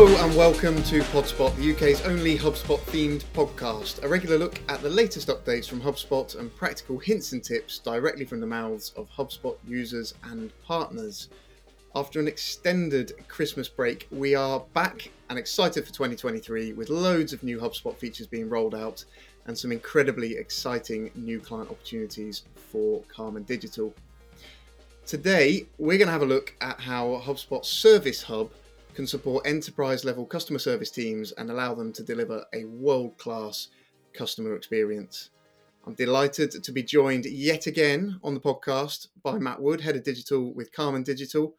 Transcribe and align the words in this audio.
Hello 0.00 0.24
and 0.24 0.36
welcome 0.36 0.80
to 0.84 1.00
Podspot, 1.00 1.56
the 1.56 1.72
UK's 1.72 2.02
only 2.02 2.38
HubSpot 2.38 2.78
themed 2.82 3.24
podcast. 3.34 4.04
A 4.04 4.08
regular 4.08 4.38
look 4.38 4.60
at 4.68 4.80
the 4.80 4.88
latest 4.88 5.26
updates 5.26 5.68
from 5.68 5.80
HubSpot 5.80 6.38
and 6.38 6.54
practical 6.54 6.98
hints 6.98 7.32
and 7.32 7.42
tips 7.42 7.80
directly 7.80 8.24
from 8.24 8.38
the 8.38 8.46
mouths 8.46 8.92
of 8.96 9.10
HubSpot 9.10 9.56
users 9.66 10.14
and 10.22 10.52
partners. 10.62 11.30
After 11.96 12.20
an 12.20 12.28
extended 12.28 13.12
Christmas 13.26 13.68
break, 13.68 14.06
we 14.12 14.36
are 14.36 14.60
back 14.72 15.10
and 15.30 15.36
excited 15.36 15.84
for 15.84 15.92
2023 15.92 16.74
with 16.74 16.90
loads 16.90 17.32
of 17.32 17.42
new 17.42 17.58
HubSpot 17.58 17.96
features 17.96 18.28
being 18.28 18.48
rolled 18.48 18.76
out 18.76 19.04
and 19.46 19.58
some 19.58 19.72
incredibly 19.72 20.36
exciting 20.36 21.10
new 21.16 21.40
client 21.40 21.72
opportunities 21.72 22.44
for 22.54 23.02
Karman 23.12 23.44
Digital. 23.46 23.92
Today, 25.06 25.66
we're 25.76 25.98
going 25.98 26.06
to 26.06 26.12
have 26.12 26.22
a 26.22 26.26
look 26.26 26.54
at 26.60 26.78
how 26.78 27.20
HubSpot 27.26 27.64
Service 27.64 28.22
Hub 28.22 28.52
can 28.98 29.06
support 29.06 29.46
enterprise 29.46 30.04
level 30.04 30.26
customer 30.26 30.58
service 30.58 30.90
teams 30.90 31.30
and 31.38 31.50
allow 31.50 31.72
them 31.72 31.92
to 31.92 32.02
deliver 32.02 32.44
a 32.52 32.64
world 32.64 33.16
class 33.16 33.68
customer 34.12 34.56
experience. 34.56 35.30
I'm 35.86 35.94
delighted 35.94 36.64
to 36.64 36.72
be 36.72 36.82
joined 36.82 37.24
yet 37.24 37.68
again 37.68 38.18
on 38.24 38.34
the 38.34 38.40
podcast 38.40 39.06
by 39.22 39.38
Matt 39.38 39.62
Wood, 39.62 39.82
Head 39.82 39.94
of 39.94 40.02
Digital 40.02 40.52
with 40.52 40.72
Karman 40.72 41.04
Digital. 41.04 41.54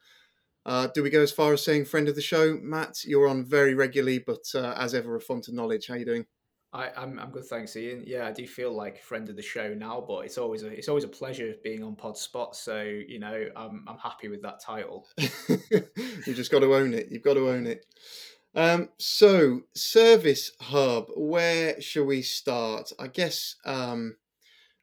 Uh, 0.66 0.88
do 0.94 1.02
we 1.02 1.10
go 1.10 1.22
as 1.22 1.32
far 1.32 1.54
as 1.54 1.64
saying 1.64 1.86
friend 1.86 2.10
of 2.10 2.16
the 2.16 2.22
show? 2.22 2.60
Matt, 2.62 3.06
you're 3.06 3.30
on 3.30 3.46
very 3.46 3.74
regularly, 3.74 4.20
but 4.20 4.44
uh, 4.54 4.74
as 4.78 4.94
ever, 4.94 5.16
a 5.16 5.22
font 5.22 5.48
of 5.48 5.54
knowledge. 5.54 5.88
How 5.88 5.96
you 5.96 6.04
doing? 6.04 6.26
I, 6.72 6.90
I'm 6.96 7.18
I'm 7.20 7.32
good, 7.32 7.46
thanks, 7.46 7.76
Ian. 7.76 8.04
Yeah, 8.06 8.28
I 8.28 8.32
do 8.32 8.46
feel 8.46 8.72
like 8.72 8.98
a 8.98 9.02
friend 9.02 9.28
of 9.30 9.36
the 9.36 9.42
show 9.42 9.74
now, 9.74 10.04
but 10.08 10.26
it's 10.26 10.38
always 10.38 10.64
a 10.64 10.68
it's 10.68 10.88
always 10.88 11.04
a 11.04 11.08
pleasure 11.08 11.56
being 11.64 11.84
on 11.84 11.96
Pod 11.96 12.18
Spot. 12.18 12.56
So 12.56 12.82
you 12.82 13.20
know, 13.20 13.50
I'm 13.56 13.84
I'm 13.88 13.98
happy 13.98 14.28
with 14.28 14.44
that 14.44 14.62
title. 14.62 15.08
you 15.18 16.34
just 16.34 16.52
got 16.52 16.60
to 16.60 16.76
own 16.76 16.94
it. 16.94 17.08
You've 17.10 17.24
got 17.24 17.34
to 17.36 17.50
own 17.50 17.66
it. 17.66 17.86
Um, 18.56 18.90
so, 18.98 19.62
Service 19.76 20.52
Hub, 20.60 21.08
where 21.16 21.80
shall 21.82 22.06
we 22.06 22.22
start? 22.22 22.92
I 23.00 23.08
guess 23.08 23.56
um, 23.66 24.16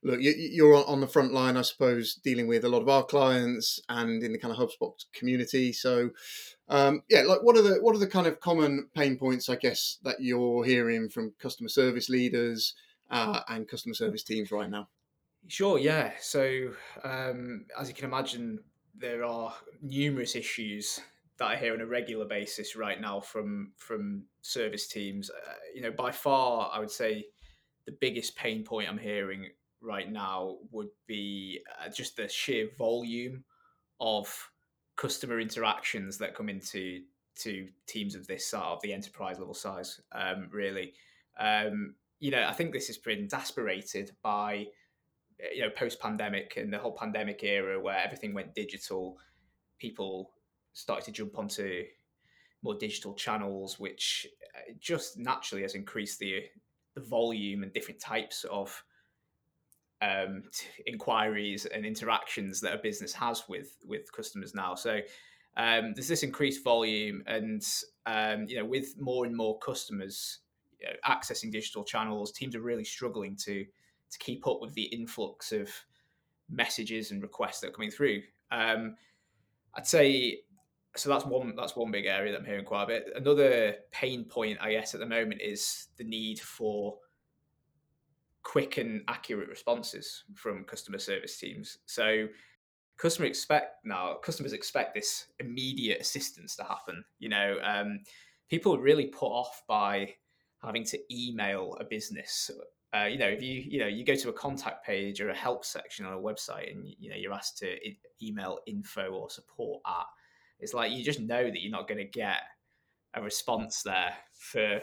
look, 0.02 0.20
you, 0.20 0.66
are 0.68 0.86
on 0.86 1.00
the 1.00 1.06
front 1.06 1.32
line, 1.32 1.56
I 1.56 1.62
suppose, 1.62 2.14
dealing 2.14 2.46
with 2.46 2.64
a 2.64 2.68
lot 2.68 2.82
of 2.82 2.88
our 2.88 3.04
clients 3.04 3.80
and 3.88 4.22
in 4.22 4.32
the 4.32 4.38
kind 4.38 4.54
of 4.54 4.58
HubSpot 4.58 4.92
community. 5.12 5.72
So, 5.72 6.10
um, 6.68 7.02
yeah, 7.08 7.22
like 7.22 7.42
what 7.42 7.56
are 7.56 7.62
the 7.62 7.78
what 7.80 7.94
are 7.94 8.00
the 8.00 8.06
kind 8.06 8.26
of 8.26 8.40
common 8.40 8.88
pain 8.94 9.16
points, 9.16 9.48
I 9.48 9.56
guess, 9.56 9.98
that 10.02 10.16
you're 10.20 10.64
hearing 10.64 11.08
from 11.08 11.32
customer 11.38 11.68
service 11.68 12.08
leaders 12.08 12.74
uh, 13.10 13.40
and 13.48 13.68
customer 13.68 13.94
service 13.94 14.22
teams 14.22 14.50
right 14.50 14.70
now? 14.70 14.88
Sure, 15.48 15.78
yeah. 15.78 16.12
So, 16.20 16.70
um, 17.04 17.66
as 17.78 17.88
you 17.88 17.94
can 17.94 18.06
imagine, 18.06 18.58
there 18.98 19.24
are 19.24 19.54
numerous 19.80 20.34
issues 20.34 21.00
that 21.38 21.46
I 21.46 21.56
hear 21.56 21.74
on 21.74 21.80
a 21.80 21.86
regular 21.86 22.24
basis 22.24 22.74
right 22.74 23.00
now 23.00 23.20
from 23.20 23.72
from 23.76 24.24
service 24.42 24.88
teams. 24.88 25.30
Uh, 25.30 25.52
you 25.74 25.82
know, 25.82 25.92
by 25.92 26.10
far, 26.10 26.70
I 26.72 26.80
would 26.80 26.90
say 26.90 27.26
the 27.84 27.92
biggest 28.00 28.36
pain 28.36 28.64
point 28.64 28.88
I'm 28.88 28.98
hearing 28.98 29.46
right 29.80 30.10
now 30.10 30.56
would 30.72 30.88
be 31.06 31.60
uh, 31.80 31.88
just 31.90 32.16
the 32.16 32.28
sheer 32.28 32.70
volume 32.76 33.44
of 34.00 34.50
customer 34.96 35.40
interactions 35.40 36.18
that 36.18 36.34
come 36.34 36.48
into 36.48 37.02
to 37.36 37.68
teams 37.86 38.14
of 38.14 38.26
this 38.26 38.46
sort 38.46 38.64
of 38.64 38.80
the 38.82 38.92
enterprise 38.92 39.38
level 39.38 39.54
size. 39.54 40.00
Um, 40.12 40.48
really, 40.50 40.94
um, 41.38 41.94
you 42.18 42.30
know, 42.30 42.46
I 42.48 42.52
think 42.52 42.72
this 42.72 42.86
has 42.86 42.96
been 42.96 43.24
exasperated 43.24 44.12
by 44.22 44.66
uh, 45.42 45.48
you 45.54 45.62
know 45.62 45.70
post 45.70 46.00
pandemic 46.00 46.56
and 46.56 46.72
the 46.72 46.78
whole 46.78 46.96
pandemic 46.96 47.42
era 47.44 47.80
where 47.80 47.98
everything 47.98 48.34
went 48.34 48.54
digital. 48.54 49.18
People 49.78 50.30
started 50.72 51.04
to 51.04 51.12
jump 51.12 51.38
onto 51.38 51.84
more 52.62 52.74
digital 52.74 53.14
channels, 53.14 53.78
which 53.78 54.26
uh, 54.56 54.72
just 54.80 55.18
naturally 55.18 55.62
has 55.62 55.74
increased 55.74 56.18
the 56.18 56.44
the 56.94 57.02
volume 57.02 57.62
and 57.62 57.72
different 57.74 58.00
types 58.00 58.44
of 58.50 58.82
um, 60.02 60.44
inquiries 60.86 61.66
and 61.66 61.86
interactions 61.86 62.60
that 62.60 62.74
a 62.74 62.78
business 62.78 63.12
has 63.14 63.44
with 63.48 63.76
with 63.84 64.12
customers 64.12 64.54
now. 64.54 64.74
So 64.74 65.00
um, 65.56 65.94
there's 65.94 66.08
this 66.08 66.22
increased 66.22 66.62
volume, 66.62 67.22
and 67.26 67.62
um, 68.04 68.46
you 68.48 68.56
know, 68.56 68.64
with 68.64 69.00
more 69.00 69.24
and 69.24 69.34
more 69.34 69.58
customers 69.58 70.40
you 70.80 70.88
know, 70.88 70.94
accessing 71.06 71.50
digital 71.50 71.84
channels, 71.84 72.32
teams 72.32 72.54
are 72.54 72.60
really 72.60 72.84
struggling 72.84 73.36
to 73.44 73.64
to 74.10 74.18
keep 74.18 74.46
up 74.46 74.60
with 74.60 74.74
the 74.74 74.84
influx 74.84 75.52
of 75.52 75.70
messages 76.48 77.10
and 77.10 77.22
requests 77.22 77.60
that 77.60 77.68
are 77.68 77.72
coming 77.72 77.90
through. 77.90 78.22
Um, 78.50 78.96
I'd 79.74 79.86
say 79.86 80.40
so. 80.94 81.08
That's 81.08 81.24
one. 81.24 81.54
That's 81.56 81.74
one 81.74 81.90
big 81.90 82.06
area 82.06 82.32
that 82.32 82.40
I'm 82.40 82.46
hearing 82.46 82.64
quite 82.64 82.84
a 82.84 82.86
bit. 82.86 83.08
Another 83.16 83.76
pain 83.92 84.24
point, 84.24 84.58
I 84.60 84.72
guess, 84.72 84.94
at 84.94 85.00
the 85.00 85.06
moment 85.06 85.40
is 85.42 85.88
the 85.96 86.04
need 86.04 86.38
for 86.38 86.98
quick 88.46 88.78
and 88.78 89.02
accurate 89.08 89.48
responses 89.48 90.22
from 90.34 90.62
customer 90.62 90.98
service 90.98 91.36
teams. 91.36 91.78
So 91.86 92.28
customer 92.96 93.26
expect 93.26 93.84
now 93.84 94.14
customers 94.14 94.52
expect 94.52 94.94
this 94.94 95.26
immediate 95.40 96.00
assistance 96.00 96.54
to 96.56 96.62
happen. 96.62 97.04
You 97.18 97.28
know, 97.28 97.58
um, 97.64 98.00
people 98.48 98.76
are 98.76 98.80
really 98.80 99.06
put 99.06 99.26
off 99.26 99.62
by 99.66 100.14
having 100.62 100.84
to 100.84 100.98
email 101.12 101.76
a 101.80 101.84
business. 101.84 102.48
Uh, 102.94 103.06
you 103.06 103.18
know, 103.18 103.26
if 103.26 103.42
you 103.42 103.64
you 103.66 103.80
know 103.80 103.88
you 103.88 104.04
go 104.04 104.14
to 104.14 104.28
a 104.28 104.32
contact 104.32 104.86
page 104.86 105.20
or 105.20 105.30
a 105.30 105.36
help 105.36 105.64
section 105.64 106.06
on 106.06 106.12
a 106.12 106.16
website 106.16 106.70
and 106.70 106.86
you 106.86 107.10
know 107.10 107.16
you're 107.16 107.32
asked 107.32 107.58
to 107.58 107.76
email 108.22 108.60
info 108.68 109.10
or 109.10 109.28
support 109.28 109.82
at, 109.88 110.06
it's 110.60 110.72
like 110.72 110.92
you 110.92 111.02
just 111.02 111.18
know 111.18 111.42
that 111.42 111.60
you're 111.60 111.72
not 111.72 111.88
going 111.88 111.98
to 111.98 112.04
get 112.04 112.38
a 113.14 113.20
response 113.20 113.82
there 113.82 114.14
for 114.38 114.80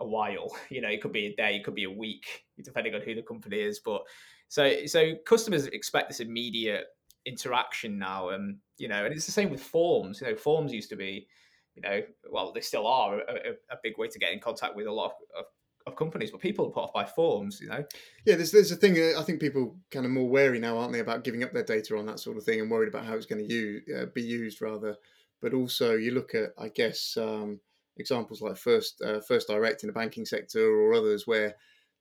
a 0.00 0.06
while. 0.06 0.54
You 0.70 0.82
know, 0.82 0.88
it 0.88 1.00
could 1.00 1.12
be 1.12 1.26
a 1.26 1.34
day, 1.34 1.56
it 1.56 1.64
could 1.64 1.74
be 1.74 1.84
a 1.84 1.90
week, 1.90 2.44
depending 2.62 2.94
on 2.94 3.02
who 3.02 3.14
the 3.14 3.22
company 3.22 3.58
is. 3.58 3.78
But 3.78 4.02
so 4.48 4.86
so 4.86 5.14
customers 5.26 5.66
expect 5.66 6.08
this 6.08 6.20
immediate 6.20 6.86
interaction 7.26 7.98
now, 7.98 8.30
and 8.30 8.58
you 8.78 8.88
know, 8.88 9.04
and 9.04 9.14
it's 9.14 9.26
the 9.26 9.32
same 9.32 9.50
with 9.50 9.62
forms. 9.62 10.20
You 10.20 10.28
know, 10.28 10.36
forms 10.36 10.72
used 10.72 10.90
to 10.90 10.96
be, 10.96 11.26
you 11.74 11.82
know, 11.82 12.00
well, 12.30 12.52
they 12.52 12.60
still 12.60 12.86
are 12.86 13.20
a, 13.20 13.52
a, 13.70 13.76
big 13.82 13.98
way 13.98 14.08
to 14.08 14.18
get 14.18 14.32
in 14.32 14.40
contact 14.40 14.74
with 14.74 14.86
a 14.86 14.92
lot 14.92 15.06
of, 15.06 15.12
of 15.38 15.44
of 15.86 15.96
companies, 15.96 16.30
but 16.30 16.40
people 16.40 16.66
are 16.66 16.70
put 16.70 16.84
off 16.84 16.92
by 16.92 17.04
forms, 17.04 17.60
you 17.60 17.68
know. 17.68 17.84
Yeah, 18.24 18.36
there's 18.36 18.52
there's 18.52 18.72
a 18.72 18.76
thing. 18.76 18.96
I 19.16 19.22
think 19.22 19.40
people 19.40 19.76
kind 19.90 20.04
of 20.04 20.12
more 20.12 20.28
wary 20.28 20.58
now, 20.58 20.78
aren't 20.78 20.92
they, 20.92 21.00
about 21.00 21.24
giving 21.24 21.42
up 21.42 21.52
their 21.52 21.64
data 21.64 21.96
on 21.96 22.06
that 22.06 22.20
sort 22.20 22.36
of 22.36 22.44
thing, 22.44 22.60
and 22.60 22.70
worried 22.70 22.88
about 22.88 23.04
how 23.04 23.14
it's 23.14 23.26
going 23.26 23.46
to 23.46 23.52
use, 23.52 23.82
uh, 23.96 24.06
be 24.14 24.22
used 24.22 24.60
rather. 24.60 24.96
But 25.40 25.54
also, 25.54 25.94
you 25.94 26.10
look 26.10 26.34
at, 26.34 26.50
I 26.58 26.68
guess, 26.68 27.16
um, 27.16 27.60
examples 27.96 28.42
like 28.42 28.56
First 28.56 29.00
uh, 29.02 29.20
First 29.20 29.48
Direct 29.48 29.82
in 29.82 29.88
the 29.88 29.92
banking 29.92 30.26
sector 30.26 30.64
or 30.64 30.94
others 30.94 31.26
where 31.26 31.54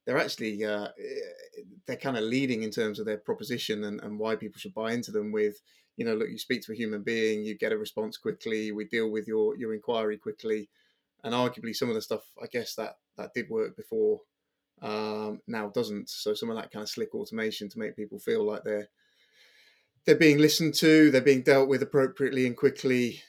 they're 0.05 0.17
actually 0.17 0.63
uh, 0.63 0.87
they're 1.85 1.95
kind 1.95 2.17
of 2.17 2.23
leading 2.23 2.63
in 2.63 2.71
terms 2.71 2.99
of 2.99 3.05
their 3.05 3.17
proposition 3.17 3.83
and, 3.83 4.01
and 4.01 4.19
why 4.19 4.35
people 4.35 4.59
should 4.59 4.73
buy 4.73 4.93
into 4.93 5.11
them 5.11 5.31
with 5.31 5.61
you 5.97 6.05
know 6.05 6.13
look 6.13 6.29
you 6.29 6.37
speak 6.37 6.61
to 6.61 6.71
a 6.71 6.75
human 6.75 7.03
being 7.03 7.43
you 7.43 7.57
get 7.57 7.71
a 7.71 7.77
response 7.77 8.17
quickly 8.17 8.71
we 8.71 8.85
deal 8.85 9.11
with 9.11 9.27
your 9.27 9.57
your 9.57 9.73
inquiry 9.73 10.17
quickly 10.17 10.69
and 11.23 11.33
arguably 11.33 11.75
some 11.75 11.89
of 11.89 11.95
the 11.95 12.01
stuff 12.01 12.21
i 12.41 12.47
guess 12.47 12.75
that 12.75 12.95
that 13.17 13.33
did 13.33 13.49
work 13.49 13.75
before 13.75 14.21
um, 14.81 15.41
now 15.45 15.67
doesn't 15.67 16.09
so 16.09 16.33
some 16.33 16.49
of 16.49 16.55
that 16.55 16.71
kind 16.71 16.83
of 16.83 16.89
slick 16.89 17.13
automation 17.13 17.67
to 17.67 17.79
make 17.79 17.97
people 17.97 18.17
feel 18.17 18.45
like 18.45 18.63
they're 18.63 18.87
they're 20.05 20.15
being 20.15 20.37
listened 20.37 20.73
to 20.73 21.11
they're 21.11 21.19
being 21.19 21.41
dealt 21.41 21.67
with 21.67 21.83
appropriately 21.83 22.47
and 22.47 22.55
quickly 22.55 23.21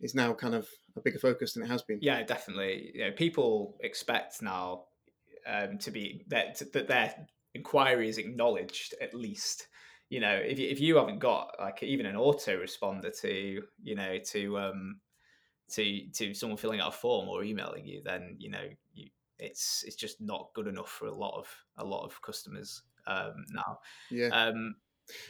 is 0.00 0.14
now 0.14 0.32
kind 0.32 0.54
of 0.54 0.68
a 0.96 1.00
bigger 1.00 1.18
focus 1.18 1.54
than 1.54 1.62
it 1.62 1.68
has 1.68 1.82
been. 1.82 1.98
Yeah, 2.02 2.22
definitely. 2.22 2.90
You 2.94 3.06
know, 3.06 3.12
people 3.12 3.76
expect 3.80 4.42
now 4.42 4.84
um, 5.46 5.78
to 5.78 5.90
be 5.90 6.24
that 6.28 6.62
that 6.72 6.88
their 6.88 7.14
inquiry 7.54 8.08
is 8.08 8.18
acknowledged 8.18 8.94
at 9.00 9.14
least. 9.14 9.68
You 10.08 10.20
know, 10.20 10.34
if 10.34 10.58
you, 10.58 10.68
if 10.68 10.78
you 10.78 10.96
haven't 10.96 11.20
got 11.20 11.54
like 11.58 11.82
even 11.82 12.06
an 12.06 12.16
autoresponder 12.16 13.18
to 13.20 13.62
you 13.82 13.94
know 13.94 14.18
to 14.18 14.58
um 14.58 15.00
to 15.70 16.06
to 16.14 16.34
someone 16.34 16.58
filling 16.58 16.80
out 16.80 16.94
a 16.94 16.96
form 16.96 17.28
or 17.28 17.42
emailing 17.42 17.86
you, 17.86 18.02
then 18.04 18.36
you 18.38 18.50
know 18.50 18.64
you, 18.92 19.08
it's 19.38 19.84
it's 19.86 19.96
just 19.96 20.20
not 20.20 20.50
good 20.54 20.66
enough 20.66 20.90
for 20.90 21.06
a 21.06 21.14
lot 21.14 21.38
of 21.38 21.48
a 21.78 21.84
lot 21.84 22.04
of 22.04 22.20
customers 22.22 22.82
um, 23.06 23.44
now. 23.52 23.78
Yeah. 24.10 24.28
Um, 24.28 24.76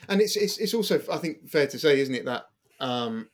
and 0.09 0.21
it's, 0.21 0.37
it's 0.37 0.59
it's 0.59 0.75
also 0.75 1.01
I 1.11 1.19
think 1.19 1.49
fair 1.49 1.67
to 1.69 1.79
say, 1.79 2.01
isn't 2.01 2.15
it, 2.15 2.25
that 2.25 2.47
um, 2.81 3.29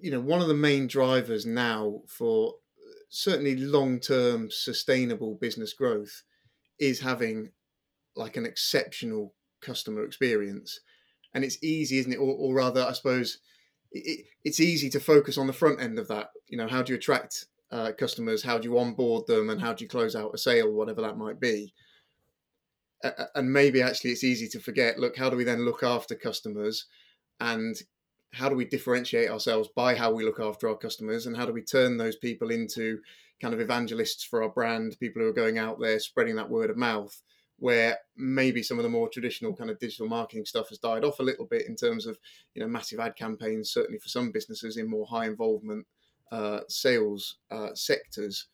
you 0.00 0.10
know, 0.10 0.20
one 0.20 0.40
of 0.40 0.48
the 0.48 0.54
main 0.54 0.86
drivers 0.86 1.44
now 1.46 2.00
for 2.06 2.54
certainly 3.08 3.56
long-term 3.56 4.50
sustainable 4.50 5.34
business 5.40 5.72
growth 5.72 6.22
is 6.78 7.00
having 7.00 7.50
like 8.16 8.36
an 8.36 8.46
exceptional 8.46 9.34
customer 9.60 10.04
experience. 10.04 10.80
And 11.34 11.44
it's 11.44 11.62
easy 11.62 11.98
isn't 11.98 12.12
it? 12.12 12.18
Or, 12.18 12.34
or 12.34 12.54
rather 12.54 12.82
i 12.82 12.92
suppose 12.92 13.38
it, 13.92 14.26
it's 14.44 14.60
easy 14.60 14.90
to 14.90 15.00
focus 15.00 15.38
on 15.38 15.46
the 15.46 15.52
front 15.52 15.80
end 15.80 15.98
of 15.98 16.08
that. 16.08 16.28
You 16.48 16.58
know 16.58 16.68
how 16.68 16.82
do 16.82 16.92
you 16.92 16.98
attract 16.98 17.46
uh, 17.70 17.92
customers? 17.98 18.42
How 18.42 18.58
do 18.58 18.68
you 18.68 18.78
onboard 18.78 19.26
them? 19.26 19.50
And 19.50 19.60
how 19.60 19.72
do 19.72 19.84
you 19.84 19.88
close 19.88 20.14
out 20.14 20.34
a 20.34 20.38
sale? 20.38 20.72
Whatever 20.72 21.02
that 21.02 21.16
might 21.18 21.40
be. 21.40 21.72
And 23.34 23.52
maybe 23.52 23.80
actually 23.80 24.10
it's 24.10 24.24
easy 24.24 24.48
to 24.48 24.58
forget 24.58 24.98
look 24.98 25.16
how 25.16 25.30
do 25.30 25.36
we 25.36 25.44
then 25.44 25.64
look 25.64 25.82
after 25.82 26.14
customers? 26.14 26.86
And 27.40 27.76
how 28.32 28.48
do 28.48 28.54
we 28.54 28.64
differentiate 28.64 29.30
ourselves 29.30 29.68
by 29.74 29.94
how 29.94 30.12
we 30.12 30.24
look 30.24 30.40
after 30.40 30.68
our 30.68 30.76
customers 30.76 31.26
and 31.26 31.36
how 31.36 31.46
do 31.46 31.52
we 31.52 31.62
turn 31.62 31.96
those 31.96 32.16
people 32.16 32.50
into 32.50 33.00
kind 33.40 33.54
of 33.54 33.60
evangelists 33.60 34.24
for 34.24 34.42
our 34.42 34.48
brand 34.48 34.96
people 35.00 35.22
who 35.22 35.28
are 35.28 35.32
going 35.32 35.58
out 35.58 35.80
there 35.80 35.98
spreading 35.98 36.36
that 36.36 36.50
word 36.50 36.70
of 36.70 36.76
mouth 36.76 37.22
where 37.60 37.98
maybe 38.16 38.62
some 38.62 38.78
of 38.78 38.84
the 38.84 38.88
more 38.88 39.08
traditional 39.08 39.54
kind 39.54 39.70
of 39.70 39.78
digital 39.78 40.06
marketing 40.06 40.44
stuff 40.44 40.68
has 40.68 40.78
died 40.78 41.04
off 41.04 41.18
a 41.18 41.24
little 41.24 41.46
bit 41.46 41.66
in 41.66 41.74
terms 41.74 42.06
of 42.06 42.18
you 42.54 42.62
know 42.62 42.68
massive 42.68 43.00
ad 43.00 43.16
campaigns 43.16 43.70
certainly 43.70 43.98
for 43.98 44.08
some 44.08 44.30
businesses 44.30 44.76
in 44.76 44.88
more 44.88 45.06
high 45.06 45.26
involvement 45.26 45.86
uh, 46.30 46.60
sales 46.68 47.36
uh, 47.50 47.70
sectors 47.74 48.46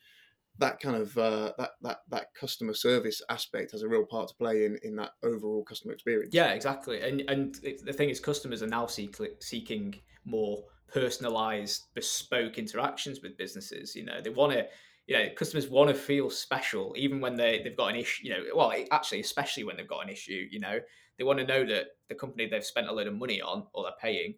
that 0.59 0.79
kind 0.81 0.97
of 0.97 1.17
uh, 1.19 1.53
that 1.59 1.71
that 1.83 1.99
that 2.11 2.27
customer 2.39 2.75
service 2.75 3.21
aspect 3.29 3.73
has 3.73 3.83
a 3.83 3.89
real 3.89 4.05
part 4.05 4.29
to 4.29 4.35
play 4.35 4.65
in 4.65 4.79
in 4.83 4.97
that 4.97 5.13
overall 5.23 5.65
customer 5.65 5.93
experience. 5.93 6.33
Yeah, 6.33 6.53
exactly. 6.53 7.01
And 7.01 7.23
and 7.29 7.55
the 7.85 7.93
thing 7.93 8.11
is, 8.11 8.21
customers 8.21 8.63
are 8.63 8.69
now 8.69 8.87
seek, 8.87 9.17
seeking 9.41 9.97
more 10.25 10.65
personalized, 10.93 11.89
bespoke 11.95 12.59
interactions 12.59 13.21
with 13.21 13.37
businesses. 13.37 13.95
You 13.95 14.05
know, 14.05 14.21
they 14.21 14.31
want 14.31 14.53
to. 14.53 14.67
You 15.07 15.19
know, 15.19 15.29
customers 15.37 15.69
want 15.69 15.91
to 15.91 15.95
feel 15.95 16.31
special, 16.31 16.95
even 16.97 17.21
when 17.21 17.35
they 17.35 17.61
they've 17.63 17.77
got 17.77 17.89
an 17.89 17.97
issue. 17.97 18.27
You 18.27 18.31
know, 18.31 18.45
well, 18.55 18.73
actually, 18.91 19.21
especially 19.21 19.65
when 19.65 19.77
they've 19.77 19.89
got 19.89 20.03
an 20.03 20.09
issue. 20.09 20.47
You 20.51 20.61
know, 20.61 20.79
they 21.19 21.25
want 21.25 21.41
to 21.41 21.47
know 21.47 21.67
that 21.67 21.89
the 22.09 22.15
company 22.15 22.49
they've 22.49 22.65
spent 22.65 22.89
a 22.89 22.93
lot 22.93 23.07
of 23.07 23.15
money 23.15 23.43
on 23.43 23.67
or 23.75 23.83
they're 23.83 23.93
paying 24.01 24.37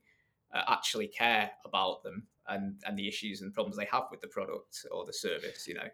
uh, 0.53 0.63
actually 0.67 1.07
care 1.07 1.53
about 1.65 2.03
them 2.03 2.27
and 2.49 2.81
and 2.85 2.99
the 2.99 3.07
issues 3.07 3.43
and 3.43 3.55
problems 3.55 3.77
they 3.77 3.85
have 3.85 4.05
with 4.11 4.21
the 4.23 4.27
product 4.27 4.85
or 4.91 5.05
the 5.05 5.13
service. 5.13 5.69
You 5.69 5.75
know 5.75 5.89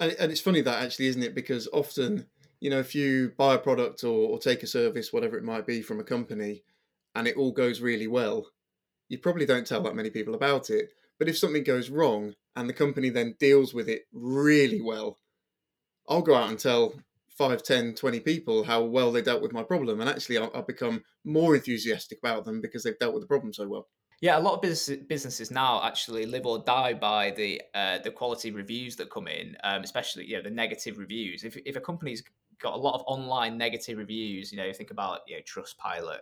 and, 0.00 0.12
and 0.18 0.32
it's 0.32 0.40
funny 0.40 0.60
that 0.60 0.82
actually, 0.82 1.06
isn't 1.06 1.22
it? 1.22 1.34
Because 1.34 1.68
often, 1.72 2.26
you 2.60 2.70
know, 2.70 2.78
if 2.78 2.94
you 2.94 3.32
buy 3.36 3.54
a 3.54 3.58
product 3.58 4.04
or, 4.04 4.30
or 4.30 4.38
take 4.38 4.62
a 4.62 4.66
service, 4.66 5.12
whatever 5.12 5.36
it 5.36 5.44
might 5.44 5.66
be, 5.66 5.82
from 5.82 6.00
a 6.00 6.04
company, 6.04 6.62
and 7.14 7.26
it 7.26 7.36
all 7.36 7.52
goes 7.52 7.80
really 7.80 8.06
well, 8.06 8.46
you 9.08 9.18
probably 9.18 9.46
don't 9.46 9.66
tell 9.66 9.82
that 9.82 9.94
many 9.96 10.10
people 10.10 10.34
about 10.34 10.70
it. 10.70 10.90
But 11.18 11.28
if 11.28 11.38
something 11.38 11.64
goes 11.64 11.88
wrong 11.88 12.34
and 12.56 12.68
the 12.68 12.74
company 12.74 13.08
then 13.08 13.36
deals 13.38 13.72
with 13.72 13.88
it 13.88 14.02
really 14.12 14.80
well, 14.82 15.18
I'll 16.08 16.22
go 16.22 16.34
out 16.34 16.50
and 16.50 16.58
tell 16.58 16.94
5, 17.36 17.62
10, 17.62 17.94
20 17.94 18.20
people 18.20 18.64
how 18.64 18.82
well 18.82 19.12
they 19.12 19.22
dealt 19.22 19.42
with 19.42 19.52
my 19.52 19.62
problem. 19.62 20.00
And 20.00 20.10
actually, 20.10 20.38
I'll, 20.38 20.50
I'll 20.54 20.62
become 20.62 21.04
more 21.24 21.54
enthusiastic 21.54 22.18
about 22.18 22.44
them 22.44 22.60
because 22.60 22.82
they've 22.82 22.98
dealt 22.98 23.14
with 23.14 23.22
the 23.22 23.28
problem 23.28 23.52
so 23.52 23.66
well. 23.66 23.88
Yeah, 24.20 24.38
a 24.38 24.40
lot 24.40 24.54
of 24.54 24.62
business, 24.62 24.98
businesses 25.08 25.50
now 25.50 25.82
actually 25.84 26.24
live 26.24 26.46
or 26.46 26.58
die 26.58 26.94
by 26.94 27.32
the 27.32 27.60
uh, 27.74 27.98
the 27.98 28.10
quality 28.10 28.50
reviews 28.50 28.96
that 28.96 29.10
come 29.10 29.28
in, 29.28 29.56
um, 29.62 29.82
especially 29.82 30.24
you 30.26 30.36
know 30.36 30.42
the 30.42 30.50
negative 30.50 30.98
reviews. 30.98 31.44
If 31.44 31.56
if 31.66 31.76
a 31.76 31.80
company's 31.80 32.22
got 32.58 32.72
a 32.74 32.78
lot 32.78 32.94
of 32.94 33.02
online 33.06 33.58
negative 33.58 33.98
reviews, 33.98 34.50
you 34.52 34.58
know, 34.58 34.72
think 34.72 34.90
about 34.90 35.20
you 35.26 35.36
know 35.36 35.42
Trustpilot, 35.42 36.20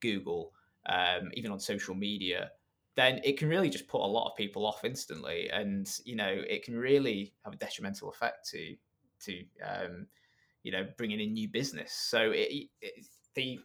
Google, 0.00 0.52
um, 0.86 1.30
even 1.34 1.52
on 1.52 1.60
social 1.60 1.94
media, 1.94 2.50
then 2.96 3.20
it 3.22 3.38
can 3.38 3.48
really 3.48 3.70
just 3.70 3.86
put 3.86 4.00
a 4.00 4.06
lot 4.06 4.28
of 4.28 4.36
people 4.36 4.66
off 4.66 4.84
instantly, 4.84 5.48
and 5.50 5.88
you 6.04 6.16
know 6.16 6.42
it 6.48 6.64
can 6.64 6.76
really 6.76 7.34
have 7.44 7.54
a 7.54 7.56
detrimental 7.56 8.10
effect 8.10 8.48
to 8.50 8.74
to 9.20 9.44
um, 9.64 10.08
you 10.64 10.72
know 10.72 10.88
bringing 10.96 11.20
in 11.20 11.34
new 11.34 11.48
business. 11.48 11.92
So 11.92 12.32
it, 12.32 12.66
it, 12.80 13.06
the 13.36 13.60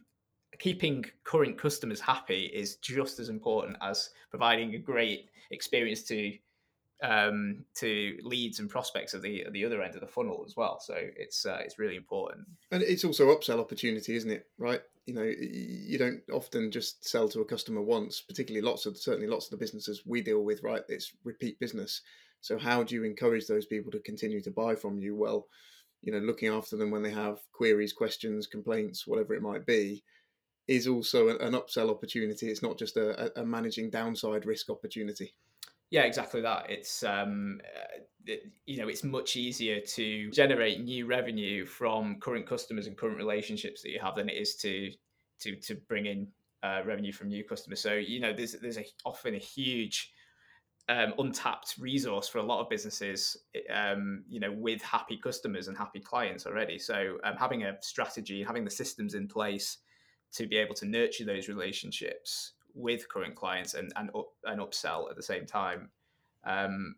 keeping 0.58 1.04
current 1.24 1.58
customers 1.58 2.00
happy 2.00 2.44
is 2.52 2.76
just 2.76 3.18
as 3.18 3.28
important 3.28 3.76
as 3.82 4.10
providing 4.30 4.74
a 4.74 4.78
great 4.78 5.28
experience 5.50 6.02
to 6.04 6.32
um, 7.02 7.64
to 7.74 8.16
leads 8.22 8.60
and 8.60 8.70
prospects 8.70 9.14
at 9.14 9.22
the 9.22 9.44
at 9.44 9.52
the 9.52 9.64
other 9.64 9.82
end 9.82 9.94
of 9.94 10.00
the 10.00 10.06
funnel 10.06 10.44
as 10.46 10.56
well. 10.56 10.80
So 10.80 10.94
it's 10.96 11.44
uh, 11.44 11.58
it's 11.60 11.78
really 11.78 11.96
important. 11.96 12.46
And 12.70 12.82
it's 12.82 13.04
also 13.04 13.34
upsell 13.34 13.60
opportunity, 13.60 14.16
isn't 14.16 14.30
it? 14.30 14.46
Right? 14.58 14.80
You 15.06 15.14
know, 15.14 15.22
you 15.22 15.98
don't 15.98 16.22
often 16.32 16.70
just 16.70 17.06
sell 17.06 17.28
to 17.28 17.40
a 17.40 17.44
customer 17.44 17.82
once. 17.82 18.22
Particularly, 18.22 18.66
lots 18.66 18.86
of 18.86 18.96
certainly 18.96 19.26
lots 19.28 19.46
of 19.46 19.50
the 19.50 19.64
businesses 19.64 20.02
we 20.06 20.22
deal 20.22 20.42
with, 20.42 20.62
right? 20.62 20.82
It's 20.88 21.12
repeat 21.24 21.60
business. 21.60 22.00
So 22.40 22.58
how 22.58 22.82
do 22.82 22.94
you 22.94 23.04
encourage 23.04 23.46
those 23.46 23.66
people 23.66 23.90
to 23.92 24.00
continue 24.00 24.42
to 24.42 24.50
buy 24.50 24.74
from 24.74 24.98
you? 24.98 25.16
Well, 25.16 25.46
you 26.02 26.12
know, 26.12 26.18
looking 26.18 26.48
after 26.48 26.76
them 26.76 26.90
when 26.90 27.02
they 27.02 27.10
have 27.10 27.38
queries, 27.52 27.92
questions, 27.92 28.46
complaints, 28.46 29.06
whatever 29.06 29.34
it 29.34 29.42
might 29.42 29.64
be, 29.64 30.04
is 30.66 30.86
also 30.86 31.28
an, 31.38 31.52
upsell 31.52 31.90
opportunity. 31.90 32.48
It's 32.48 32.62
not 32.62 32.78
just 32.78 32.96
a, 32.96 33.38
a, 33.40 33.44
managing 33.44 33.90
downside 33.90 34.46
risk 34.46 34.70
opportunity. 34.70 35.34
Yeah, 35.90 36.02
exactly 36.02 36.40
that. 36.40 36.70
It's 36.70 37.02
um, 37.02 37.60
uh, 37.64 38.00
it, 38.26 38.50
you 38.66 38.78
know, 38.78 38.88
it's 38.88 39.04
much 39.04 39.36
easier 39.36 39.80
to 39.80 40.30
generate 40.30 40.82
new 40.82 41.06
revenue 41.06 41.66
from 41.66 42.18
current 42.20 42.46
customers 42.46 42.86
and 42.86 42.96
current 42.96 43.18
relationships 43.18 43.82
that 43.82 43.90
you 43.90 44.00
have 44.00 44.16
than 44.16 44.28
it 44.28 44.36
is 44.36 44.56
to 44.56 44.90
to 45.40 45.56
to 45.56 45.74
bring 45.88 46.06
in 46.06 46.28
uh, 46.62 46.80
revenue 46.86 47.12
from 47.12 47.28
new 47.28 47.44
customers. 47.44 47.80
So 47.80 47.92
you 47.92 48.20
know, 48.20 48.32
there's 48.32 48.52
there's 48.52 48.78
a, 48.78 48.84
often 49.04 49.34
a 49.34 49.38
huge 49.38 50.10
um, 50.88 51.14
untapped 51.18 51.76
resource 51.78 52.28
for 52.28 52.38
a 52.38 52.42
lot 52.42 52.60
of 52.60 52.68
businesses, 52.68 53.36
um, 53.72 54.24
you 54.28 54.40
know, 54.40 54.52
with 54.52 54.82
happy 54.82 55.18
customers 55.18 55.68
and 55.68 55.76
happy 55.76 56.00
clients 56.00 56.46
already. 56.46 56.78
So 56.78 57.18
um, 57.24 57.36
having 57.36 57.64
a 57.64 57.76
strategy, 57.80 58.42
having 58.42 58.64
the 58.64 58.70
systems 58.70 59.14
in 59.14 59.28
place 59.28 59.78
to 60.34 60.46
be 60.46 60.56
able 60.56 60.74
to 60.74 60.86
nurture 60.86 61.24
those 61.24 61.48
relationships 61.48 62.52
with 62.74 63.08
current 63.08 63.34
clients 63.34 63.74
and 63.74 63.92
and, 63.96 64.10
up, 64.14 64.28
and 64.44 64.60
upsell 64.60 65.10
at 65.10 65.16
the 65.16 65.22
same 65.22 65.46
time. 65.46 65.90
Um, 66.44 66.96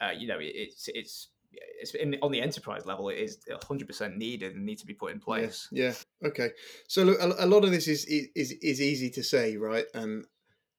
uh, 0.00 0.10
you 0.16 0.26
know, 0.26 0.38
it's 0.40 0.88
it's 0.88 1.28
it's 1.56 1.94
in, 1.94 2.16
on 2.22 2.32
the 2.32 2.40
enterprise 2.40 2.86
level, 2.86 3.08
it 3.08 3.18
is 3.18 3.38
100% 3.48 4.16
needed 4.16 4.54
and 4.54 4.64
need 4.64 4.78
to 4.78 4.86
be 4.86 4.94
put 4.94 5.12
in 5.12 5.20
place. 5.20 5.68
Yeah. 5.70 5.94
yeah. 6.22 6.28
Okay. 6.28 6.50
So 6.88 7.04
look, 7.04 7.20
a, 7.20 7.44
a, 7.44 7.46
lot 7.46 7.64
of 7.64 7.70
this 7.70 7.86
is, 7.86 8.04
is 8.06 8.52
is 8.62 8.80
easy 8.80 9.10
to 9.10 9.22
say, 9.22 9.56
right? 9.56 9.84
And 9.94 10.24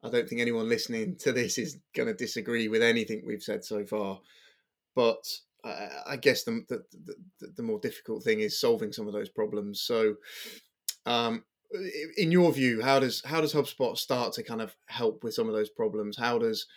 I 0.04 0.10
don't 0.10 0.28
think 0.28 0.42
anyone 0.42 0.70
listening 0.70 1.16
to 1.18 1.32
this 1.32 1.58
is 1.58 1.80
going 1.96 2.08
to 2.08 2.14
disagree 2.14 2.68
with 2.68 2.82
anything 2.82 3.24
we've 3.26 3.42
said 3.42 3.64
so 3.64 3.86
far. 3.86 4.20
But 4.96 5.24
uh, 5.64 5.88
I 6.08 6.18
guess 6.18 6.44
the, 6.44 6.64
the, 6.70 6.84
the 7.40 7.48
the 7.58 7.64
more 7.64 7.80
difficult 7.80 8.24
thing 8.24 8.40
is 8.40 8.60
solving 8.60 8.92
some 8.92 9.08
of 9.08 9.14
those 9.14 9.30
problems. 9.30 9.82
So, 9.82 10.16
um, 11.06 11.44
in 12.18 12.32
your 12.32 12.52
view, 12.52 12.82
how 12.82 13.00
does 13.00 13.22
how 13.26 13.42
does 13.42 13.54
HubSpot 13.54 13.98
start 13.98 14.34
to 14.34 14.44
kind 14.44 14.62
of 14.62 14.76
help 14.88 15.24
with 15.24 15.34
some 15.34 15.48
of 15.48 15.54
those 15.54 15.70
problems? 15.70 16.18
How 16.18 16.38
does 16.38 16.68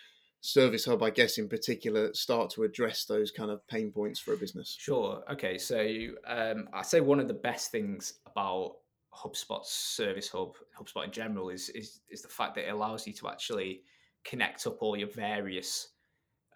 Service 0.41 0.85
Hub, 0.85 1.03
I 1.03 1.11
guess, 1.11 1.39
in 1.39 1.49
particular, 1.49 2.15
start 2.15 2.51
to 2.51 2.63
address 2.63 3.05
those 3.05 3.31
kind 3.31 3.51
of 3.51 3.67
pain 3.69 3.91
points 3.91 4.21
for 4.21 4.35
a 4.35 4.37
business? 4.37 4.77
Sure. 4.79 5.23
Okay. 5.31 5.59
So 5.59 6.09
um, 6.27 6.69
I 6.73 6.83
say 6.83 7.01
one 7.01 7.21
of 7.21 7.29
the 7.29 7.35
best 7.35 7.71
things 7.71 8.15
about 8.27 8.77
HubSpot's 9.13 9.71
Service 9.71 10.29
Hub, 10.29 10.55
HubSpot 10.79 11.05
in 11.05 11.13
general, 11.13 11.51
is 11.51 11.69
is 11.71 12.01
is 12.09 12.23
the 12.23 12.29
fact 12.29 12.55
that 12.55 12.69
it 12.69 12.73
allows 12.73 13.07
you 13.07 13.13
to 13.15 13.29
actually 13.29 13.83
connect 14.25 14.67
up 14.67 14.83
all 14.83 14.97
your 14.97 15.09
various 15.09 15.89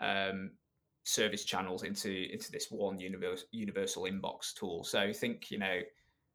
um, 0.01 0.53
service 1.05 1.45
channels 1.45 1.83
into 1.83 2.29
into 2.33 2.53
this 2.53 2.69
one 2.71 3.01
universal 3.01 3.47
universal 3.51 4.05
inbox 4.05 4.55
tool. 4.55 4.85
So 4.85 5.13
think, 5.13 5.51
you 5.51 5.59
know 5.59 5.81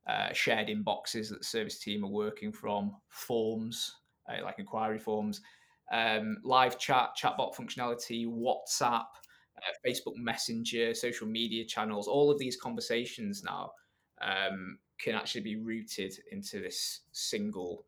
uh, 0.08 0.32
shared 0.34 0.68
inboxes 0.68 1.30
that 1.30 1.40
the 1.40 1.46
service 1.46 1.80
team 1.80 2.04
are 2.04 2.10
working 2.10 2.52
from, 2.52 2.96
forms 3.10 3.96
uh, 4.30 4.44
like 4.44 4.60
inquiry 4.60 5.00
forms, 5.00 5.42
um, 5.92 6.38
live 6.44 6.78
chat, 6.78 7.10
chatbot 7.22 7.56
functionality, 7.56 8.28
WhatsApp, 8.28 9.06
uh, 9.58 9.74
Facebook 9.86 10.16
Messenger, 10.16 10.94
social 10.94 11.28
media 11.28 11.66
channels. 11.66 12.08
All 12.08 12.30
of 12.30 12.38
these 12.38 12.58
conversations 12.58 13.44
now 13.44 13.72
um, 14.22 14.80
can 15.00 15.16
actually 15.16 15.42
be 15.42 15.56
routed 15.56 16.14
into 16.32 16.60
this 16.60 17.02
single 17.12 17.86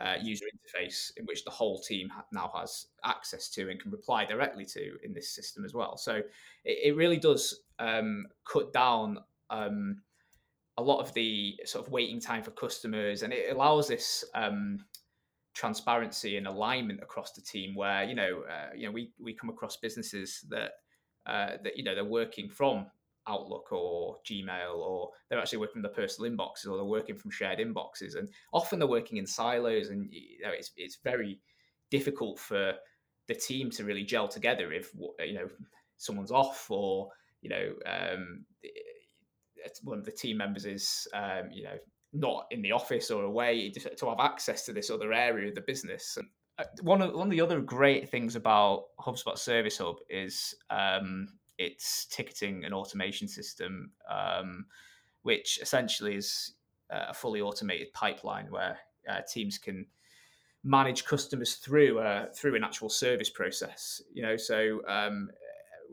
uh, 0.00 0.14
user 0.22 0.44
interface 0.44 1.10
in 1.16 1.24
which 1.24 1.44
the 1.44 1.50
whole 1.50 1.80
team 1.80 2.08
now 2.32 2.52
has 2.54 2.86
access 3.04 3.48
to 3.48 3.68
and 3.68 3.80
can 3.80 3.90
reply 3.90 4.24
directly 4.24 4.64
to 4.64 4.96
in 5.02 5.12
this 5.12 5.30
system 5.30 5.64
as 5.64 5.74
well. 5.74 5.96
So 5.96 6.16
it, 6.64 6.78
it 6.84 6.96
really 6.96 7.16
does 7.16 7.62
um, 7.80 8.26
cut 8.44 8.72
down 8.72 9.18
um, 9.50 10.02
a 10.78 10.82
lot 10.82 11.00
of 11.00 11.12
the 11.12 11.58
sort 11.64 11.84
of 11.84 11.92
waiting 11.92 12.20
time 12.20 12.42
for 12.42 12.52
customers, 12.52 13.22
and 13.22 13.32
it 13.32 13.52
allows 13.52 13.88
this 13.88 14.24
um, 14.34 14.78
transparency 15.52 16.36
and 16.36 16.46
alignment 16.46 17.02
across 17.02 17.32
the 17.32 17.42
team. 17.42 17.74
Where 17.74 18.04
you 18.04 18.14
know, 18.14 18.44
uh, 18.48 18.74
you 18.74 18.86
know, 18.86 18.92
we 18.92 19.10
we 19.20 19.34
come 19.34 19.50
across 19.50 19.76
businesses 19.76 20.44
that 20.48 20.70
uh, 21.26 21.58
that 21.64 21.76
you 21.76 21.82
know 21.82 21.96
they're 21.96 22.04
working 22.04 22.48
from 22.48 22.86
Outlook 23.26 23.72
or 23.72 24.18
Gmail, 24.24 24.76
or 24.76 25.10
they're 25.28 25.40
actually 25.40 25.58
working 25.58 25.74
from 25.74 25.82
the 25.82 25.88
personal 25.88 26.30
inboxes, 26.30 26.68
or 26.70 26.76
they're 26.76 26.84
working 26.84 27.16
from 27.16 27.32
shared 27.32 27.58
inboxes, 27.58 28.16
and 28.16 28.28
often 28.52 28.78
they're 28.78 28.88
working 28.88 29.18
in 29.18 29.26
silos, 29.26 29.90
and 29.90 30.08
you 30.12 30.40
know, 30.44 30.52
it's 30.52 30.70
it's 30.76 30.98
very 31.02 31.40
difficult 31.90 32.38
for 32.38 32.74
the 33.26 33.34
team 33.34 33.68
to 33.70 33.84
really 33.84 34.04
gel 34.04 34.28
together 34.28 34.72
if 34.72 34.92
you 35.20 35.34
know 35.34 35.48
someone's 35.96 36.30
off 36.30 36.70
or 36.70 37.08
you 37.42 37.50
know 37.50 37.72
um, 37.84 38.44
one 39.82 39.98
of 39.98 40.04
the 40.04 40.12
team 40.12 40.36
members 40.36 40.64
is, 40.64 41.06
um, 41.14 41.50
you 41.50 41.64
know, 41.64 41.76
not 42.12 42.46
in 42.50 42.62
the 42.62 42.72
office 42.72 43.10
or 43.10 43.24
away 43.24 43.70
to 43.70 44.08
have 44.08 44.20
access 44.20 44.64
to 44.64 44.72
this 44.72 44.90
other 44.90 45.12
area 45.12 45.48
of 45.48 45.54
the 45.54 45.60
business. 45.60 46.16
Uh, 46.58 46.64
one 46.82 47.02
of 47.02 47.14
one 47.14 47.26
of 47.26 47.30
the 47.30 47.40
other 47.40 47.60
great 47.60 48.08
things 48.08 48.34
about 48.34 48.86
HubSpot 49.00 49.38
Service 49.38 49.78
Hub 49.78 49.96
is 50.08 50.54
um, 50.70 51.28
its 51.58 52.06
ticketing 52.06 52.64
and 52.64 52.72
automation 52.72 53.28
system, 53.28 53.92
um, 54.10 54.66
which 55.22 55.58
essentially 55.60 56.14
is 56.14 56.54
a 56.90 57.12
fully 57.12 57.40
automated 57.40 57.92
pipeline 57.92 58.46
where 58.50 58.78
uh, 59.10 59.20
teams 59.30 59.58
can 59.58 59.86
manage 60.64 61.04
customers 61.04 61.56
through 61.56 61.98
a 61.98 62.28
through 62.34 62.56
an 62.56 62.64
actual 62.64 62.88
service 62.88 63.30
process. 63.30 64.00
You 64.12 64.22
know, 64.22 64.36
so 64.36 64.80
um, 64.88 65.30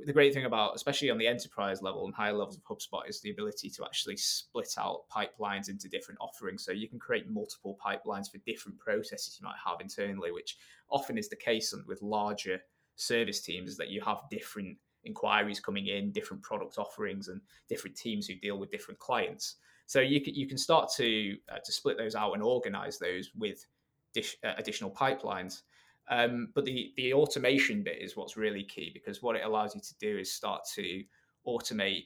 the 0.04 0.14
great 0.14 0.34
thing 0.34 0.46
about, 0.46 0.76
especially 0.76 1.10
on 1.10 1.18
the 1.18 1.28
enterprise 1.28 1.82
level 1.82 2.06
and 2.06 2.14
higher 2.14 2.34
levels 2.34 2.58
of 2.58 2.64
HubSpot, 2.64 3.08
is 3.08 3.22
the 3.22 3.32
ability 3.32 3.70
to 3.70 3.86
actually 3.86 4.18
split 4.18 4.74
out 4.78 5.04
pipelines 5.10 5.70
into 5.70 5.88
different 5.88 6.20
offerings. 6.20 6.66
So 6.66 6.72
you 6.72 6.90
can 6.90 7.00
create 7.00 7.30
multiple 7.30 7.78
pipelines 7.84 8.30
for 8.32 8.40
different 8.40 8.78
processes 8.80 9.38
you 9.40 9.46
might 9.46 9.56
have 9.64 9.80
internally, 9.82 10.32
which 10.32 10.58
often 10.90 11.18
is 11.18 11.30
the 11.30 11.36
case 11.36 11.74
with 11.88 12.02
larger 12.02 12.60
service 12.96 13.42
teams 13.42 13.72
is 13.72 13.78
that 13.78 13.90
you 13.90 14.02
have 14.02 14.22
different 14.30 14.78
inquiries 15.04 15.60
coming 15.60 15.88
in, 15.88 16.12
different 16.12 16.44
product 16.44 16.78
offerings, 16.78 17.28
and 17.28 17.42
different 17.70 17.96
teams 17.96 18.28
who 18.28 18.36
deal 18.36 18.58
with 18.58 18.72
different 18.72 19.00
clients. 19.00 19.56
So 19.86 20.00
you 20.00 20.22
can, 20.22 20.34
you 20.34 20.48
can 20.48 20.58
start 20.58 20.90
to 20.98 21.38
uh, 21.52 21.60
to 21.64 21.72
split 21.72 21.98
those 21.98 22.16
out 22.16 22.34
and 22.34 22.42
organize 22.42 22.98
those 22.98 23.32
with 23.36 23.66
dish, 24.14 24.36
uh, 24.44 24.54
additional 24.58 24.90
pipelines. 24.90 25.62
Um, 26.10 26.50
but 26.54 26.66
the 26.66 26.94
the 26.98 27.14
automation 27.14 27.82
bit 27.82 27.98
is 28.00 28.16
what's 28.16 28.38
really 28.38 28.64
key 28.64 28.92
because 28.94 29.24
what 29.24 29.36
it 29.36 29.44
allows 29.44 29.74
you 29.74 29.82
to 29.82 29.96
do 30.00 30.18
is 30.20 30.32
start 30.32 30.62
to 30.76 31.04
automate 31.48 32.06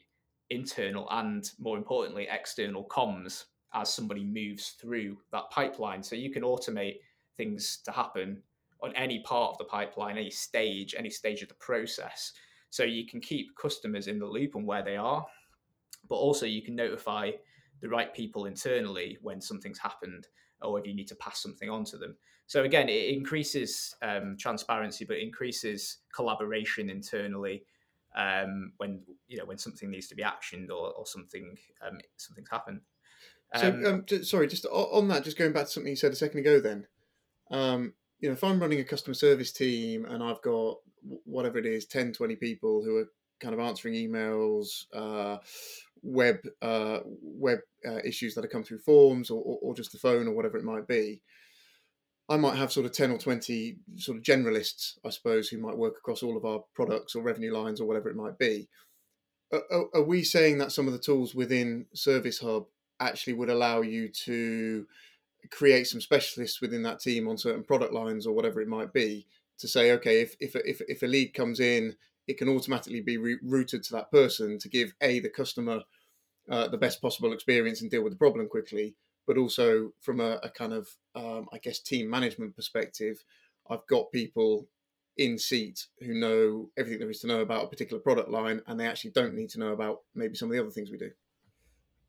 internal 0.49 1.07
and 1.11 1.51
more 1.59 1.77
importantly 1.77 2.27
external 2.31 2.85
comms 2.85 3.45
as 3.73 3.93
somebody 3.93 4.23
moves 4.23 4.69
through 4.81 5.17
that 5.31 5.49
pipeline. 5.51 6.01
So 6.01 6.15
you 6.15 6.31
can 6.31 6.43
automate 6.43 6.97
things 7.37 7.79
to 7.85 7.91
happen 7.91 8.41
on 8.81 8.95
any 8.95 9.19
part 9.19 9.51
of 9.51 9.57
the 9.57 9.65
pipeline, 9.65 10.17
any 10.17 10.31
stage, 10.31 10.95
any 10.97 11.09
stage 11.09 11.41
of 11.41 11.49
the 11.49 11.55
process. 11.55 12.33
So 12.69 12.83
you 12.83 13.05
can 13.05 13.19
keep 13.19 13.55
customers 13.55 14.07
in 14.07 14.19
the 14.19 14.25
loop 14.25 14.55
on 14.55 14.65
where 14.65 14.83
they 14.83 14.95
are, 14.95 15.25
but 16.07 16.15
also 16.15 16.45
you 16.45 16.61
can 16.61 16.75
notify 16.75 17.31
the 17.81 17.89
right 17.89 18.13
people 18.13 18.45
internally 18.45 19.17
when 19.21 19.41
something's 19.41 19.79
happened 19.79 20.27
or 20.61 20.79
if 20.79 20.85
you 20.85 20.93
need 20.93 21.07
to 21.07 21.15
pass 21.15 21.41
something 21.41 21.69
on 21.69 21.83
to 21.85 21.97
them. 21.97 22.15
So 22.47 22.63
again, 22.63 22.89
it 22.89 23.13
increases 23.13 23.95
um, 24.01 24.35
transparency, 24.39 25.05
but 25.05 25.17
increases 25.17 25.97
collaboration 26.13 26.89
internally 26.89 27.63
um, 28.15 28.73
when 28.77 29.01
you 29.27 29.37
know 29.37 29.45
when 29.45 29.57
something 29.57 29.89
needs 29.89 30.07
to 30.07 30.15
be 30.15 30.23
actioned 30.23 30.69
or, 30.69 30.93
or 30.93 31.05
something 31.05 31.55
um, 31.85 31.99
something's 32.17 32.49
happened. 32.49 32.81
so, 33.55 33.69
um, 33.69 33.85
um 33.85 34.23
sorry, 34.23 34.47
just 34.47 34.65
on 34.65 35.07
that, 35.09 35.23
just 35.23 35.37
going 35.37 35.53
back 35.53 35.65
to 35.65 35.71
something 35.71 35.89
you 35.89 35.95
said 35.95 36.11
a 36.11 36.15
second 36.15 36.39
ago. 36.39 36.59
Then, 36.59 36.87
um, 37.51 37.93
you 38.19 38.29
know, 38.29 38.33
if 38.33 38.43
I'm 38.43 38.59
running 38.59 38.79
a 38.79 38.83
customer 38.83 39.13
service 39.13 39.51
team 39.51 40.05
and 40.05 40.23
I've 40.23 40.41
got 40.41 40.77
whatever 41.25 41.57
it 41.57 41.65
is, 41.65 41.85
10, 41.85 42.13
20 42.13 42.35
people 42.35 42.83
who 42.83 42.97
are 42.97 43.09
kind 43.39 43.53
of 43.53 43.59
answering 43.59 43.93
emails, 43.93 44.85
uh, 44.93 45.37
web 46.01 46.37
uh, 46.61 46.99
web 47.05 47.59
uh, 47.87 47.99
issues 48.05 48.35
that 48.35 48.43
have 48.43 48.51
come 48.51 48.63
through 48.63 48.79
forms 48.79 49.29
or, 49.29 49.41
or, 49.41 49.59
or, 49.61 49.75
just 49.75 49.91
the 49.91 49.97
phone 49.97 50.27
or 50.27 50.33
whatever 50.33 50.57
it 50.57 50.63
might 50.63 50.87
be. 50.87 51.21
I 52.29 52.37
might 52.37 52.57
have 52.57 52.71
sort 52.71 52.85
of 52.85 52.91
10 52.91 53.11
or 53.11 53.17
20 53.17 53.77
sort 53.95 54.17
of 54.17 54.23
generalists, 54.23 54.97
I 55.03 55.09
suppose, 55.09 55.49
who 55.49 55.57
might 55.57 55.77
work 55.77 55.95
across 55.97 56.21
all 56.21 56.37
of 56.37 56.45
our 56.45 56.63
products 56.75 57.15
or 57.15 57.23
revenue 57.23 57.51
lines 57.51 57.81
or 57.81 57.87
whatever 57.87 58.09
it 58.09 58.15
might 58.15 58.37
be. 58.37 58.69
Are, 59.51 59.85
are 59.95 60.03
we 60.03 60.23
saying 60.23 60.59
that 60.59 60.71
some 60.71 60.85
of 60.85 60.93
the 60.93 60.99
tools 60.99 61.33
within 61.33 61.87
Service 61.95 62.39
Hub 62.39 62.65
actually 62.99 63.33
would 63.33 63.49
allow 63.49 63.81
you 63.81 64.09
to 64.25 64.85
create 65.49 65.87
some 65.87 66.01
specialists 66.01 66.61
within 66.61 66.83
that 66.83 66.99
team 66.99 67.27
on 67.27 67.37
certain 67.37 67.63
product 67.63 67.93
lines 67.93 68.27
or 68.27 68.35
whatever 68.35 68.61
it 68.61 68.67
might 68.67 68.93
be 68.93 69.25
to 69.57 69.67
say, 69.67 69.91
okay, 69.93 70.21
if, 70.21 70.35
if, 70.39 70.55
if, 70.55 70.81
if 70.87 71.03
a 71.03 71.07
lead 71.07 71.33
comes 71.33 71.59
in 71.59 71.95
it 72.29 72.37
can 72.37 72.47
automatically 72.47 73.01
be 73.01 73.17
re- 73.17 73.39
routed 73.41 73.83
to 73.83 73.91
that 73.91 74.11
person 74.11 74.59
to 74.59 74.69
give 74.69 74.93
a 75.01 75.19
the 75.19 75.29
customer 75.29 75.81
uh, 76.49 76.67
the 76.67 76.77
best 76.77 77.01
possible 77.01 77.33
experience 77.33 77.81
and 77.81 77.91
deal 77.91 78.03
with 78.03 78.13
the 78.13 78.17
problem 78.17 78.47
quickly 78.47 78.95
but 79.27 79.37
also 79.37 79.91
from 79.99 80.19
a, 80.19 80.39
a 80.43 80.49
kind 80.49 80.71
of 80.71 80.87
um, 81.15 81.47
i 81.51 81.57
guess 81.57 81.79
team 81.79 82.09
management 82.09 82.55
perspective 82.55 83.23
i've 83.69 83.85
got 83.87 84.11
people 84.11 84.67
in 85.17 85.37
seat 85.37 85.87
who 86.01 86.13
know 86.13 86.69
everything 86.77 86.99
there 86.99 87.09
is 87.09 87.19
to 87.19 87.27
know 87.27 87.41
about 87.41 87.65
a 87.65 87.67
particular 87.67 88.01
product 88.01 88.29
line 88.29 88.61
and 88.67 88.79
they 88.79 88.87
actually 88.87 89.11
don't 89.11 89.33
need 89.33 89.49
to 89.49 89.59
know 89.59 89.73
about 89.73 90.01
maybe 90.13 90.35
some 90.35 90.49
of 90.49 90.53
the 90.53 90.61
other 90.61 90.71
things 90.71 90.91
we 90.91 90.97
do 90.97 91.09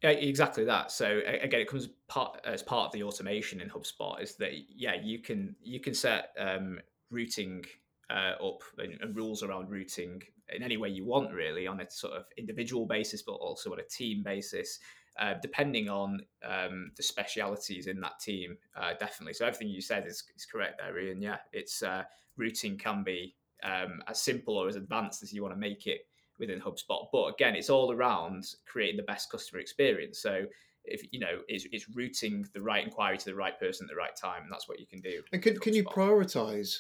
yeah, 0.03 0.11
exactly 0.11 0.65
that. 0.65 0.91
So 0.91 1.21
again, 1.27 1.61
it 1.61 1.69
comes 1.69 1.91
part 2.09 2.41
as 2.47 2.63
part 2.63 2.87
of 2.87 2.93
the 2.93 3.03
automation 3.03 3.61
in 3.61 3.69
HubSpot 3.69 4.19
is 4.23 4.35
that 4.37 4.53
yeah, 4.75 4.95
you 4.95 5.19
can 5.19 5.55
you 5.63 5.79
can 5.79 5.93
set 5.93 6.31
um, 6.39 6.81
routing 7.11 7.67
uh, 8.11 8.33
up 8.45 8.63
and, 8.79 8.99
and, 9.01 9.17
rules 9.17 9.43
around 9.43 9.71
routing 9.71 10.23
in 10.53 10.63
any 10.63 10.77
way 10.77 10.89
you 10.89 11.05
want, 11.05 11.33
really, 11.33 11.67
on 11.67 11.81
a 11.81 11.91
sort 11.91 12.15
of 12.15 12.25
individual 12.37 12.87
basis, 12.87 13.23
but 13.23 13.35
also 13.35 13.73
on 13.73 13.79
a 13.79 13.85
team 13.85 14.23
basis, 14.23 14.81
uh, 15.19 15.35
depending 15.41 15.89
on 15.89 16.21
um, 16.45 16.91
the 16.97 17.03
specialities 17.03 17.87
in 17.87 18.01
that 18.01 18.19
team. 18.19 18.57
Uh, 18.77 18.95
definitely. 18.99 19.35
So 19.35 19.47
everything 19.47 19.69
you 19.69 19.81
said 19.81 20.07
is, 20.07 20.25
is 20.37 20.45
correct 20.45 20.81
there, 20.83 20.99
Ian. 20.99 21.23
Yeah, 21.23 21.39
it's 21.53 21.83
uh, 21.83 22.03
routing 22.37 22.77
can 22.79 23.05
be 23.05 23.37
um, 23.63 24.03
as 24.09 24.21
simple 24.21 24.57
or 24.57 24.69
as 24.69 24.77
advanced 24.77 25.23
as 25.23 25.33
you 25.33 25.43
want 25.43 25.55
to 25.55 25.61
make 25.61 25.87
it 25.87 26.01
within 26.39 26.61
HubSpot. 26.61 27.07
But 27.13 27.27
again, 27.27 27.55
it's 27.55 27.71
all 27.71 27.93
around 27.93 28.45
creating 28.67 28.97
the 28.97 29.05
best 29.05 29.31
customer 29.31 29.61
experience. 29.61 30.21
So 30.21 30.47
if 30.85 31.03
you 31.13 31.21
know 31.21 31.41
is 31.49 31.67
is 31.73 31.87
routing 31.95 32.47
the 32.55 32.61
right 32.61 32.83
inquiry 32.85 33.19
to 33.19 33.27
the 33.27 33.35
right 33.35 33.59
person 33.61 33.85
at 33.85 33.91
the 33.91 33.97
right 33.97 34.17
time 34.17 34.43
and 34.43 34.51
that's 34.51 34.69
what 34.69 34.81
you 34.81 34.87
can 34.87 35.01
do 35.01 35.23
and 35.31 35.43
can, 35.43 35.59
can 35.59 35.75
you 35.75 35.85
prioritize 35.85 36.75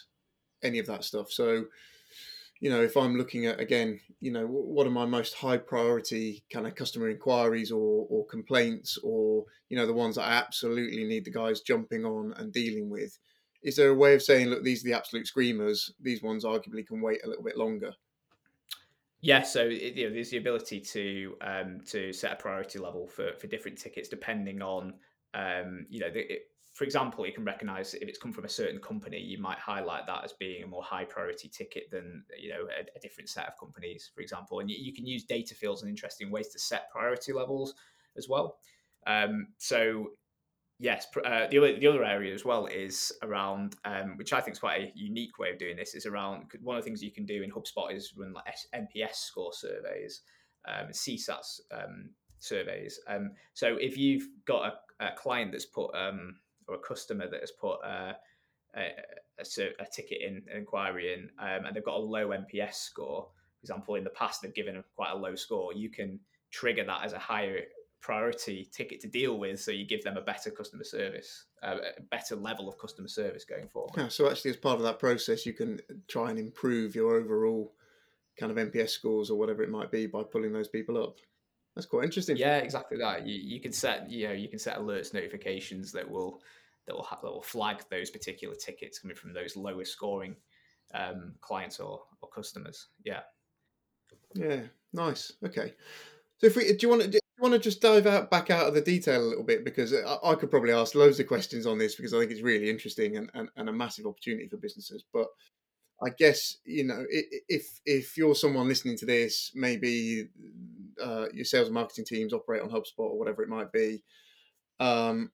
any 0.62 0.78
of 0.78 0.86
that 0.86 1.04
stuff. 1.04 1.30
So, 1.30 1.66
you 2.60 2.70
know, 2.70 2.82
if 2.82 2.96
I'm 2.96 3.16
looking 3.16 3.46
at 3.46 3.60
again, 3.60 4.00
you 4.20 4.32
know, 4.32 4.46
what 4.46 4.86
are 4.86 4.90
my 4.90 5.06
most 5.06 5.34
high 5.34 5.56
priority 5.56 6.44
kind 6.52 6.66
of 6.66 6.74
customer 6.74 7.08
inquiries 7.08 7.72
or, 7.72 8.06
or 8.10 8.26
complaints, 8.26 8.98
or 9.02 9.44
you 9.68 9.76
know, 9.76 9.86
the 9.86 9.92
ones 9.92 10.16
that 10.16 10.28
I 10.28 10.32
absolutely 10.32 11.04
need 11.04 11.24
the 11.24 11.30
guys 11.30 11.60
jumping 11.60 12.04
on 12.04 12.34
and 12.36 12.52
dealing 12.52 12.90
with. 12.90 13.18
Is 13.62 13.76
there 13.76 13.90
a 13.90 13.94
way 13.94 14.14
of 14.14 14.22
saying, 14.22 14.48
look, 14.48 14.62
these 14.62 14.82
are 14.82 14.88
the 14.88 14.96
absolute 14.96 15.26
screamers. 15.26 15.92
These 16.00 16.22
ones 16.22 16.44
arguably 16.44 16.86
can 16.86 17.02
wait 17.02 17.20
a 17.24 17.28
little 17.28 17.44
bit 17.44 17.58
longer. 17.58 17.92
Yeah, 19.22 19.42
so 19.42 19.64
you 19.64 20.08
know, 20.08 20.14
there's 20.14 20.30
the 20.30 20.38
ability 20.38 20.80
to 20.80 21.36
um, 21.42 21.80
to 21.88 22.12
set 22.12 22.32
a 22.32 22.36
priority 22.36 22.78
level 22.78 23.06
for, 23.06 23.32
for 23.38 23.46
different 23.48 23.76
tickets 23.76 24.08
depending 24.08 24.62
on 24.62 24.94
um, 25.34 25.86
you 25.90 26.00
know 26.00 26.10
the, 26.10 26.26
for 26.80 26.84
example, 26.84 27.26
you 27.26 27.32
can 27.34 27.44
recognize 27.44 27.92
if 27.92 28.08
it's 28.08 28.18
come 28.18 28.32
from 28.32 28.46
a 28.46 28.48
certain 28.48 28.80
company, 28.80 29.18
you 29.18 29.36
might 29.36 29.58
highlight 29.58 30.06
that 30.06 30.24
as 30.24 30.32
being 30.32 30.62
a 30.62 30.66
more 30.66 30.82
high 30.82 31.04
priority 31.04 31.46
ticket 31.46 31.90
than 31.90 32.24
you 32.38 32.48
know 32.48 32.68
a, 32.74 32.96
a 32.96 33.00
different 33.02 33.28
set 33.28 33.46
of 33.46 33.52
companies, 33.60 34.10
for 34.14 34.22
example. 34.22 34.60
And 34.60 34.70
you, 34.70 34.78
you, 34.80 34.94
can 34.94 35.06
use 35.06 35.24
data 35.24 35.54
fields 35.54 35.82
in 35.82 35.90
interesting 35.90 36.30
ways 36.30 36.48
to 36.48 36.58
set 36.58 36.90
priority 36.90 37.34
levels 37.34 37.74
as 38.16 38.30
well. 38.30 38.56
Um, 39.06 39.48
so 39.58 40.12
yes, 40.78 41.06
uh, 41.22 41.48
the 41.50 41.58
other 41.58 41.78
the 41.78 41.86
other 41.86 42.02
area 42.02 42.32
as 42.32 42.46
well 42.46 42.64
is 42.64 43.12
around, 43.22 43.76
um, 43.84 44.16
which 44.16 44.32
I 44.32 44.40
think 44.40 44.54
is 44.54 44.58
quite 44.58 44.80
a 44.80 44.92
unique 44.94 45.38
way 45.38 45.50
of 45.50 45.58
doing 45.58 45.76
this. 45.76 45.94
Is 45.94 46.06
around 46.06 46.50
one 46.62 46.78
of 46.78 46.82
the 46.82 46.86
things 46.86 47.02
you 47.02 47.12
can 47.12 47.26
do 47.26 47.42
in 47.42 47.50
HubSpot 47.50 47.94
is 47.94 48.14
run 48.16 48.32
like 48.32 48.46
NPS 48.74 49.16
score 49.16 49.52
surveys, 49.52 50.22
um, 50.66 50.86
CSAT 50.92 51.60
um, 51.72 52.08
surveys. 52.38 52.98
Um, 53.06 53.32
so 53.52 53.76
if 53.76 53.98
you've 53.98 54.28
got 54.46 54.80
a, 54.98 55.08
a 55.08 55.12
client 55.14 55.52
that's 55.52 55.66
put 55.66 55.94
um, 55.94 56.36
or 56.70 56.76
a 56.76 56.78
customer 56.78 57.28
that 57.28 57.40
has 57.40 57.50
put 57.50 57.80
a, 57.84 58.16
a, 58.76 58.80
a, 59.38 59.62
a 59.80 59.86
ticket 59.92 60.22
in, 60.22 60.42
an 60.50 60.58
inquiry 60.58 61.12
in, 61.12 61.28
um, 61.38 61.66
and 61.66 61.76
they've 61.76 61.84
got 61.84 61.96
a 61.96 62.00
low 62.00 62.28
NPS 62.28 62.74
score, 62.74 63.28
for 63.60 63.64
example, 63.64 63.94
in 63.96 64.04
the 64.04 64.10
past 64.10 64.42
they've 64.42 64.54
given 64.54 64.82
quite 64.96 65.10
a 65.10 65.16
low 65.16 65.34
score, 65.34 65.74
you 65.74 65.90
can 65.90 66.18
trigger 66.50 66.84
that 66.84 67.04
as 67.04 67.12
a 67.12 67.18
higher 67.18 67.60
priority 68.00 68.66
ticket 68.72 69.00
to 69.00 69.06
deal 69.06 69.38
with 69.38 69.60
so 69.60 69.70
you 69.70 69.86
give 69.86 70.02
them 70.02 70.16
a 70.16 70.22
better 70.22 70.50
customer 70.50 70.84
service 70.84 71.44
uh, 71.62 71.76
a 71.98 72.02
better 72.10 72.34
level 72.34 72.66
of 72.66 72.78
customer 72.78 73.08
service 73.08 73.44
going 73.44 73.68
forward. 73.68 73.92
Yeah, 73.94 74.08
so 74.08 74.30
actually 74.30 74.52
as 74.52 74.56
part 74.56 74.76
of 74.76 74.82
that 74.84 74.98
process 74.98 75.44
you 75.44 75.52
can 75.52 75.80
try 76.08 76.30
and 76.30 76.38
improve 76.38 76.94
your 76.94 77.14
overall 77.14 77.74
kind 78.38 78.50
of 78.50 78.72
nps 78.72 78.90
scores 78.90 79.28
or 79.28 79.38
whatever 79.38 79.62
it 79.62 79.68
might 79.68 79.90
be 79.90 80.06
by 80.06 80.22
pulling 80.22 80.52
those 80.52 80.68
people 80.68 81.02
up. 81.02 81.18
That's 81.74 81.86
quite 81.86 82.04
interesting. 82.04 82.38
Yeah 82.38 82.56
exactly 82.56 82.96
that. 82.98 83.26
You, 83.26 83.34
you 83.34 83.60
can 83.60 83.72
set 83.72 84.10
you 84.10 84.28
know 84.28 84.34
you 84.34 84.48
can 84.48 84.58
set 84.58 84.78
alerts 84.78 85.12
notifications 85.12 85.92
that 85.92 86.10
will 86.10 86.40
that 86.86 86.94
will, 86.94 87.06
that 87.10 87.22
will 87.22 87.42
flag 87.42 87.82
those 87.90 88.10
particular 88.10 88.54
tickets 88.54 88.98
coming 88.98 89.16
from 89.16 89.32
those 89.32 89.56
lower 89.56 89.84
scoring 89.84 90.36
um, 90.94 91.34
clients 91.40 91.80
or, 91.80 92.02
or 92.20 92.28
customers. 92.28 92.88
Yeah. 93.04 93.20
Yeah. 94.34 94.62
Nice. 94.92 95.32
Okay. 95.44 95.74
So 96.38 96.46
if 96.46 96.56
we 96.56 96.72
do 96.72 96.78
you 96.82 96.88
want 96.88 97.02
to 97.02 97.08
do 97.08 97.16
you 97.18 97.42
want 97.42 97.54
to 97.54 97.60
just 97.60 97.82
dive 97.82 98.06
out 98.06 98.30
back 98.30 98.50
out 98.50 98.66
of 98.66 98.74
the 98.74 98.80
detail 98.80 99.20
a 99.20 99.28
little 99.28 99.44
bit 99.44 99.64
because 99.64 99.94
I, 99.94 100.16
I 100.24 100.34
could 100.34 100.50
probably 100.50 100.72
ask 100.72 100.94
loads 100.94 101.20
of 101.20 101.26
questions 101.26 101.66
on 101.66 101.78
this 101.78 101.94
because 101.94 102.14
I 102.14 102.18
think 102.18 102.30
it's 102.30 102.42
really 102.42 102.70
interesting 102.70 103.16
and, 103.16 103.30
and, 103.34 103.48
and 103.56 103.68
a 103.68 103.72
massive 103.72 104.06
opportunity 104.06 104.48
for 104.48 104.56
businesses. 104.56 105.04
But 105.12 105.26
I 106.02 106.10
guess 106.18 106.56
you 106.64 106.84
know 106.84 107.04
if 107.08 107.80
if 107.84 108.16
you're 108.16 108.34
someone 108.34 108.68
listening 108.68 108.96
to 108.98 109.06
this, 109.06 109.52
maybe 109.54 110.28
uh, 111.02 111.26
your 111.32 111.44
sales 111.44 111.68
and 111.68 111.74
marketing 111.74 112.06
teams 112.06 112.32
operate 112.32 112.62
on 112.62 112.70
HubSpot 112.70 112.98
or 112.98 113.18
whatever 113.18 113.42
it 113.42 113.48
might 113.48 113.70
be. 113.70 114.02
Um, 114.78 115.30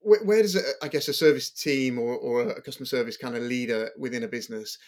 where, 0.00 0.24
where 0.24 0.42
does 0.42 0.58
I 0.82 0.88
guess 0.88 1.08
a 1.08 1.12
service 1.12 1.50
team 1.50 1.98
or, 1.98 2.16
or 2.16 2.42
a 2.50 2.62
customer 2.62 2.86
service 2.86 3.16
kind 3.16 3.36
of 3.36 3.42
leader 3.42 3.90
within 3.98 4.24
a 4.24 4.28
business 4.28 4.78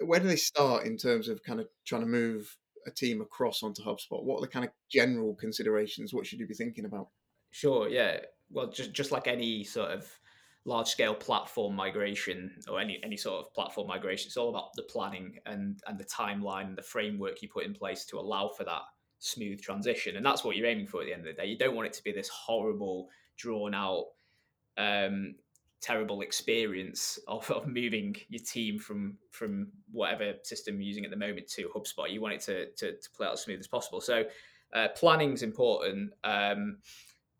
where 0.00 0.20
do 0.20 0.28
they 0.28 0.36
start 0.36 0.86
in 0.86 0.96
terms 0.96 1.28
of 1.28 1.42
kind 1.42 1.60
of 1.60 1.68
trying 1.84 2.02
to 2.02 2.06
move 2.06 2.56
a 2.86 2.90
team 2.90 3.20
across 3.20 3.62
onto 3.62 3.82
HubSpot? 3.82 4.22
What 4.22 4.38
are 4.38 4.42
the 4.42 4.48
kind 4.48 4.64
of 4.64 4.70
general 4.90 5.34
considerations? 5.34 6.14
What 6.14 6.26
should 6.26 6.38
you 6.38 6.46
be 6.46 6.54
thinking 6.54 6.84
about? 6.84 7.08
Sure. 7.50 7.88
Yeah. 7.88 8.20
Well, 8.50 8.70
just 8.70 8.92
just 8.92 9.12
like 9.12 9.26
any 9.26 9.64
sort 9.64 9.90
of 9.90 10.08
large 10.64 10.88
scale 10.88 11.14
platform 11.14 11.74
migration 11.74 12.54
or 12.68 12.80
any 12.80 13.00
any 13.02 13.16
sort 13.16 13.44
of 13.44 13.52
platform 13.54 13.88
migration. 13.88 14.28
It's 14.28 14.36
all 14.36 14.50
about 14.50 14.70
the 14.74 14.82
planning 14.82 15.38
and 15.46 15.80
and 15.86 15.98
the 15.98 16.04
timeline 16.04 16.66
and 16.66 16.78
the 16.78 16.82
framework 16.82 17.42
you 17.42 17.48
put 17.48 17.64
in 17.64 17.74
place 17.74 18.04
to 18.06 18.18
allow 18.18 18.48
for 18.48 18.64
that 18.64 18.82
smooth 19.18 19.60
transition. 19.60 20.16
And 20.16 20.24
that's 20.24 20.44
what 20.44 20.56
you're 20.56 20.66
aiming 20.66 20.86
for 20.86 21.00
at 21.00 21.06
the 21.06 21.12
end 21.12 21.26
of 21.26 21.34
the 21.34 21.42
day. 21.42 21.48
You 21.48 21.58
don't 21.58 21.74
want 21.74 21.88
it 21.88 21.92
to 21.94 22.04
be 22.04 22.12
this 22.12 22.28
horrible, 22.28 23.08
drawn 23.38 23.74
out, 23.74 24.06
um, 24.76 25.34
terrible 25.80 26.20
experience 26.20 27.18
of, 27.28 27.50
of 27.50 27.66
moving 27.66 28.14
your 28.28 28.42
team 28.44 28.78
from 28.78 29.16
from 29.30 29.68
whatever 29.92 30.34
system 30.42 30.74
you're 30.74 30.88
using 30.88 31.04
at 31.04 31.10
the 31.10 31.16
moment 31.16 31.48
to 31.48 31.70
HubSpot. 31.74 32.10
You 32.10 32.20
want 32.20 32.34
it 32.34 32.40
to 32.42 32.70
to, 32.72 32.92
to 32.92 33.10
play 33.16 33.26
out 33.26 33.34
as 33.34 33.42
smooth 33.42 33.60
as 33.60 33.66
possible. 33.66 34.00
So 34.00 34.24
uh, 34.74 34.88
planning 34.94 35.32
is 35.32 35.42
important. 35.42 36.12
Um, 36.24 36.78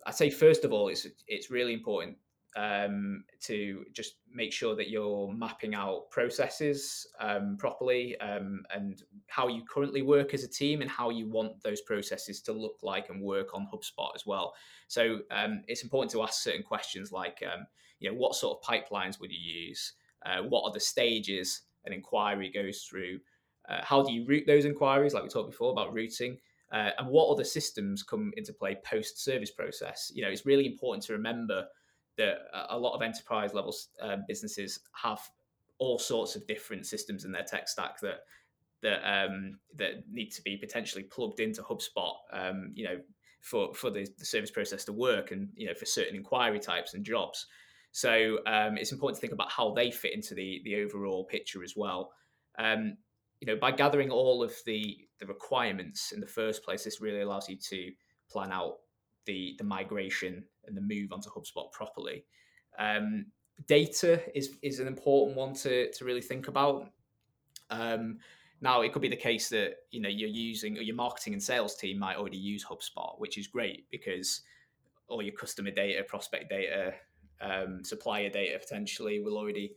I'd 0.07 0.14
say 0.14 0.31
first 0.31 0.64
of 0.64 0.73
all, 0.73 0.88
it's 0.88 1.07
it's 1.26 1.50
really 1.50 1.75
important 1.75 2.17
um, 2.59 3.23
to 3.41 3.85
just 3.93 4.17
make 4.35 4.53
sure 4.53 4.75
that 4.75 4.91
you're 4.91 5.33
mapping 5.33 5.77
out 5.77 6.11
processes 6.11 7.07
um, 7.21 7.57
properly 7.57 8.19
um, 8.19 8.65
and 8.75 9.03
how 9.29 9.47
you 9.47 9.62
currently 9.73 10.03
work 10.03 10.35
as 10.35 10.43
a 10.43 10.49
team 10.49 10.81
and 10.83 10.91
how 10.91 11.09
you 11.09 11.29
want 11.29 11.62
those 11.62 11.81
processes 11.83 12.41
to 12.43 12.53
look 12.53 12.79
like 12.83 13.11
and 13.11 13.23
work 13.23 13.55
on 13.55 13.69
HubSpot 13.73 14.11
as 14.17 14.27
well. 14.27 14.55
So 14.88 15.21
um, 15.31 15.62
it's 15.69 15.85
important 15.85 16.11
to 16.12 16.23
ask 16.23 16.43
certain 16.43 16.65
questions 16.65 17.12
like, 17.12 17.45
um, 17.45 17.65
you 18.00 18.11
know, 18.11 18.17
what 18.17 18.35
sort 18.35 18.59
of 18.59 18.69
pipelines 18.69 19.21
would 19.21 19.31
you 19.31 19.38
use? 19.38 19.93
Uh, 20.27 20.43
what 20.43 20.65
are 20.65 20.73
the 20.73 20.81
stages 20.81 21.62
an 21.85 21.93
inquiry 21.93 22.50
goes 22.50 22.83
through? 22.83 23.21
Uh, 23.69 23.85
how 23.85 24.03
do 24.03 24.12
you 24.12 24.27
route 24.27 24.49
those 24.49 24.65
inquiries, 24.65 25.15
like 25.15 25.23
we 25.23 25.29
talked 25.29 25.50
before 25.50 25.71
about 25.71 25.95
routing? 25.95 26.37
Uh, 26.73 26.91
and 26.99 27.09
what 27.09 27.31
other 27.31 27.45
systems 27.45 28.03
come 28.03 28.33
into 28.37 28.53
play 28.53 28.77
post 28.85 29.23
service 29.23 29.53
process? 29.53 30.11
You 30.12 30.23
know, 30.23 30.29
it's 30.29 30.45
really 30.45 30.67
important 30.67 31.05
to 31.05 31.12
remember 31.12 31.65
that 32.19 32.39
a 32.69 32.79
lot 32.79 32.95
of 32.95 33.03
enterprise 33.03 33.55
level 33.55 33.75
um, 34.03 34.25
businesses 34.29 34.81
have 35.03 35.21
all 35.79 35.99
sorts 35.99 36.37
of 36.37 36.47
different 36.47 36.85
systems 36.85 37.25
in 37.25 37.33
their 37.33 37.45
tech 37.45 37.69
stack 37.69 38.01
that 38.01 38.21
that 38.83 39.01
um, 39.09 39.59
that 39.77 40.09
need 40.11 40.31
to 40.31 40.43
be 40.43 40.57
potentially 40.57 41.05
plugged 41.05 41.41
into 41.41 41.63
HubSpot. 41.63 42.15
Um, 42.33 42.73
you 42.75 42.85
know, 42.85 43.01
for 43.41 43.73
for 43.75 43.91
the, 43.91 44.07
the, 44.19 44.25
service 44.25 44.51
process 44.51 44.85
to 44.85 44.93
work, 44.93 45.31
and 45.31 45.49
you 45.55 45.67
know, 45.67 45.75
for 45.75 45.87
certain 45.87 46.17
inquiry 46.17 46.61
types 46.61 46.95
and 46.95 47.05
jobs. 47.05 47.47
So 47.93 48.39
um, 48.47 48.77
it's 48.77 48.93
important 48.93 49.17
to 49.17 49.21
think 49.21 49.33
about 49.33 49.51
how 49.51 49.73
they 49.73 49.91
fit 49.91 50.15
into 50.15 50.35
the 50.35 50.61
the 50.65 50.77
overall 50.77 51.25
picture 51.25 51.63
as 51.65 51.75
well. 51.77 52.13
Um, 52.59 52.97
you 53.41 53.47
know, 53.47 53.57
by 53.57 53.71
gathering 53.71 54.11
all 54.11 54.43
of 54.43 54.53
the 54.67 54.97
the 55.19 55.27
requirements 55.27 56.13
in 56.13 56.21
the 56.21 56.27
first 56.27 56.65
place, 56.65 56.85
this 56.85 57.01
really 57.01 57.21
allows 57.21 57.49
you 57.49 57.57
to 57.71 57.91
plan 58.31 58.53
out 58.53 58.79
the 59.27 59.55
the 59.59 59.65
migration 59.65 60.45
and 60.69 60.77
the 60.77 60.81
move 60.81 61.13
onto 61.13 61.31
HubSpot 61.31 61.73
properly. 61.73 62.25
Um, 62.79 63.27
data 63.67 64.21
is 64.37 64.57
is 64.63 64.79
an 64.79 64.87
important 64.87 65.37
one 65.37 65.55
to 65.55 65.91
to 65.91 66.05
really 66.05 66.23
think 66.23 66.49
about. 66.49 66.91
Um, 67.71 68.19
now, 68.61 68.81
it 68.81 68.93
could 68.93 69.03
be 69.03 69.09
the 69.09 69.17
case 69.17 69.49
that 69.51 69.75
you 69.91 70.01
know 70.01 70.09
you're 70.09 70.29
using 70.29 70.79
or 70.79 70.83
your 70.83 70.97
marketing 70.97 71.33
and 71.33 71.43
sales 71.43 71.77
team 71.77 71.99
might 71.99 72.17
already 72.17 72.39
use 72.39 72.65
HubSpot, 72.65 73.19
which 73.19 73.39
is 73.39 73.47
great 73.47 73.89
because 73.91 74.43
all 75.09 75.23
your 75.23 75.35
customer 75.35 75.71
data, 75.71 76.03
prospect 76.03 76.51
data, 76.51 76.95
um, 77.41 77.83
supplier 77.85 78.29
data 78.29 78.59
potentially 78.59 79.21
will 79.21 79.39
already 79.39 79.73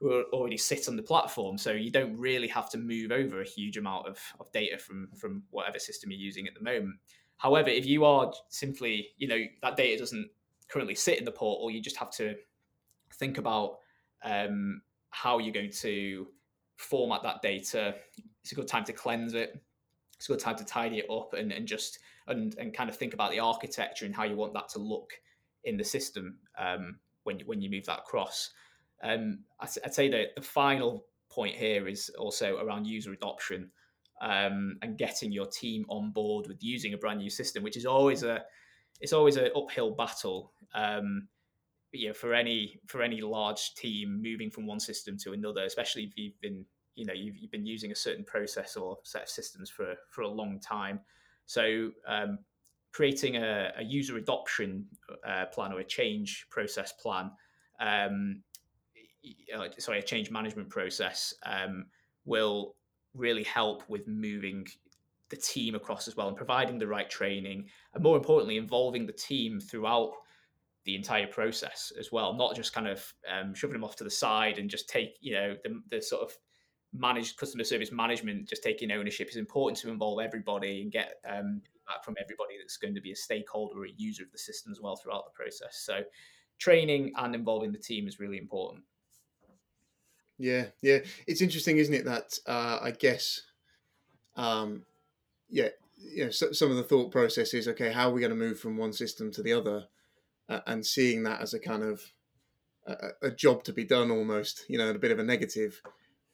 will 0.00 0.24
already 0.32 0.58
sit 0.58 0.88
on 0.88 0.96
the 0.96 1.02
platform. 1.02 1.56
So 1.56 1.72
you 1.72 1.90
don't 1.90 2.16
really 2.18 2.48
have 2.48 2.68
to 2.70 2.78
move 2.78 3.12
over 3.12 3.40
a 3.40 3.46
huge 3.46 3.78
amount 3.78 4.06
of, 4.06 4.18
of 4.40 4.52
data 4.52 4.78
from 4.78 5.08
from 5.16 5.42
whatever 5.50 5.78
system 5.78 6.10
you're 6.10 6.20
using 6.20 6.46
at 6.46 6.54
the 6.54 6.62
moment. 6.62 6.96
However, 7.38 7.68
if 7.68 7.86
you 7.86 8.04
are 8.04 8.32
simply, 8.48 9.08
you 9.18 9.28
know, 9.28 9.42
that 9.62 9.76
data 9.76 9.98
doesn't 9.98 10.28
currently 10.68 10.94
sit 10.94 11.18
in 11.18 11.24
the 11.24 11.32
portal, 11.32 11.70
you 11.70 11.80
just 11.80 11.96
have 11.96 12.10
to 12.12 12.34
think 13.14 13.38
about 13.38 13.78
um, 14.24 14.82
how 15.10 15.38
you're 15.38 15.52
going 15.52 15.70
to 15.70 16.28
format 16.76 17.22
that 17.22 17.42
data. 17.42 17.94
It's 18.42 18.52
a 18.52 18.54
good 18.54 18.68
time 18.68 18.84
to 18.84 18.92
cleanse 18.92 19.34
it. 19.34 19.60
It's 20.16 20.28
a 20.28 20.32
good 20.32 20.40
time 20.40 20.56
to 20.56 20.64
tidy 20.64 20.98
it 20.98 21.10
up 21.10 21.34
and, 21.34 21.52
and 21.52 21.66
just 21.66 21.98
and, 22.26 22.54
and 22.58 22.74
kind 22.74 22.88
of 22.88 22.96
think 22.96 23.14
about 23.14 23.30
the 23.30 23.38
architecture 23.38 24.06
and 24.06 24.14
how 24.14 24.24
you 24.24 24.36
want 24.36 24.54
that 24.54 24.68
to 24.70 24.78
look 24.78 25.12
in 25.64 25.76
the 25.76 25.84
system 25.84 26.38
um, 26.58 26.98
when 27.24 27.40
when 27.40 27.60
you 27.60 27.70
move 27.70 27.84
that 27.86 28.00
across. 28.00 28.50
Um, 29.02 29.40
I'd 29.60 29.94
say 29.94 30.08
that 30.08 30.34
the 30.36 30.42
final 30.42 31.04
point 31.28 31.54
here 31.54 31.86
is 31.86 32.10
also 32.18 32.56
around 32.58 32.86
user 32.86 33.12
adoption 33.12 33.70
um, 34.20 34.78
and 34.82 34.98
getting 34.98 35.32
your 35.32 35.46
team 35.46 35.84
on 35.88 36.10
board 36.10 36.46
with 36.46 36.62
using 36.62 36.94
a 36.94 36.98
brand 36.98 37.18
new 37.18 37.30
system, 37.30 37.62
which 37.62 37.76
is 37.76 37.86
always 37.86 38.22
a 38.22 38.42
it's 39.00 39.12
always 39.12 39.36
an 39.36 39.50
uphill 39.54 39.90
battle. 39.90 40.52
Um, 40.74 41.28
you 41.92 42.08
know, 42.08 42.14
for 42.14 42.34
any 42.34 42.80
for 42.86 43.02
any 43.02 43.20
large 43.20 43.74
team 43.74 44.20
moving 44.22 44.50
from 44.50 44.66
one 44.66 44.80
system 44.80 45.16
to 45.18 45.32
another, 45.32 45.64
especially 45.64 46.04
if 46.04 46.16
you've 46.16 46.40
been 46.40 46.64
you 46.94 47.04
know 47.04 47.14
you've, 47.14 47.36
you've 47.36 47.50
been 47.50 47.66
using 47.66 47.92
a 47.92 47.96
certain 47.96 48.24
process 48.24 48.76
or 48.76 48.98
set 49.04 49.22
of 49.22 49.28
systems 49.28 49.70
for 49.70 49.94
for 50.10 50.22
a 50.22 50.28
long 50.28 50.60
time. 50.60 51.00
So 51.46 51.90
um, 52.08 52.38
creating 52.92 53.36
a, 53.36 53.72
a, 53.76 53.84
user 53.84 54.16
adoption 54.16 54.86
uh, 55.24 55.44
plan 55.46 55.72
or 55.72 55.80
a 55.80 55.84
change 55.84 56.46
process 56.50 56.92
plan, 56.92 57.30
um, 57.78 58.42
uh, 59.54 59.68
sorry, 59.78 59.98
a 59.98 60.02
change 60.02 60.30
management 60.30 60.70
process 60.70 61.34
um, 61.44 61.86
will 62.24 62.75
really 63.16 63.44
help 63.44 63.82
with 63.88 64.06
moving 64.06 64.66
the 65.28 65.36
team 65.36 65.74
across 65.74 66.06
as 66.06 66.16
well 66.16 66.28
and 66.28 66.36
providing 66.36 66.78
the 66.78 66.86
right 66.86 67.10
training 67.10 67.66
and 67.94 68.02
more 68.02 68.16
importantly 68.16 68.56
involving 68.56 69.06
the 69.06 69.12
team 69.12 69.58
throughout 69.58 70.12
the 70.84 70.94
entire 70.94 71.26
process 71.26 71.92
as 71.98 72.12
well 72.12 72.32
not 72.32 72.54
just 72.54 72.72
kind 72.72 72.86
of 72.86 73.12
um, 73.28 73.52
shoving 73.52 73.72
them 73.72 73.82
off 73.82 73.96
to 73.96 74.04
the 74.04 74.10
side 74.10 74.58
and 74.58 74.70
just 74.70 74.88
take 74.88 75.16
you 75.20 75.32
know 75.34 75.56
the, 75.64 75.80
the 75.90 76.00
sort 76.00 76.22
of 76.22 76.36
managed 76.92 77.36
customer 77.36 77.64
service 77.64 77.90
management 77.90 78.48
just 78.48 78.62
taking 78.62 78.92
ownership 78.92 79.28
is 79.28 79.36
important 79.36 79.76
to 79.76 79.90
involve 79.90 80.20
everybody 80.20 80.82
and 80.82 80.92
get 80.92 81.16
um, 81.28 81.60
feedback 81.86 82.04
from 82.04 82.14
everybody 82.20 82.54
that's 82.58 82.76
going 82.76 82.94
to 82.94 83.00
be 83.00 83.12
a 83.12 83.16
stakeholder 83.16 83.80
or 83.80 83.86
a 83.86 83.92
user 83.96 84.22
of 84.22 84.32
the 84.32 84.38
system 84.38 84.72
as 84.72 84.80
well 84.80 84.96
throughout 84.96 85.24
the 85.24 85.30
process. 85.30 85.82
So 85.84 86.00
training 86.58 87.12
and 87.16 87.34
involving 87.34 87.72
the 87.72 87.78
team 87.78 88.08
is 88.08 88.20
really 88.20 88.38
important 88.38 88.84
yeah, 90.38 90.66
yeah. 90.82 90.98
It's 91.26 91.40
interesting, 91.40 91.78
isn't 91.78 91.94
it? 91.94 92.04
That 92.04 92.38
uh, 92.46 92.78
I 92.82 92.90
guess, 92.90 93.42
um, 94.36 94.84
yeah, 95.48 95.68
you 95.96 96.24
know, 96.24 96.30
so, 96.30 96.52
some 96.52 96.70
of 96.70 96.76
the 96.76 96.82
thought 96.82 97.10
process 97.10 97.54
is 97.54 97.68
okay. 97.68 97.92
How 97.92 98.10
are 98.10 98.12
we 98.12 98.20
going 98.20 98.30
to 98.30 98.36
move 98.36 98.60
from 98.60 98.76
one 98.76 98.92
system 98.92 99.30
to 99.32 99.42
the 99.42 99.52
other, 99.52 99.86
uh, 100.48 100.60
and 100.66 100.84
seeing 100.84 101.22
that 101.22 101.40
as 101.40 101.54
a 101.54 101.60
kind 101.60 101.82
of 101.82 102.02
a, 102.86 103.08
a, 103.22 103.30
job 103.30 103.64
to 103.64 103.72
be 103.72 103.84
done, 103.84 104.10
almost, 104.10 104.64
you 104.68 104.78
know, 104.78 104.90
a 104.90 104.98
bit 104.98 105.10
of 105.10 105.18
a 105.18 105.24
negative. 105.24 105.80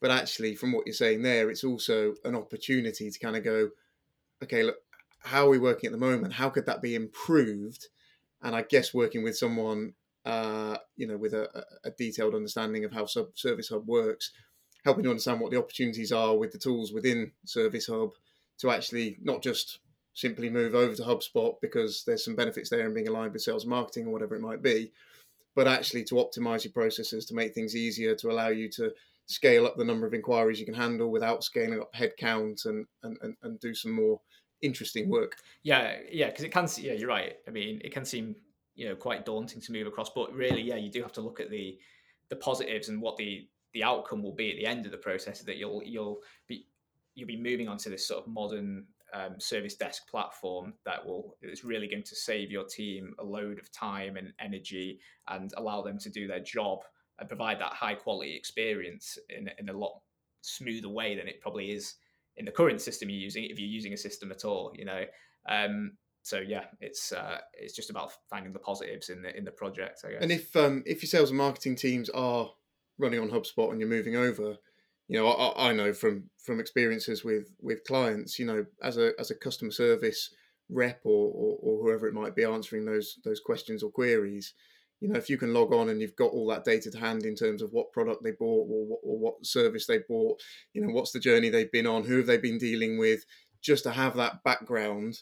But 0.01 0.11
actually, 0.11 0.57
from 0.57 0.73
what 0.73 0.87
you're 0.87 0.95
saying 0.95 1.23
there, 1.23 1.49
it's 1.49 1.65
also 1.65 2.15
an 2.25 2.35
opportunity 2.35 3.11
to 3.11 3.19
kind 3.19 3.37
of 3.37 3.45
go, 3.45 3.71
okay, 4.43 4.65
look, 4.65 4.77
how 5.21 5.47
are 5.47 5.51
we 5.51 5.59
working 5.59 5.87
at 5.87 5.93
the 5.93 5.99
moment? 5.99 6.35
How 6.35 6.51
could 6.51 6.67
that 6.67 6.83
be 6.83 6.95
improved? 6.95 7.87
And 8.43 8.57
I 8.57 8.63
guess 8.63 8.93
working 8.93 9.23
with 9.23 9.37
someone 9.37 9.95
uh, 10.25 10.77
you 10.97 11.07
know, 11.07 11.17
with 11.17 11.35
a, 11.35 11.65
a, 11.85 11.91
detailed 11.91 12.35
understanding 12.35 12.85
of 12.85 12.93
how 12.93 13.07
Sub 13.07 13.37
Service 13.37 13.69
Hub 13.69 13.87
works, 13.89 14.31
helping 14.85 15.05
to 15.05 15.11
understand 15.11 15.41
what 15.41 15.51
the 15.51 15.59
opportunities 15.59 16.13
are 16.13 16.37
with 16.37 16.53
the 16.53 16.59
tools 16.59 16.93
within 16.93 17.33
Service 17.45 17.87
Hub 17.87 18.11
to 18.59 18.71
actually 18.71 19.19
not 19.23 19.43
just 19.43 19.81
simply 20.15 20.51
move 20.51 20.75
over 20.75 20.95
to 20.95 21.03
HubSpot 21.03 21.55
because 21.61 22.05
there's 22.07 22.25
some 22.25 22.37
benefits 22.37 22.71
there 22.71 22.87
in 22.87 22.95
being 22.95 23.09
aligned 23.09 23.33
with 23.33 23.43
sales 23.43 23.67
marketing 23.67 24.07
or 24.07 24.13
whatever 24.13 24.37
it 24.37 24.43
might 24.43 24.63
be, 24.63 24.93
but 25.55 25.67
actually 25.67 26.05
to 26.05 26.17
optimize 26.17 26.65
your 26.65 26.73
processes 26.73 27.25
to 27.27 27.35
make 27.35 27.55
things 27.55 27.75
easier 27.75 28.15
to 28.15 28.31
allow 28.31 28.49
you 28.49 28.69
to 28.69 28.93
scale 29.27 29.67
up 29.67 29.77
the 29.77 29.85
number 29.85 30.07
of 30.07 30.15
inquiries 30.15 30.61
you 30.61 30.67
can 30.67 30.75
handle 30.75 31.11
without 31.11 31.43
scaling 31.43 31.81
up 31.81 31.93
headcount 31.95 32.67
and, 32.67 32.87
and, 33.03 33.17
and, 33.23 33.37
and 33.43 33.61
do 33.61 33.75
some 33.75 33.93
more 33.93 34.21
interesting 34.61 35.09
work. 35.09 35.37
Yeah, 35.63 35.97
yeah, 36.11 36.27
because 36.29 36.45
it 36.45 36.53
can. 36.53 36.69
Yeah, 36.79 36.93
you're 36.93 37.09
right. 37.09 37.35
I 37.47 37.51
mean, 37.51 37.81
it 37.85 37.93
can 37.93 38.05
seem 38.05 38.37
you 38.75 38.89
know 38.89 38.95
quite 38.95 39.25
daunting 39.25 39.61
to 39.63 39.73
move 39.73 39.87
across. 39.87 40.11
But 40.11 40.33
really, 40.33 40.63
yeah, 40.63 40.77
you 40.77 40.91
do 40.91 41.03
have 41.03 41.13
to 41.13 41.21
look 41.21 41.41
at 41.41 41.51
the 41.51 41.79
the 42.29 42.37
positives 42.37 42.89
and 42.89 43.01
what 43.01 43.17
the 43.17 43.49
the 43.73 43.83
outcome 43.83 44.23
will 44.23 44.35
be 44.35 44.51
at 44.51 44.57
the 44.57 44.67
end 44.67 44.87
of 44.87 44.93
the 44.93 44.99
process. 44.99 45.41
That 45.43 45.57
you'll 45.57 45.83
you'll 45.85 46.21
be 46.47 46.67
you'll 47.15 47.29
be 47.29 47.41
moving 47.41 47.69
onto 47.69 47.91
this 47.91 48.07
sort 48.07 48.25
of 48.25 48.33
modern 48.33 48.87
um, 49.13 49.39
service 49.39 49.75
desk 49.75 50.09
platform 50.09 50.73
that 50.85 51.05
will 51.05 51.37
is 51.43 51.65
really 51.65 51.87
going 51.87 52.03
to 52.03 52.17
save 52.17 52.51
your 52.51 52.65
team 52.65 53.15
a 53.19 53.25
load 53.25 53.59
of 53.59 53.71
time 53.71 54.17
and 54.17 54.33
energy 54.41 54.99
and 55.29 55.53
allow 55.57 55.83
them 55.83 55.99
to 55.99 56.09
do 56.09 56.27
their 56.27 56.41
job 56.41 56.81
and 57.19 57.29
provide 57.29 57.61
that 57.61 57.75
high 57.75 57.95
quality 57.95 58.35
experience 58.35 59.19
in, 59.29 59.51
in 59.59 59.69
a 59.69 59.73
lot 59.73 60.01
smoother 60.41 60.89
way 60.89 61.15
than 61.15 61.29
it 61.29 61.41
probably 61.41 61.73
is 61.73 61.97
in 62.39 62.47
the 62.47 62.51
current 62.51 62.81
system 62.81 63.11
you're 63.11 63.19
using 63.19 63.45
if 63.45 63.59
you're 63.59 63.69
using 63.69 63.93
a 63.93 63.99
system 63.99 64.31
at 64.33 64.45
all 64.45 64.73
you 64.75 64.85
know 64.85 65.05
um, 65.49 65.93
so 66.23 66.39
yeah, 66.39 66.65
it's 66.81 67.13
uh, 67.13 67.39
it's 67.55 67.75
just 67.75 67.91
about 67.91 68.13
finding 68.31 68.53
the 68.53 68.59
positives 68.59 69.09
in 69.09 69.23
the 69.23 69.37
in 69.37 69.45
the 69.45 69.51
project. 69.51 70.01
I 70.05 70.13
guess. 70.13 70.23
And 70.23 70.31
if 70.31 70.55
um, 70.57 70.83
if 70.87 71.03
your 71.03 71.09
sales 71.09 71.31
and 71.31 71.39
marketing 71.39 71.77
teams 71.77 72.09
are 72.11 72.51
running 72.99 73.21
on 73.21 73.31
HubSpot 73.31 73.71
and 73.71 73.81
you're 73.81 73.89
moving 73.89 74.17
over, 74.17 74.57
you 75.09 75.19
know, 75.19 75.29
I, 75.29 75.71
I 75.71 75.73
know 75.73 75.93
from 75.93 76.31
from 76.39 76.61
experiences 76.61 77.25
with 77.25 77.53
with 77.61 77.85
clients, 77.85 78.39
you 78.39 78.47
know, 78.47 78.67
as 78.83 78.99
a 78.99 79.13
as 79.19 79.31
a 79.31 79.35
customer 79.35 79.73
service 79.73 80.31
rep 80.69 81.01
or, 81.05 81.31
or, 81.35 81.59
or 81.61 81.83
whoever 81.83 82.07
it 82.07 82.15
might 82.15 82.37
be 82.37 82.45
answering 82.45 82.85
those 82.85 83.19
those 83.25 83.41
questions 83.41 83.83
or 83.83 83.91
queries, 83.91 84.55
you 85.01 85.09
know, 85.09 85.19
if 85.19 85.29
you 85.29 85.37
can 85.37 85.53
log 85.53 85.75
on 85.75 85.89
and 85.89 86.01
you've 86.01 86.17
got 86.17 86.31
all 86.31 86.47
that 86.47 86.65
data 86.65 86.89
to 86.89 86.99
hand 86.99 87.27
in 87.27 87.35
terms 87.35 87.63
of 87.63 87.73
what 87.73 87.93
product 87.93 88.23
they 88.23 88.31
bought 88.31 88.69
or 88.71 88.87
what, 88.87 89.01
or 89.03 89.19
what 89.19 89.45
service 89.45 89.87
they 89.87 89.99
bought, 90.09 90.41
you 90.73 90.81
know, 90.81 90.93
what's 90.93 91.11
the 91.11 91.19
journey 91.19 91.49
they've 91.49 91.73
been 91.73 91.87
on, 91.87 92.05
who 92.05 92.19
have 92.19 92.27
they 92.27 92.39
been 92.39 92.59
dealing 92.59 92.97
with, 92.97 93.25
just 93.61 93.83
to 93.83 93.91
have 93.91 94.17
that 94.17 94.45
background 94.45 95.19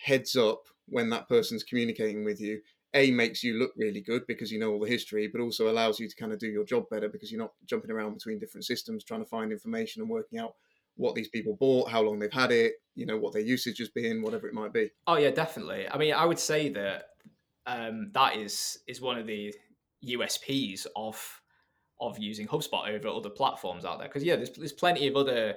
heads 0.00 0.36
up 0.36 0.62
when 0.86 1.10
that 1.10 1.28
person's 1.28 1.62
communicating 1.62 2.24
with 2.24 2.40
you. 2.40 2.60
A 2.94 3.12
makes 3.12 3.44
you 3.44 3.54
look 3.54 3.72
really 3.76 4.00
good 4.00 4.26
because 4.26 4.50
you 4.50 4.58
know 4.58 4.72
all 4.72 4.80
the 4.80 4.88
history, 4.88 5.28
but 5.28 5.40
also 5.40 5.70
allows 5.70 6.00
you 6.00 6.08
to 6.08 6.16
kind 6.16 6.32
of 6.32 6.40
do 6.40 6.48
your 6.48 6.64
job 6.64 6.88
better 6.90 7.08
because 7.08 7.30
you're 7.30 7.40
not 7.40 7.52
jumping 7.66 7.90
around 7.90 8.14
between 8.14 8.40
different 8.40 8.64
systems 8.64 9.04
trying 9.04 9.20
to 9.20 9.28
find 9.28 9.52
information 9.52 10.02
and 10.02 10.10
working 10.10 10.40
out 10.40 10.54
what 10.96 11.14
these 11.14 11.28
people 11.28 11.56
bought, 11.58 11.88
how 11.88 12.02
long 12.02 12.18
they've 12.18 12.32
had 12.32 12.50
it, 12.50 12.74
you 12.96 13.06
know, 13.06 13.16
what 13.16 13.32
their 13.32 13.42
usage 13.42 13.78
has 13.78 13.88
been, 13.88 14.22
whatever 14.22 14.48
it 14.48 14.54
might 14.54 14.72
be. 14.72 14.90
Oh 15.06 15.16
yeah, 15.16 15.30
definitely. 15.30 15.88
I 15.88 15.96
mean, 15.98 16.14
I 16.14 16.24
would 16.24 16.38
say 16.38 16.68
that 16.70 17.10
um, 17.66 18.10
that 18.12 18.36
is 18.36 18.78
is 18.88 19.00
one 19.00 19.18
of 19.18 19.26
the 19.26 19.54
USPs 20.04 20.86
of 20.96 21.40
of 22.00 22.18
using 22.18 22.46
HubSpot 22.46 22.88
over 22.88 23.08
other 23.08 23.30
platforms 23.30 23.84
out 23.84 23.98
there. 23.98 24.08
Because 24.08 24.24
yeah, 24.24 24.36
there's 24.36 24.50
there's 24.50 24.72
plenty 24.72 25.06
of 25.06 25.16
other 25.16 25.56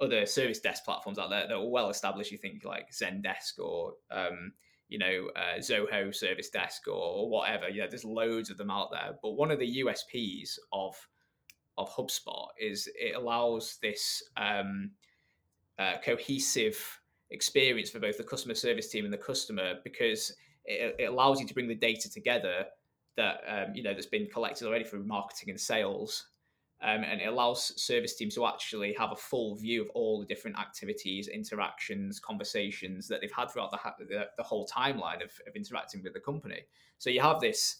other 0.00 0.26
service 0.26 0.60
desk 0.60 0.84
platforms 0.84 1.18
out 1.18 1.30
there 1.30 1.46
that 1.46 1.54
are 1.54 1.68
well 1.68 1.90
established. 1.90 2.32
You 2.32 2.38
think 2.38 2.64
like 2.64 2.90
Zendesk 2.90 3.58
or 3.58 3.94
um, 4.10 4.52
you 4.88 4.98
know 4.98 5.30
uh, 5.36 5.58
Zoho 5.58 6.14
Service 6.14 6.50
Desk 6.50 6.86
or 6.88 7.28
whatever. 7.28 7.68
Yeah, 7.68 7.86
there's 7.88 8.04
loads 8.04 8.50
of 8.50 8.58
them 8.58 8.70
out 8.70 8.90
there. 8.90 9.12
But 9.22 9.32
one 9.32 9.50
of 9.50 9.58
the 9.58 9.84
USPs 9.84 10.58
of 10.72 10.94
of 11.76 11.94
HubSpot 11.94 12.48
is 12.58 12.88
it 12.98 13.14
allows 13.14 13.78
this 13.82 14.22
um, 14.36 14.90
uh, 15.78 15.94
cohesive 16.04 17.00
experience 17.30 17.90
for 17.90 18.00
both 18.00 18.18
the 18.18 18.24
customer 18.24 18.54
service 18.54 18.88
team 18.88 19.04
and 19.04 19.12
the 19.12 19.18
customer 19.18 19.74
because 19.84 20.34
it, 20.64 20.96
it 20.98 21.04
allows 21.04 21.40
you 21.40 21.46
to 21.46 21.54
bring 21.54 21.68
the 21.68 21.74
data 21.74 22.10
together 22.10 22.64
that 23.16 23.40
um, 23.48 23.74
you 23.74 23.82
know 23.82 23.94
that's 23.94 24.06
been 24.06 24.26
collected 24.32 24.66
already 24.66 24.84
from 24.84 25.06
marketing 25.06 25.50
and 25.50 25.60
sales 25.60 26.26
um, 26.80 27.02
and 27.02 27.20
it 27.20 27.26
allows 27.26 27.80
service 27.80 28.14
teams 28.14 28.34
to 28.36 28.46
actually 28.46 28.94
have 28.96 29.10
a 29.10 29.16
full 29.16 29.56
view 29.56 29.82
of 29.82 29.90
all 29.90 30.20
the 30.20 30.26
different 30.26 30.58
activities, 30.58 31.26
interactions, 31.26 32.20
conversations 32.20 33.08
that 33.08 33.20
they've 33.20 33.32
had 33.32 33.50
throughout 33.50 33.72
the, 33.72 33.78
the, 34.06 34.28
the, 34.36 34.42
whole 34.42 34.66
timeline 34.66 35.22
of, 35.22 35.32
of 35.46 35.56
interacting 35.56 36.02
with 36.04 36.12
the 36.12 36.20
company. 36.20 36.60
So 36.98 37.10
you 37.10 37.20
have 37.20 37.40
this 37.40 37.78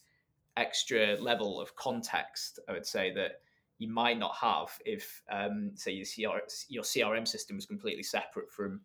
extra 0.57 1.17
level 1.21 1.61
of 1.61 1.77
context, 1.77 2.59
I 2.69 2.73
would 2.73 2.87
say, 2.87 3.13
that 3.15 3.41
you 3.79 3.89
might 3.89 4.19
not 4.19 4.35
have 4.35 4.77
if, 4.85 5.23
um, 5.31 5.71
say, 5.77 6.05
your, 6.17 6.41
your 6.69 6.83
CRM 6.83 7.27
system 7.27 7.55
was 7.55 7.67
completely 7.67 8.03
separate 8.03 8.51
from 8.51 8.81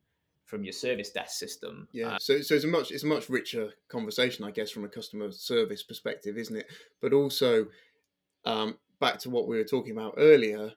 from 0.45 0.63
your 0.63 0.73
service 0.73 1.10
desk 1.10 1.39
system. 1.39 1.88
Yeah, 1.93 2.10
uh, 2.10 2.19
so 2.19 2.41
so 2.41 2.54
it's 2.54 2.65
a 2.65 2.67
much 2.67 2.91
it's 2.91 3.04
a 3.04 3.08
much 3.08 3.28
richer 3.30 3.71
conversation, 3.88 4.45
I 4.45 4.52
guess, 4.52 4.69
from 4.69 4.84
a 4.84 4.89
customer 4.89 5.32
service 5.32 5.82
perspective, 5.82 6.38
isn't 6.38 6.56
it? 6.56 6.67
But 7.02 7.13
also, 7.13 7.67
um, 8.45 8.78
back 9.03 9.19
to 9.19 9.29
what 9.29 9.47
we 9.47 9.57
were 9.57 9.63
talking 9.63 9.91
about 9.91 10.15
earlier, 10.17 10.71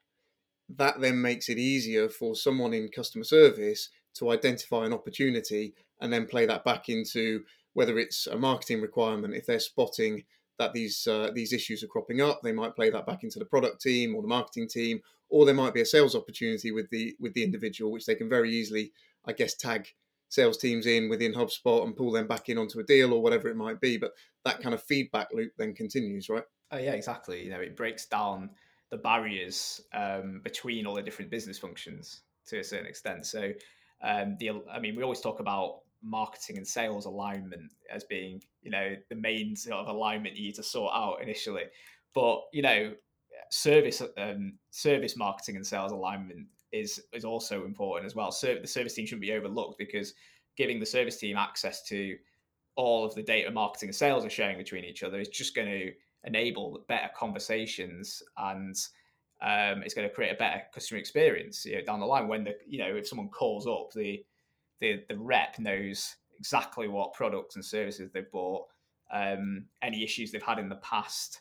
that 0.68 1.00
then 1.00 1.20
makes 1.22 1.48
it 1.48 1.58
easier 1.58 2.08
for 2.08 2.34
someone 2.34 2.74
in 2.74 2.88
customer 2.88 3.24
service 3.24 3.88
to 4.14 4.30
identify 4.30 4.84
an 4.84 4.92
opportunity 4.92 5.74
and 6.00 6.12
then 6.12 6.26
play 6.26 6.44
that 6.46 6.64
back 6.64 6.88
into 6.88 7.42
whether 7.74 7.98
it's 7.98 8.26
a 8.26 8.36
marketing 8.36 8.80
requirement. 8.80 9.34
If 9.34 9.46
they're 9.46 9.60
spotting 9.60 10.24
that 10.58 10.72
these 10.72 11.06
uh, 11.06 11.30
these 11.34 11.52
issues 11.52 11.82
are 11.82 11.88
cropping 11.94 12.20
up, 12.20 12.40
they 12.42 12.52
might 12.52 12.74
play 12.74 12.90
that 12.90 13.06
back 13.06 13.22
into 13.22 13.38
the 13.38 13.44
product 13.44 13.80
team 13.80 14.14
or 14.14 14.22
the 14.22 14.28
marketing 14.28 14.68
team, 14.68 15.00
or 15.28 15.44
there 15.44 15.54
might 15.54 15.74
be 15.74 15.82
a 15.82 15.86
sales 15.86 16.16
opportunity 16.16 16.70
with 16.72 16.88
the 16.90 17.14
with 17.20 17.32
the 17.34 17.44
individual, 17.44 17.92
which 17.92 18.06
they 18.06 18.14
can 18.14 18.28
very 18.28 18.50
easily 18.50 18.92
I 19.26 19.32
guess, 19.32 19.54
tag 19.54 19.88
sales 20.28 20.58
teams 20.58 20.86
in 20.86 21.08
within 21.08 21.34
HubSpot 21.34 21.84
and 21.84 21.96
pull 21.96 22.12
them 22.12 22.26
back 22.26 22.48
in 22.48 22.58
onto 22.58 22.80
a 22.80 22.84
deal 22.84 23.12
or 23.12 23.22
whatever 23.22 23.48
it 23.48 23.56
might 23.56 23.80
be. 23.80 23.98
But 23.98 24.12
that 24.44 24.60
kind 24.60 24.74
of 24.74 24.82
feedback 24.82 25.28
loop 25.32 25.52
then 25.58 25.74
continues, 25.74 26.28
right? 26.28 26.44
Oh 26.70 26.78
yeah, 26.78 26.92
exactly. 26.92 27.44
You 27.44 27.50
know, 27.50 27.60
it 27.60 27.76
breaks 27.76 28.06
down 28.06 28.50
the 28.90 28.96
barriers 28.96 29.80
um, 29.92 30.40
between 30.42 30.86
all 30.86 30.94
the 30.94 31.02
different 31.02 31.30
business 31.30 31.58
functions 31.58 32.22
to 32.46 32.58
a 32.58 32.64
certain 32.64 32.86
extent. 32.86 33.26
So, 33.26 33.52
um, 34.02 34.36
the 34.38 34.62
I 34.72 34.78
mean, 34.78 34.96
we 34.96 35.02
always 35.02 35.20
talk 35.20 35.40
about 35.40 35.80
marketing 36.02 36.58
and 36.58 36.66
sales 36.66 37.06
alignment 37.06 37.72
as 37.92 38.04
being, 38.04 38.42
you 38.62 38.70
know, 38.70 38.96
the 39.08 39.16
main 39.16 39.56
sort 39.56 39.76
of 39.76 39.88
alignment 39.88 40.36
you 40.36 40.44
need 40.44 40.54
to 40.56 40.62
sort 40.62 40.92
out 40.94 41.22
initially. 41.22 41.64
But 42.14 42.42
you 42.52 42.62
know, 42.62 42.94
service 43.50 44.02
um, 44.16 44.54
service 44.70 45.16
marketing 45.16 45.56
and 45.56 45.66
sales 45.66 45.92
alignment 45.92 46.46
is 46.72 47.00
is 47.12 47.24
also 47.24 47.64
important 47.64 48.06
as 48.06 48.14
well. 48.14 48.32
So 48.32 48.56
the 48.60 48.66
service 48.66 48.94
team 48.94 49.06
shouldn't 49.06 49.22
be 49.22 49.32
overlooked 49.32 49.78
because 49.78 50.14
giving 50.56 50.80
the 50.80 50.86
service 50.86 51.18
team 51.18 51.36
access 51.36 51.82
to 51.84 52.16
all 52.76 53.04
of 53.04 53.14
the 53.14 53.22
data 53.22 53.50
marketing 53.50 53.88
and 53.88 53.96
sales 53.96 54.24
are 54.24 54.30
sharing 54.30 54.58
between 54.58 54.84
each 54.84 55.02
other 55.02 55.18
is 55.18 55.28
just 55.28 55.54
going 55.54 55.68
to 55.68 55.92
enable 56.26 56.84
better 56.88 57.08
conversations 57.16 58.22
and 58.38 58.76
um, 59.42 59.82
it's 59.82 59.94
going 59.94 60.08
to 60.08 60.14
create 60.14 60.32
a 60.32 60.36
better 60.36 60.62
customer 60.72 60.98
experience 60.98 61.64
you 61.64 61.76
know, 61.76 61.82
down 61.82 62.00
the 62.00 62.06
line 62.06 62.28
when 62.28 62.44
the 62.44 62.56
you 62.66 62.78
know 62.78 62.96
if 62.96 63.06
someone 63.06 63.28
calls 63.28 63.66
up 63.66 63.92
the 63.94 64.24
the 64.80 65.02
the 65.08 65.16
rep 65.18 65.58
knows 65.58 66.16
exactly 66.38 66.88
what 66.88 67.14
products 67.14 67.56
and 67.56 67.64
services 67.64 68.10
they've 68.12 68.30
bought 68.30 68.64
um, 69.12 69.64
any 69.82 70.02
issues 70.02 70.32
they've 70.32 70.42
had 70.42 70.58
in 70.58 70.68
the 70.68 70.76
past 70.76 71.40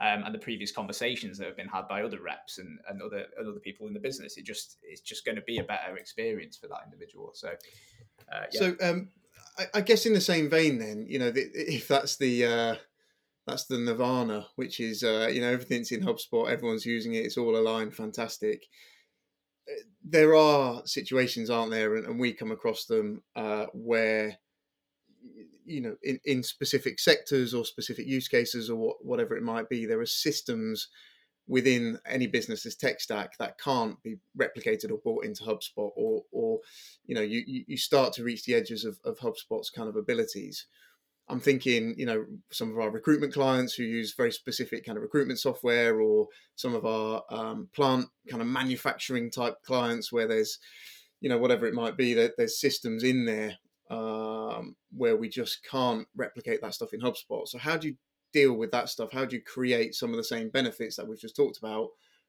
um, 0.00 0.24
and 0.24 0.34
the 0.34 0.38
previous 0.38 0.72
conversations 0.72 1.38
that 1.38 1.46
have 1.46 1.56
been 1.56 1.68
had 1.68 1.86
by 1.86 2.02
other 2.02 2.20
reps 2.20 2.58
and, 2.58 2.78
and 2.88 3.00
other 3.02 3.26
and 3.38 3.48
other 3.48 3.60
people 3.60 3.86
in 3.86 3.94
the 3.94 4.00
business. 4.00 4.36
It 4.36 4.44
just 4.44 4.78
it's 4.82 5.00
just 5.00 5.24
going 5.24 5.36
to 5.36 5.42
be 5.42 5.58
a 5.58 5.64
better 5.64 5.96
experience 5.96 6.56
for 6.56 6.66
that 6.68 6.80
individual. 6.84 7.30
So, 7.34 7.48
uh, 8.32 8.44
yeah. 8.50 8.58
so 8.58 8.76
um, 8.82 9.10
I, 9.58 9.66
I, 9.74 9.80
guess 9.82 10.06
in 10.06 10.14
the 10.14 10.20
same 10.20 10.48
vein, 10.48 10.78
then 10.78 11.06
you 11.08 11.18
know, 11.18 11.30
the, 11.30 11.42
if 11.54 11.86
that's 11.86 12.16
the 12.16 12.46
uh, 12.46 12.74
that's 13.46 13.64
the 13.64 13.78
nirvana, 13.78 14.46
which 14.56 14.80
is 14.80 15.02
uh, 15.02 15.28
you 15.32 15.40
know 15.40 15.50
everything's 15.50 15.92
in 15.92 16.02
HubSpot, 16.02 16.48
everyone's 16.50 16.86
using 16.86 17.14
it, 17.14 17.24
it's 17.24 17.36
all 17.36 17.56
aligned, 17.56 17.94
fantastic. 17.94 18.66
Uh, 19.68 19.82
there 20.04 20.34
are 20.34 20.82
situations, 20.86 21.50
aren't 21.50 21.70
there, 21.70 21.96
and, 21.96 22.06
and 22.06 22.20
we 22.20 22.32
come 22.32 22.50
across 22.50 22.86
them 22.86 23.22
uh, 23.36 23.66
where 23.72 24.38
you 25.64 25.80
know 25.80 25.96
in, 26.02 26.18
in 26.24 26.42
specific 26.42 26.98
sectors 26.98 27.54
or 27.54 27.64
specific 27.64 28.06
use 28.06 28.28
cases 28.28 28.68
or 28.68 28.76
what, 28.76 28.96
whatever 29.04 29.36
it 29.36 29.42
might 29.42 29.68
be 29.68 29.86
there 29.86 30.00
are 30.00 30.06
systems 30.06 30.88
within 31.48 31.98
any 32.06 32.26
business's 32.26 32.76
tech 32.76 33.00
stack 33.00 33.36
that 33.38 33.58
can't 33.58 34.00
be 34.02 34.16
replicated 34.38 34.90
or 34.90 34.98
brought 34.98 35.24
into 35.24 35.42
HubSpot 35.42 35.90
or 35.96 36.22
or 36.30 36.60
you 37.04 37.14
know 37.14 37.20
you 37.20 37.42
you 37.46 37.76
start 37.76 38.12
to 38.14 38.24
reach 38.24 38.44
the 38.44 38.54
edges 38.54 38.84
of, 38.84 38.98
of 39.04 39.18
HubSpot's 39.18 39.70
kind 39.70 39.88
of 39.88 39.96
abilities. 39.96 40.66
I'm 41.28 41.40
thinking, 41.40 41.94
you 41.96 42.04
know, 42.04 42.24
some 42.50 42.70
of 42.70 42.78
our 42.78 42.90
recruitment 42.90 43.32
clients 43.32 43.74
who 43.74 43.84
use 43.84 44.14
very 44.14 44.32
specific 44.32 44.84
kind 44.84 44.98
of 44.98 45.02
recruitment 45.02 45.38
software, 45.38 46.00
or 46.00 46.26
some 46.56 46.74
of 46.74 46.84
our 46.84 47.22
um, 47.30 47.68
plant 47.74 48.06
kind 48.28 48.42
of 48.42 48.48
manufacturing 48.48 49.30
type 49.30 49.54
clients 49.64 50.12
where 50.12 50.26
there's, 50.28 50.58
you 51.20 51.28
know, 51.28 51.38
whatever 51.38 51.66
it 51.66 51.74
might 51.74 51.96
be, 51.96 52.14
that 52.14 52.32
there's 52.36 52.60
systems 52.60 53.02
in 53.04 53.24
there 53.24 53.56
um, 53.90 54.74
where 54.96 55.16
we 55.16 55.28
just 55.28 55.64
can't 55.70 56.06
replicate 56.16 56.60
that 56.62 56.74
stuff 56.74 56.92
in 56.92 57.00
HubSpot. 57.00 57.46
So 57.46 57.58
how 57.58 57.76
do 57.76 57.88
you 57.88 57.96
deal 58.32 58.54
with 58.54 58.70
that 58.72 58.88
stuff? 58.88 59.12
How 59.12 59.24
do 59.24 59.36
you 59.36 59.42
create 59.42 59.94
some 59.94 60.10
of 60.10 60.16
the 60.16 60.24
same 60.24 60.48
benefits 60.48 60.96
that 60.96 61.06
we've 61.06 61.20
just 61.20 61.36
talked 61.36 61.58
about 61.58 61.88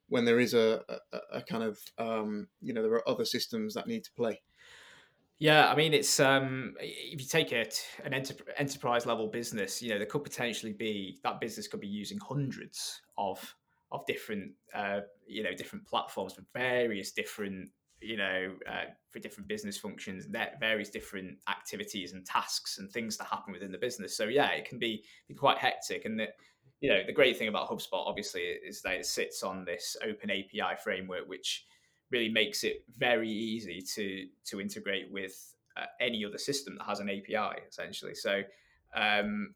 when 0.09 0.25
there 0.25 0.39
is 0.39 0.53
a, 0.53 0.81
a, 0.89 1.17
a 1.33 1.41
kind 1.41 1.63
of 1.63 1.79
um, 1.97 2.47
you 2.61 2.73
know 2.73 2.83
there 2.83 2.91
are 2.91 3.09
other 3.09 3.25
systems 3.25 3.73
that 3.73 3.87
need 3.87 4.03
to 4.03 4.11
play? 4.15 4.41
Yeah, 5.39 5.67
I 5.69 5.75
mean, 5.75 5.93
it's 5.93 6.19
um, 6.19 6.75
if 6.79 7.19
you 7.19 7.27
take 7.27 7.51
it 7.51 7.85
an 8.05 8.13
enter- 8.13 8.35
enterprise 8.57 9.05
level 9.05 9.27
business, 9.27 9.81
you 9.81 9.89
know, 9.89 9.97
there 9.97 10.07
could 10.07 10.23
potentially 10.23 10.73
be 10.73 11.19
that 11.23 11.41
business 11.41 11.67
could 11.67 11.81
be 11.81 11.87
using 11.87 12.17
hundreds 12.19 13.01
of 13.17 13.55
of 13.91 14.05
different 14.05 14.51
uh, 14.73 15.01
you 15.27 15.43
know 15.43 15.53
different 15.53 15.85
platforms 15.85 16.33
for 16.33 16.43
various 16.53 17.11
different 17.11 17.69
you 18.03 18.17
know, 18.17 18.53
uh, 18.69 18.85
for 19.11 19.19
different 19.19 19.47
business 19.47 19.77
functions, 19.77 20.27
that 20.27 20.59
various 20.59 20.89
different 20.89 21.37
activities 21.49 22.13
and 22.13 22.25
tasks 22.25 22.77
and 22.77 22.91
things 22.91 23.17
that 23.17 23.27
happen 23.27 23.53
within 23.53 23.71
the 23.71 23.77
business. 23.77 24.15
So 24.15 24.25
yeah, 24.25 24.49
it 24.49 24.65
can 24.65 24.77
be, 24.77 25.03
be 25.27 25.33
quite 25.33 25.57
hectic. 25.57 26.05
And 26.05 26.19
the, 26.19 26.27
you 26.81 26.89
know, 26.89 27.01
the 27.05 27.13
great 27.13 27.37
thing 27.37 27.47
about 27.47 27.69
HubSpot 27.69 28.05
obviously 28.05 28.41
is 28.41 28.81
that 28.81 28.95
it 28.95 29.05
sits 29.05 29.41
on 29.41 29.63
this 29.63 29.95
open 30.05 30.29
API 30.29 30.75
framework, 30.83 31.27
which 31.27 31.65
really 32.13 32.29
makes 32.29 32.63
it 32.63 32.85
very 32.97 33.29
easy 33.29 33.81
to 33.95 34.27
to 34.45 34.61
integrate 34.61 35.11
with 35.11 35.53
uh, 35.75 35.85
any 35.99 36.23
other 36.23 36.37
system 36.37 36.77
that 36.77 36.85
has 36.85 37.01
an 37.01 37.09
API 37.09 37.59
essentially. 37.67 38.15
So 38.15 38.43
um, 38.95 39.53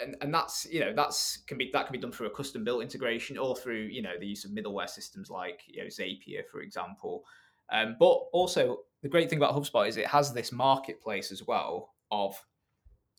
and, 0.00 0.16
and 0.20 0.32
that's 0.32 0.66
you 0.70 0.80
know 0.80 0.92
that's 0.94 1.38
can 1.48 1.58
be 1.58 1.70
that 1.72 1.86
can 1.86 1.92
be 1.92 1.98
done 1.98 2.12
through 2.12 2.28
a 2.28 2.30
custom 2.30 2.62
built 2.62 2.82
integration 2.82 3.36
or 3.36 3.56
through 3.56 3.88
you 3.90 4.02
know 4.02 4.18
the 4.20 4.26
use 4.26 4.44
of 4.44 4.52
middleware 4.52 4.88
systems 4.88 5.30
like 5.30 5.62
you 5.66 5.82
know 5.82 5.88
Zapier 5.88 6.46
for 6.48 6.60
example 6.60 7.24
um, 7.70 7.96
but 7.98 8.12
also, 8.32 8.78
the 9.02 9.08
great 9.08 9.28
thing 9.28 9.38
about 9.38 9.54
HubSpot 9.54 9.88
is 9.88 9.96
it 9.96 10.06
has 10.06 10.32
this 10.32 10.52
marketplace 10.52 11.30
as 11.30 11.46
well 11.46 11.94
of 12.10 12.42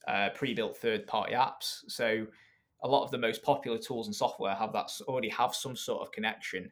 uh, 0.07 0.29
pre-built 0.35 0.77
third-party 0.77 1.33
apps. 1.33 1.81
So 1.87 2.25
a 2.83 2.87
lot 2.87 3.03
of 3.03 3.11
the 3.11 3.17
most 3.17 3.43
popular 3.43 3.77
tools 3.77 4.07
and 4.07 4.15
software 4.15 4.55
have 4.55 4.73
that 4.73 4.91
already 5.07 5.29
have 5.29 5.53
some 5.53 5.75
sort 5.75 6.01
of 6.01 6.11
connection 6.11 6.71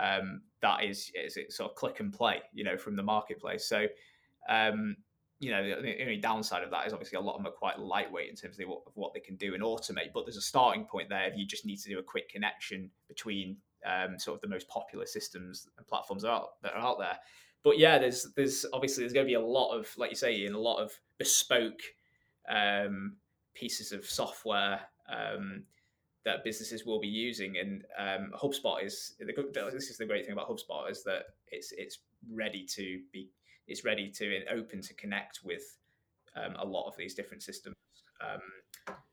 um, 0.00 0.42
that 0.62 0.84
is 0.84 1.10
is 1.14 1.36
it 1.36 1.52
sort 1.52 1.70
of 1.70 1.76
click 1.76 2.00
and 2.00 2.12
play, 2.12 2.42
you 2.52 2.64
know, 2.64 2.76
from 2.76 2.96
the 2.96 3.02
marketplace. 3.02 3.66
So 3.66 3.86
um, 4.48 4.96
you 5.40 5.50
know, 5.50 5.62
the, 5.62 5.82
the, 5.82 6.02
only 6.02 6.16
downside 6.16 6.62
of 6.62 6.70
that 6.70 6.86
is 6.86 6.92
obviously 6.92 7.16
a 7.16 7.20
lot 7.20 7.34
of 7.34 7.42
them 7.42 7.52
are 7.52 7.56
quite 7.56 7.78
lightweight 7.78 8.30
in 8.30 8.36
terms 8.36 8.58
of, 8.58 8.66
of 8.68 8.92
what 8.94 9.12
they 9.12 9.20
can 9.20 9.36
do 9.36 9.54
and 9.54 9.62
automate. 9.62 10.12
But 10.12 10.24
there's 10.24 10.36
a 10.36 10.42
starting 10.42 10.84
point 10.84 11.08
there 11.08 11.26
if 11.26 11.36
you 11.36 11.46
just 11.46 11.66
need 11.66 11.78
to 11.80 11.88
do 11.88 11.98
a 11.98 12.02
quick 12.02 12.28
connection 12.28 12.90
between 13.08 13.56
um, 13.84 14.18
sort 14.18 14.36
of 14.36 14.40
the 14.40 14.48
most 14.48 14.68
popular 14.68 15.06
systems 15.06 15.68
and 15.76 15.86
platforms 15.86 16.22
that 16.22 16.28
are, 16.28 16.36
out, 16.36 16.62
that 16.62 16.72
are 16.72 16.78
out 16.78 16.98
there. 16.98 17.18
But 17.62 17.78
yeah, 17.78 17.98
there's 17.98 18.28
there's 18.36 18.64
obviously 18.72 19.02
there's 19.02 19.12
going 19.12 19.26
to 19.26 19.30
be 19.30 19.34
a 19.34 19.40
lot 19.40 19.76
of, 19.76 19.88
like 19.96 20.10
you 20.10 20.16
say, 20.16 20.44
in 20.44 20.54
a 20.54 20.58
lot 20.58 20.82
of 20.82 20.92
bespoke 21.18 21.80
um, 22.48 23.16
pieces 23.54 23.92
of 23.92 24.04
software 24.04 24.80
um, 25.08 25.64
that 26.24 26.44
businesses 26.44 26.84
will 26.84 27.00
be 27.00 27.08
using. 27.08 27.56
And 27.58 27.84
um, 27.98 28.32
HubSpot 28.34 28.82
is 28.84 29.14
this 29.18 29.90
is 29.90 29.96
the 29.98 30.06
great 30.06 30.24
thing 30.24 30.32
about 30.32 30.48
HubSpot 30.48 30.90
is 30.90 31.04
that 31.04 31.26
it's 31.50 31.72
it's 31.72 31.98
ready 32.30 32.64
to 32.74 33.00
be 33.12 33.30
it's 33.66 33.84
ready 33.84 34.10
to 34.10 34.36
and 34.36 34.44
open 34.48 34.80
to 34.82 34.94
connect 34.94 35.40
with 35.44 35.76
um, 36.36 36.56
a 36.58 36.64
lot 36.64 36.88
of 36.88 36.96
these 36.96 37.14
different 37.14 37.42
systems. 37.42 37.76
Um, 38.20 38.40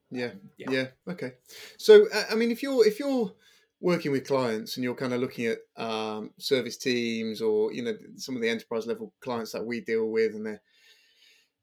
yeah, 0.09 0.31
yeah, 0.57 0.71
yeah, 0.71 0.87
okay. 1.07 1.33
So 1.77 2.07
I 2.29 2.35
mean, 2.35 2.51
if 2.51 2.63
you're 2.63 2.85
if 2.85 2.99
you're 2.99 3.31
working 3.79 4.11
with 4.11 4.27
clients 4.27 4.77
and 4.77 4.83
you're 4.83 4.95
kind 4.95 5.13
of 5.13 5.19
looking 5.19 5.47
at 5.47 5.57
um, 5.75 6.31
service 6.37 6.77
teams 6.77 7.41
or 7.41 7.73
you 7.73 7.83
know 7.83 7.95
some 8.15 8.35
of 8.35 8.41
the 8.41 8.49
enterprise 8.49 8.85
level 8.85 9.13
clients 9.21 9.51
that 9.53 9.65
we 9.65 9.81
deal 9.81 10.07
with 10.07 10.35
and 10.35 10.45
they're 10.45 10.61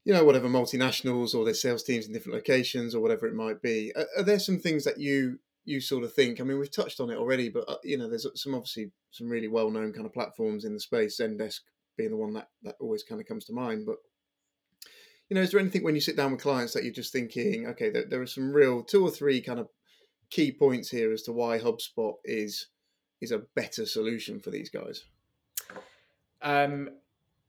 you 0.09 0.15
know 0.15 0.25
whatever 0.25 0.49
multinationals 0.49 1.33
or 1.33 1.45
their 1.45 1.53
sales 1.53 1.83
teams 1.83 2.07
in 2.07 2.13
different 2.13 2.35
locations 2.35 2.93
or 2.93 2.99
whatever 2.99 3.27
it 3.27 3.33
might 3.33 3.61
be 3.61 3.93
are, 3.95 4.07
are 4.17 4.23
there 4.23 4.39
some 4.39 4.59
things 4.59 4.83
that 4.83 4.99
you 4.99 5.39
you 5.65 5.79
sort 5.79 6.03
of 6.03 6.13
think 6.13 6.41
i 6.41 6.43
mean 6.43 6.59
we've 6.59 6.71
touched 6.71 6.99
on 6.99 7.09
it 7.09 7.17
already 7.17 7.47
but 7.47 7.63
uh, 7.69 7.77
you 7.83 7.97
know 7.97 8.09
there's 8.09 8.25
some 8.35 8.53
obviously 8.53 8.91
some 9.11 9.29
really 9.29 9.47
well 9.47 9.69
known 9.69 9.93
kind 9.93 10.05
of 10.05 10.13
platforms 10.13 10.65
in 10.65 10.73
the 10.73 10.79
space 10.79 11.19
zendesk 11.21 11.59
being 11.99 12.11
the 12.11 12.17
one 12.17 12.33
that 12.33 12.47
that 12.63 12.75
always 12.79 13.03
kind 13.03 13.21
of 13.21 13.27
comes 13.27 13.45
to 13.45 13.53
mind. 13.53 13.85
But 13.85 13.97
you 15.29 15.35
know, 15.35 15.41
is 15.41 15.51
there 15.51 15.59
anything 15.59 15.83
when 15.83 15.93
you 15.93 16.01
sit 16.01 16.15
down 16.15 16.31
with 16.31 16.41
clients 16.41 16.73
that 16.73 16.83
you're 16.83 16.93
just 16.93 17.13
thinking, 17.13 17.67
okay, 17.67 17.91
there, 17.91 18.05
there 18.09 18.21
are 18.21 18.25
some 18.25 18.51
real 18.51 18.81
two 18.81 19.05
or 19.05 19.11
three 19.11 19.41
kind 19.41 19.59
of 19.59 19.67
key 20.31 20.51
points 20.51 20.89
here 20.89 21.11
as 21.11 21.21
to 21.23 21.33
why 21.33 21.59
HubSpot 21.59 22.15
is 22.23 22.67
is 23.21 23.31
a 23.31 23.43
better 23.53 23.85
solution 23.85 24.39
for 24.39 24.49
these 24.49 24.69
guys? 24.69 25.03
Um, 26.41 26.89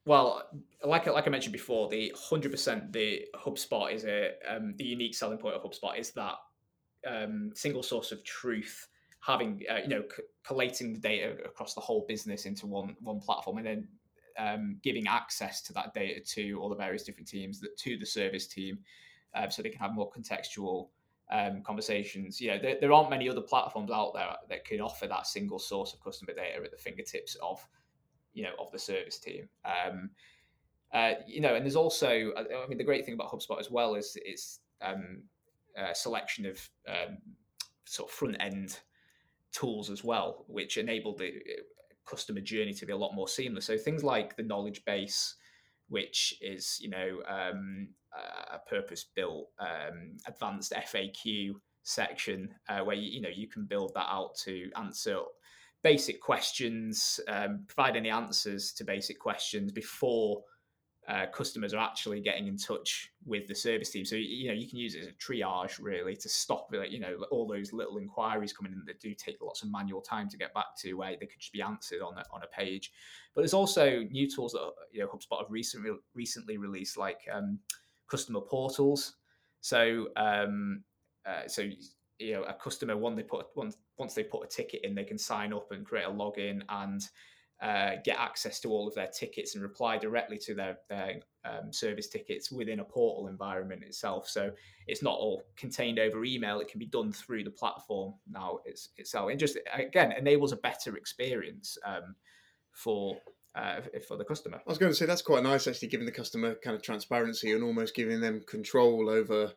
well, 0.04 0.48
like 0.84 1.06
like 1.06 1.26
I 1.26 1.30
mentioned 1.30 1.52
before, 1.52 1.88
the 1.88 2.12
hundred 2.16 2.52
percent 2.52 2.92
the 2.92 3.26
HubSpot 3.34 3.92
is 3.92 4.04
a 4.04 4.32
um, 4.48 4.74
the 4.76 4.84
unique 4.84 5.14
selling 5.14 5.38
point 5.38 5.54
of 5.54 5.62
HubSpot 5.62 5.98
is 5.98 6.10
that 6.12 6.34
um, 7.06 7.50
single 7.54 7.82
source 7.82 8.12
of 8.12 8.24
truth 8.24 8.88
having 9.20 9.62
uh, 9.70 9.78
you 9.82 9.88
know 9.88 10.02
c- 10.14 10.22
collating 10.44 10.94
the 10.94 11.00
data 11.00 11.36
across 11.44 11.74
the 11.74 11.80
whole 11.80 12.06
business 12.08 12.46
into 12.46 12.66
one 12.66 12.96
one 13.00 13.20
platform 13.20 13.58
and 13.58 13.66
then 13.66 13.88
um, 14.38 14.78
giving 14.82 15.06
access 15.06 15.60
to 15.62 15.72
that 15.74 15.92
data 15.94 16.20
to 16.20 16.58
all 16.60 16.68
the 16.68 16.76
various 16.76 17.02
different 17.02 17.28
teams, 17.28 17.60
that 17.60 17.76
to 17.78 17.96
the 17.96 18.06
service 18.06 18.46
team, 18.46 18.78
uh, 19.34 19.48
so 19.48 19.62
they 19.62 19.68
can 19.68 19.80
have 19.80 19.94
more 19.94 20.10
contextual 20.10 20.88
um, 21.30 21.62
conversations. 21.62 22.40
You 22.40 22.52
know, 22.52 22.58
there, 22.58 22.76
there, 22.80 22.92
aren't 22.92 23.10
many 23.10 23.28
other 23.28 23.40
platforms 23.40 23.90
out 23.90 24.12
there 24.14 24.28
that 24.48 24.64
can 24.64 24.80
offer 24.80 25.06
that 25.06 25.26
single 25.26 25.58
source 25.58 25.92
of 25.92 26.02
customer 26.02 26.32
data 26.32 26.62
at 26.64 26.70
the 26.70 26.76
fingertips 26.76 27.36
of, 27.42 27.64
you 28.32 28.42
know, 28.42 28.52
of 28.58 28.70
the 28.72 28.78
service 28.78 29.18
team. 29.18 29.48
Um, 29.64 30.10
uh, 30.92 31.12
you 31.26 31.40
know, 31.40 31.54
and 31.54 31.64
there's 31.64 31.76
also, 31.76 32.32
I 32.36 32.68
mean, 32.68 32.78
the 32.78 32.84
great 32.84 33.04
thing 33.04 33.14
about 33.14 33.30
HubSpot 33.30 33.60
as 33.60 33.70
well 33.70 33.94
is 33.94 34.16
it's 34.24 34.60
um, 34.82 35.22
a 35.76 35.94
selection 35.94 36.46
of 36.46 36.68
um, 36.88 37.18
sort 37.84 38.10
of 38.10 38.14
front 38.14 38.36
end 38.40 38.78
tools 39.52 39.90
as 39.90 40.02
well, 40.02 40.44
which 40.48 40.76
enable 40.76 41.16
the 41.16 41.32
customer 42.06 42.40
journey 42.40 42.72
to 42.74 42.86
be 42.86 42.92
a 42.92 42.96
lot 42.96 43.14
more 43.14 43.28
seamless. 43.28 43.66
So 43.66 43.78
things 43.78 44.02
like 44.02 44.36
the 44.36 44.42
knowledge 44.42 44.84
base, 44.84 45.36
which 45.88 46.34
is 46.40 46.78
you 46.80 46.90
know 46.90 47.22
um, 47.28 47.88
a 48.52 48.58
purpose 48.68 49.06
built 49.14 49.50
um, 49.60 50.16
advanced 50.26 50.72
FAQ 50.72 51.52
section 51.82 52.52
uh, 52.68 52.80
where 52.80 52.96
you, 52.96 53.10
you 53.10 53.20
know 53.20 53.30
you 53.32 53.48
can 53.48 53.64
build 53.64 53.92
that 53.94 54.08
out 54.08 54.34
to 54.44 54.70
answer 54.76 55.18
basic 55.82 56.20
questions, 56.20 57.20
um, 57.28 57.64
provide 57.66 57.96
any 57.96 58.10
answers 58.10 58.72
to 58.72 58.84
basic 58.84 59.18
questions 59.18 59.72
before 59.72 60.42
uh, 61.08 61.26
customers 61.32 61.74
are 61.74 61.82
actually 61.82 62.20
getting 62.20 62.46
in 62.46 62.56
touch 62.56 63.10
with 63.24 63.48
the 63.48 63.54
service 63.54 63.90
team. 63.90 64.04
So 64.04 64.16
you 64.16 64.48
know 64.48 64.54
you 64.54 64.68
can 64.68 64.78
use 64.78 64.94
it 64.94 65.00
as 65.00 65.06
a 65.08 65.12
triage 65.12 65.82
really 65.82 66.14
to 66.14 66.28
stop 66.28 66.68
you 66.88 67.00
know 67.00 67.24
all 67.30 67.48
those 67.48 67.72
little 67.72 67.96
inquiries 67.96 68.52
coming 68.52 68.72
in 68.72 68.84
that 68.86 69.00
do 69.00 69.14
take 69.14 69.38
lots 69.40 69.62
of 69.62 69.72
manual 69.72 70.02
time 70.02 70.28
to 70.28 70.36
get 70.36 70.54
back 70.54 70.76
to 70.82 70.94
where 70.94 71.16
they 71.18 71.26
could 71.26 71.40
just 71.40 71.52
be 71.52 71.62
answered 71.62 72.00
on 72.00 72.16
a, 72.18 72.24
on 72.32 72.42
a 72.42 72.46
page. 72.46 72.92
But 73.34 73.40
there's 73.40 73.54
also 73.54 74.04
new 74.10 74.30
tools 74.30 74.52
that 74.52 74.70
you 74.92 75.00
know 75.00 75.08
HubSpot 75.08 75.40
have 75.40 75.50
recently 75.50 75.90
recently 76.14 76.58
released 76.58 76.96
like 76.96 77.22
um, 77.32 77.58
customer 78.08 78.40
portals. 78.40 79.16
So 79.62 80.08
um, 80.16 80.84
uh, 81.26 81.48
so 81.48 81.68
you 82.20 82.34
know 82.34 82.42
a 82.44 82.54
customer 82.54 82.96
one 82.96 83.16
they 83.16 83.22
put 83.22 83.46
once 83.56 83.76
once 83.96 84.14
they 84.14 84.22
put 84.22 84.44
a 84.44 84.48
ticket 84.48 84.82
in 84.84 84.94
they 84.94 85.04
can 85.04 85.18
sign 85.18 85.52
up 85.52 85.72
and 85.72 85.86
create 85.86 86.04
a 86.04 86.10
login 86.10 86.62
and 86.68 87.08
uh, 87.62 87.96
get 88.04 88.18
access 88.18 88.58
to 88.58 88.70
all 88.70 88.88
of 88.88 88.94
their 88.94 89.08
tickets 89.08 89.54
and 89.54 89.62
reply 89.62 89.98
directly 89.98 90.38
to 90.38 90.54
their, 90.54 90.78
their 90.88 91.16
um, 91.44 91.70
service 91.70 92.08
tickets 92.08 92.50
within 92.50 92.80
a 92.80 92.84
portal 92.84 93.28
environment 93.28 93.82
itself. 93.82 94.26
So 94.26 94.50
it's 94.86 95.02
not 95.02 95.18
all 95.18 95.42
contained 95.56 95.98
over 95.98 96.24
email; 96.24 96.60
it 96.60 96.68
can 96.68 96.78
be 96.78 96.86
done 96.86 97.12
through 97.12 97.44
the 97.44 97.50
platform 97.50 98.14
now 98.26 98.60
it's, 98.64 98.88
itself. 98.96 99.30
And 99.30 99.38
just 99.38 99.58
again 99.74 100.12
enables 100.12 100.52
a 100.52 100.56
better 100.56 100.96
experience 100.96 101.76
um, 101.84 102.14
for 102.72 103.18
uh, 103.54 103.80
for 104.08 104.16
the 104.16 104.24
customer. 104.24 104.56
I 104.56 104.70
was 104.70 104.78
going 104.78 104.92
to 104.92 104.96
say 104.96 105.04
that's 105.04 105.20
quite 105.20 105.42
nice, 105.42 105.66
actually, 105.66 105.88
giving 105.88 106.06
the 106.06 106.12
customer 106.12 106.54
kind 106.64 106.74
of 106.74 106.82
transparency 106.82 107.52
and 107.52 107.62
almost 107.62 107.94
giving 107.94 108.20
them 108.20 108.42
control 108.46 109.10
over 109.10 109.52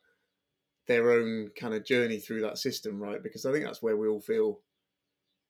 their 0.87 1.11
own 1.11 1.49
kind 1.59 1.73
of 1.73 1.85
journey 1.85 2.19
through 2.19 2.41
that 2.41 2.57
system, 2.57 2.99
right? 2.99 3.23
Because 3.23 3.45
I 3.45 3.51
think 3.51 3.65
that's 3.65 3.81
where 3.81 3.97
we 3.97 4.07
all 4.07 4.21
feel 4.21 4.59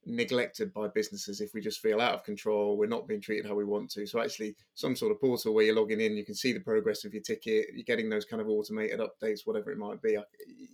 neglected 0.06 0.74
by 0.74 0.88
businesses 0.88 1.40
if 1.40 1.54
we 1.54 1.62
just 1.62 1.80
feel 1.80 2.02
out 2.02 2.14
of 2.14 2.24
control 2.26 2.78
we're 2.78 2.86
not 2.86 3.08
being 3.08 3.22
treated 3.22 3.46
how 3.46 3.56
we 3.56 3.64
want 3.64 3.90
to. 3.90 4.06
So 4.06 4.20
actually 4.20 4.56
some 4.74 4.98
sort 4.98 5.14
of 5.14 5.22
portal 5.22 5.54
where 5.54 5.64
you're 5.64 5.76
logging 5.76 6.02
in 6.02 6.18
you 6.18 6.26
can 6.26 6.36
see 6.36 6.52
the 6.52 6.60
progress 6.60 7.06
of 7.06 7.14
your 7.14 7.24
ticket 7.24 7.68
you're 7.74 7.86
getting 7.86 8.10
those 8.10 8.26
kind 8.26 8.42
of 8.42 8.50
automated 8.50 9.00
updates 9.00 9.46
whatever 9.46 9.72
it 9.72 9.78
might 9.78 10.02
be. 10.02 10.18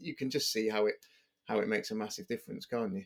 You 0.02 0.16
can 0.16 0.32
just 0.32 0.52
see 0.52 0.68
how 0.68 0.88
it 0.88 0.96
how 1.46 1.60
it 1.60 1.68
makes 1.68 1.92
a 1.92 1.96
massive 1.96 2.28
difference 2.28 2.66
can't 2.66 2.96
you 2.96 3.04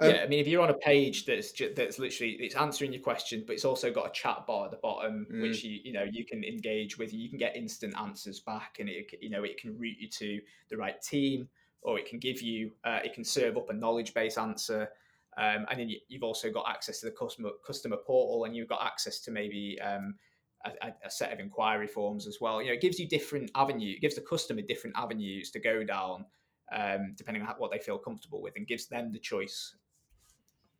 um, 0.00 0.10
yeah, 0.10 0.22
I 0.22 0.26
mean, 0.26 0.40
if 0.40 0.48
you're 0.48 0.62
on 0.62 0.70
a 0.70 0.74
page 0.74 1.24
that's 1.24 1.52
just, 1.52 1.76
that's 1.76 2.00
literally 2.00 2.36
it's 2.40 2.56
answering 2.56 2.92
your 2.92 3.02
question, 3.02 3.44
but 3.46 3.52
it's 3.52 3.64
also 3.64 3.92
got 3.92 4.08
a 4.08 4.10
chat 4.10 4.44
bar 4.46 4.64
at 4.64 4.72
the 4.72 4.78
bottom, 4.78 5.26
mm. 5.32 5.42
which 5.42 5.62
you 5.62 5.78
you 5.84 5.92
know 5.92 6.04
you 6.10 6.24
can 6.24 6.42
engage 6.42 6.98
with. 6.98 7.14
You 7.14 7.28
can 7.28 7.38
get 7.38 7.54
instant 7.54 7.94
answers 7.96 8.40
back, 8.40 8.78
and 8.80 8.88
it 8.88 9.12
you 9.20 9.30
know 9.30 9.44
it 9.44 9.56
can 9.56 9.78
route 9.78 9.98
you 10.00 10.08
to 10.08 10.40
the 10.68 10.76
right 10.76 11.00
team, 11.00 11.48
or 11.82 11.96
it 11.96 12.06
can 12.06 12.18
give 12.18 12.42
you 12.42 12.72
uh, 12.84 13.00
it 13.04 13.14
can 13.14 13.24
serve 13.24 13.56
up 13.56 13.70
a 13.70 13.72
knowledge 13.72 14.14
base 14.14 14.36
answer. 14.36 14.88
Um, 15.36 15.66
and 15.68 15.80
then 15.80 15.88
you, 15.88 15.98
have 16.12 16.22
also 16.22 16.50
got 16.50 16.68
access 16.68 17.00
to 17.00 17.06
the 17.06 17.12
customer 17.12 17.50
customer 17.64 17.96
portal, 17.96 18.44
and 18.44 18.56
you've 18.56 18.68
got 18.68 18.84
access 18.84 19.20
to 19.20 19.30
maybe 19.30 19.78
um, 19.80 20.16
a, 20.64 20.92
a, 21.04 21.10
set 21.10 21.32
of 21.32 21.38
inquiry 21.38 21.86
forms 21.86 22.26
as 22.26 22.38
well. 22.40 22.60
You 22.60 22.68
know, 22.68 22.74
it 22.74 22.80
gives 22.80 22.98
you 22.98 23.08
different 23.08 23.50
avenues. 23.54 23.96
It 23.96 24.00
gives 24.00 24.14
the 24.16 24.22
customer 24.22 24.62
different 24.62 24.96
avenues 24.96 25.50
to 25.52 25.60
go 25.60 25.84
down, 25.84 26.24
um, 26.74 27.14
depending 27.16 27.42
on 27.42 27.54
what 27.58 27.70
they 27.70 27.78
feel 27.78 27.98
comfortable 27.98 28.42
with, 28.42 28.54
and 28.56 28.66
gives 28.66 28.86
them 28.86 29.12
the 29.12 29.18
choice. 29.18 29.74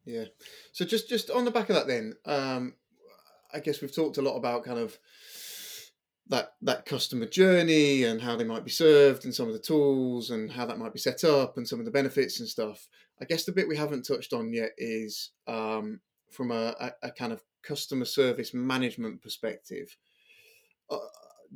Yeah. 0.04 0.24
So 0.72 0.84
just 0.84 1.08
just 1.08 1.30
on 1.30 1.44
the 1.44 1.50
back 1.50 1.70
of 1.70 1.76
that, 1.76 1.86
then, 1.86 2.14
um, 2.26 2.74
I 3.52 3.60
guess 3.60 3.80
we've 3.80 3.94
talked 3.94 4.18
a 4.18 4.22
lot 4.22 4.36
about 4.36 4.64
kind 4.64 4.78
of 4.78 4.98
that 6.28 6.54
that 6.62 6.86
customer 6.86 7.26
journey 7.26 8.04
and 8.04 8.20
how 8.20 8.36
they 8.36 8.44
might 8.44 8.64
be 8.64 8.70
served 8.70 9.24
and 9.24 9.34
some 9.34 9.46
of 9.46 9.52
the 9.52 9.58
tools 9.58 10.30
and 10.30 10.50
how 10.50 10.64
that 10.66 10.78
might 10.78 10.92
be 10.92 10.98
set 10.98 11.22
up 11.24 11.56
and 11.56 11.68
some 11.68 11.78
of 11.78 11.84
the 11.84 11.90
benefits 11.90 12.40
and 12.40 12.48
stuff 12.48 12.88
i 13.20 13.24
guess 13.24 13.44
the 13.44 13.52
bit 13.52 13.68
we 13.68 13.76
haven't 13.76 14.06
touched 14.06 14.32
on 14.32 14.52
yet 14.52 14.70
is 14.78 15.32
um, 15.46 16.00
from 16.30 16.50
a, 16.50 16.74
a, 16.80 17.08
a, 17.08 17.10
kind 17.10 17.32
of 17.32 17.42
customer 17.62 18.06
service 18.06 18.54
management 18.54 19.20
perspective 19.22 19.96
uh, 20.90 20.96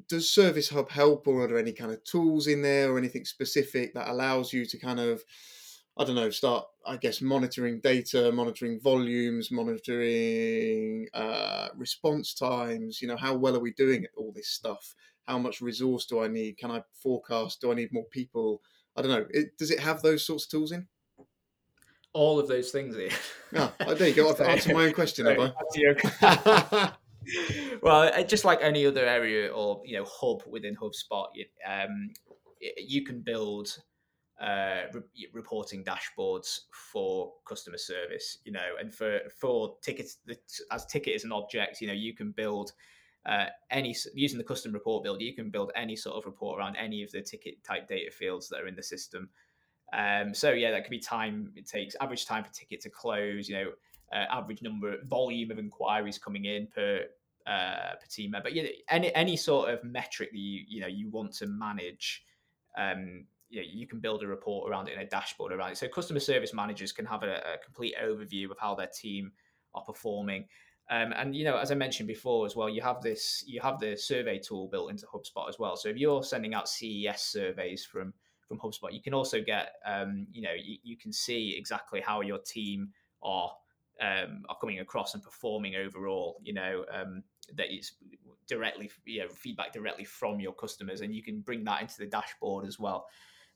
does 0.06 0.30
service 0.30 0.68
hub 0.68 0.90
help 0.90 1.26
or 1.26 1.44
are 1.44 1.48
there 1.48 1.58
any 1.58 1.72
kind 1.72 1.90
of 1.90 2.04
tools 2.04 2.46
in 2.46 2.62
there 2.62 2.92
or 2.92 2.98
anything 2.98 3.24
specific 3.24 3.94
that 3.94 4.08
allows 4.08 4.52
you 4.52 4.66
to 4.66 4.78
kind 4.78 5.00
of 5.00 5.22
I 5.98 6.04
don't 6.04 6.14
know, 6.14 6.30
start, 6.30 6.64
I 6.86 6.96
guess, 6.96 7.20
monitoring 7.20 7.80
data, 7.80 8.30
monitoring 8.30 8.78
volumes, 8.80 9.50
monitoring 9.50 11.08
uh, 11.12 11.68
response 11.76 12.34
times. 12.34 13.02
You 13.02 13.08
know, 13.08 13.16
how 13.16 13.34
well 13.34 13.56
are 13.56 13.60
we 13.60 13.72
doing 13.72 14.04
at 14.04 14.10
all 14.16 14.32
this 14.32 14.48
stuff? 14.48 14.94
How 15.26 15.38
much 15.38 15.60
resource 15.60 16.06
do 16.06 16.22
I 16.22 16.28
need? 16.28 16.56
Can 16.56 16.70
I 16.70 16.82
forecast? 17.02 17.60
Do 17.60 17.72
I 17.72 17.74
need 17.74 17.92
more 17.92 18.06
people? 18.12 18.62
I 18.96 19.02
don't 19.02 19.10
know. 19.10 19.26
It, 19.30 19.58
does 19.58 19.72
it 19.72 19.80
have 19.80 20.00
those 20.00 20.24
sorts 20.24 20.44
of 20.44 20.50
tools 20.50 20.70
in? 20.70 20.86
All 22.12 22.38
of 22.38 22.46
those 22.46 22.70
things. 22.70 22.96
Ian. 22.96 23.10
oh, 23.80 23.94
there 23.94 24.08
you 24.08 24.14
go. 24.14 24.30
I've 24.30 24.40
answered 24.40 24.74
my 24.74 24.84
own 24.86 24.92
question, 24.92 25.26
have 25.26 25.52
I? 26.20 26.92
well, 27.82 28.24
just 28.24 28.44
like 28.44 28.60
any 28.62 28.86
other 28.86 29.04
area 29.04 29.52
or 29.52 29.82
you 29.84 29.98
know 29.98 30.06
hub 30.08 30.42
within 30.46 30.76
HubSpot, 30.76 31.26
um, 31.66 32.10
you 32.78 33.04
can 33.04 33.20
build 33.20 33.76
uh, 34.40 34.82
re- 34.92 35.28
reporting 35.32 35.84
dashboards 35.84 36.60
for 36.70 37.32
customer 37.44 37.78
service, 37.78 38.38
you 38.44 38.52
know, 38.52 38.76
and 38.80 38.94
for 38.94 39.20
for 39.34 39.76
tickets 39.82 40.18
as 40.70 40.86
ticket 40.86 41.14
is 41.14 41.24
an 41.24 41.32
object, 41.32 41.80
you 41.80 41.86
know, 41.86 41.92
you 41.92 42.14
can 42.14 42.30
build 42.30 42.72
uh, 43.26 43.46
any 43.70 43.94
using 44.14 44.38
the 44.38 44.44
custom 44.44 44.72
report 44.72 45.02
builder, 45.02 45.22
you 45.22 45.34
can 45.34 45.50
build 45.50 45.72
any 45.74 45.96
sort 45.96 46.16
of 46.16 46.24
report 46.24 46.58
around 46.58 46.76
any 46.76 47.02
of 47.02 47.10
the 47.10 47.20
ticket 47.20 47.62
type 47.64 47.88
data 47.88 48.10
fields 48.10 48.48
that 48.48 48.60
are 48.60 48.68
in 48.68 48.76
the 48.76 48.82
system. 48.82 49.28
Um, 49.92 50.34
so 50.34 50.52
yeah, 50.52 50.70
that 50.70 50.84
could 50.84 50.90
be 50.90 50.98
time 50.98 51.52
it 51.56 51.66
takes, 51.66 51.96
average 52.00 52.26
time 52.26 52.44
for 52.44 52.52
ticket 52.52 52.80
to 52.82 52.90
close, 52.90 53.48
you 53.48 53.56
know, 53.56 53.70
uh, 54.12 54.24
average 54.30 54.62
number, 54.62 54.96
volume 55.04 55.50
of 55.50 55.58
inquiries 55.58 56.18
coming 56.18 56.44
in 56.44 56.68
per 56.68 57.04
uh, 57.46 57.94
per 58.00 58.06
team 58.08 58.30
member. 58.30 58.50
Yeah, 58.50 58.64
any 58.88 59.14
any 59.14 59.36
sort 59.36 59.70
of 59.70 59.82
metric 59.82 60.30
that 60.30 60.38
you 60.38 60.62
you 60.68 60.80
know 60.80 60.86
you 60.86 61.10
want 61.10 61.32
to 61.34 61.46
manage. 61.46 62.24
Um, 62.76 63.24
you, 63.48 63.60
know, 63.60 63.66
you 63.70 63.86
can 63.86 64.00
build 64.00 64.22
a 64.22 64.26
report 64.26 64.70
around 64.70 64.88
it 64.88 64.92
and 64.92 65.02
a 65.02 65.06
dashboard 65.06 65.52
around 65.52 65.72
it. 65.72 65.78
So 65.78 65.88
customer 65.88 66.20
service 66.20 66.52
managers 66.52 66.92
can 66.92 67.06
have 67.06 67.22
a, 67.22 67.36
a 67.36 67.58
complete 67.64 67.94
overview 68.02 68.50
of 68.50 68.58
how 68.58 68.74
their 68.74 68.88
team 68.88 69.32
are 69.74 69.82
performing. 69.82 70.46
Um, 70.90 71.12
and 71.16 71.36
you 71.36 71.44
know, 71.44 71.58
as 71.58 71.70
I 71.70 71.74
mentioned 71.74 72.08
before 72.08 72.46
as 72.46 72.56
well, 72.56 72.68
you 72.68 72.80
have 72.80 73.02
this, 73.02 73.44
you 73.46 73.60
have 73.60 73.78
the 73.78 73.96
survey 73.96 74.38
tool 74.38 74.68
built 74.68 74.90
into 74.90 75.06
HubSpot 75.06 75.48
as 75.48 75.58
well. 75.58 75.76
So 75.76 75.88
if 75.88 75.96
you're 75.96 76.22
sending 76.22 76.54
out 76.54 76.68
CES 76.68 77.20
surveys 77.20 77.84
from 77.84 78.14
from 78.48 78.58
HubSpot, 78.58 78.92
you 78.92 79.02
can 79.02 79.12
also 79.12 79.42
get, 79.42 79.74
um, 79.84 80.26
you 80.32 80.40
know, 80.40 80.54
you, 80.54 80.78
you, 80.82 80.96
can 80.96 81.12
see 81.12 81.54
exactly 81.58 82.00
how 82.00 82.22
your 82.22 82.38
team 82.38 82.88
are 83.22 83.52
um, 84.00 84.44
are 84.48 84.56
coming 84.58 84.78
across 84.78 85.12
and 85.12 85.22
performing 85.22 85.76
overall. 85.76 86.40
You 86.42 86.54
know, 86.54 86.84
um, 86.90 87.22
that 87.56 87.66
it's 87.70 87.92
directly, 88.46 88.90
you 89.04 89.20
know, 89.20 89.28
feedback 89.28 89.72
directly 89.72 90.04
from 90.04 90.40
your 90.40 90.54
customers, 90.54 91.02
and 91.02 91.14
you 91.14 91.22
can 91.22 91.40
bring 91.40 91.62
that 91.64 91.82
into 91.82 91.98
the 91.98 92.06
dashboard 92.06 92.66
as 92.66 92.78
well. 92.78 93.06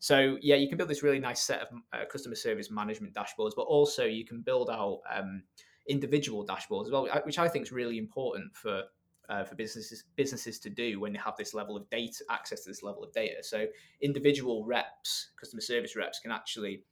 So 0.03 0.37
yeah, 0.41 0.57
you 0.57 0.67
can 0.67 0.77
build 0.77 0.89
this 0.89 1.01
really 1.01 1.21
nice 1.21 1.41
set 1.41 1.61
of 1.61 1.67
uh, 1.93 2.03
customer 2.11 2.35
service 2.35 2.69
management 2.69 3.13
dashboards, 3.13 3.53
but 3.55 3.61
also 3.61 4.03
you 4.03 4.25
can 4.25 4.41
build 4.41 4.69
out 4.69 4.99
um, 5.09 5.43
individual 5.87 6.45
dashboards 6.45 6.87
as 6.87 6.91
well, 6.91 7.07
which 7.23 7.39
I 7.39 7.47
think 7.47 7.67
is 7.67 7.71
really 7.71 7.97
important 7.97 8.53
for 8.53 8.83
uh, 9.29 9.45
for 9.45 9.55
businesses 9.55 10.03
businesses 10.17 10.59
to 10.59 10.69
do 10.69 10.99
when 10.99 11.13
they 11.13 11.19
have 11.19 11.37
this 11.37 11.53
level 11.53 11.77
of 11.77 11.89
data 11.89 12.21
access 12.29 12.65
to 12.65 12.69
this 12.69 12.83
level 12.83 13.01
of 13.01 13.13
data. 13.13 13.41
So 13.43 13.65
individual 14.01 14.65
reps, 14.65 15.29
customer 15.39 15.61
service 15.61 15.95
reps, 15.95 16.19
can 16.19 16.31
actually 16.31 16.83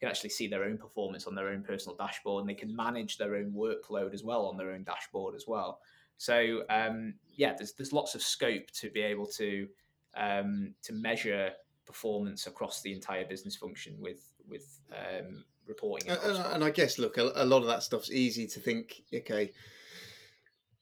can 0.00 0.08
actually 0.08 0.30
see 0.30 0.48
their 0.48 0.64
own 0.64 0.76
performance 0.76 1.28
on 1.28 1.36
their 1.36 1.50
own 1.50 1.62
personal 1.62 1.94
dashboard, 1.96 2.40
and 2.40 2.50
they 2.50 2.54
can 2.54 2.74
manage 2.74 3.16
their 3.16 3.36
own 3.36 3.52
workload 3.52 4.12
as 4.12 4.24
well 4.24 4.44
on 4.44 4.56
their 4.56 4.72
own 4.72 4.82
dashboard 4.82 5.36
as 5.36 5.44
well. 5.46 5.78
So 6.18 6.64
um, 6.68 7.14
yeah, 7.36 7.54
there's 7.56 7.74
there's 7.74 7.92
lots 7.92 8.16
of 8.16 8.22
scope 8.22 8.72
to 8.80 8.90
be 8.90 9.02
able 9.02 9.26
to 9.38 9.68
um, 10.16 10.74
to 10.82 10.92
measure 10.92 11.52
performance 11.86 12.46
across 12.46 12.82
the 12.82 12.92
entire 12.92 13.24
business 13.24 13.56
function 13.56 13.96
with 14.00 14.28
with 14.48 14.80
um, 14.92 15.44
reporting. 15.66 16.10
And, 16.10 16.36
and, 16.36 16.64
I 16.64 16.70
guess, 16.70 16.98
look, 16.98 17.18
a, 17.18 17.32
a, 17.34 17.44
lot 17.44 17.62
of 17.62 17.66
that 17.66 17.82
stuff's 17.82 18.10
easy 18.10 18.46
to 18.48 18.60
think. 18.60 19.02
Okay, 19.12 19.52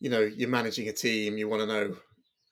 you 0.00 0.10
know, 0.10 0.20
you're 0.20 0.48
managing 0.48 0.88
a 0.88 0.92
team, 0.92 1.38
you 1.38 1.48
want 1.48 1.62
to 1.62 1.66
know 1.66 1.96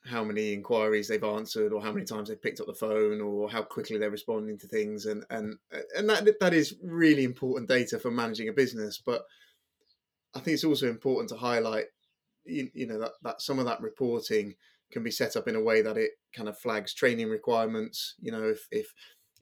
how 0.05 0.25
many 0.25 0.53
inquiries 0.53 1.07
they've 1.07 1.23
answered, 1.23 1.73
or 1.73 1.81
how 1.81 1.93
many 1.93 2.05
times 2.05 2.29
they've 2.29 2.43
picked 2.43 2.61
up 2.61 2.67
the 2.67 2.75
phone, 2.75 3.21
or 3.21 3.51
how 3.51 3.63
quickly 3.63 3.99
they're 3.99 4.11
responding 4.11 4.59
to 4.59 4.67
things, 4.67 5.07
and 5.07 5.25
and 5.31 5.59
and 5.97 6.09
that 6.09 6.27
that 6.41 6.55
is 6.55 6.75
really 6.83 7.25
important 7.25 7.69
data 7.69 7.99
for 7.99 8.11
managing 8.11 8.49
a 8.49 8.53
business. 8.53 9.01
But 9.05 9.23
I 10.35 10.41
think 10.41 10.55
it's 10.55 10.65
also 10.65 10.89
important 10.89 11.29
to 11.29 11.37
highlight, 11.37 11.87
you, 12.45 12.71
you 12.75 12.87
know, 12.87 12.99
that 12.99 13.13
that 13.23 13.43
some 13.43 13.59
of 13.59 13.67
that 13.67 13.81
reporting 13.81 14.55
can 14.93 15.03
be 15.03 15.11
set 15.11 15.37
up 15.37 15.49
in 15.49 15.57
a 15.57 15.63
way 15.63 15.83
that 15.83 15.97
it 15.97 16.13
kind 16.35 16.49
of 16.49 16.59
flags 16.59 16.95
training 16.95 17.29
requirements. 17.29 18.15
You 18.21 18.33
know, 18.33 18.45
if 18.45 18.67
if 18.71 18.93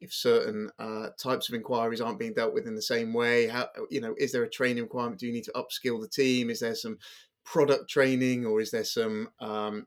if 0.01 0.13
certain 0.13 0.71
uh, 0.79 1.09
types 1.19 1.49
of 1.49 1.55
inquiries 1.55 2.01
aren't 2.01 2.19
being 2.19 2.33
dealt 2.33 2.55
with 2.55 2.67
in 2.67 2.75
the 2.75 2.83
same 2.83 3.13
way. 3.13 3.47
How 3.47 3.69
you 3.91 4.01
know 4.01 4.15
is 4.19 4.33
there 4.33 4.45
a 4.45 4.51
training 4.51 4.83
requirement? 4.85 5.21
Do 5.21 5.27
you 5.27 5.33
need 5.33 5.45
to 5.45 5.53
upskill 5.53 6.01
the 6.01 6.09
team? 6.09 6.51
Is 6.51 6.61
there 6.61 6.75
some 6.75 6.99
product 7.45 7.91
training 7.91 8.47
or 8.47 8.61
is 8.61 8.71
there 8.71 8.85
some 8.85 9.29
um, 9.41 9.87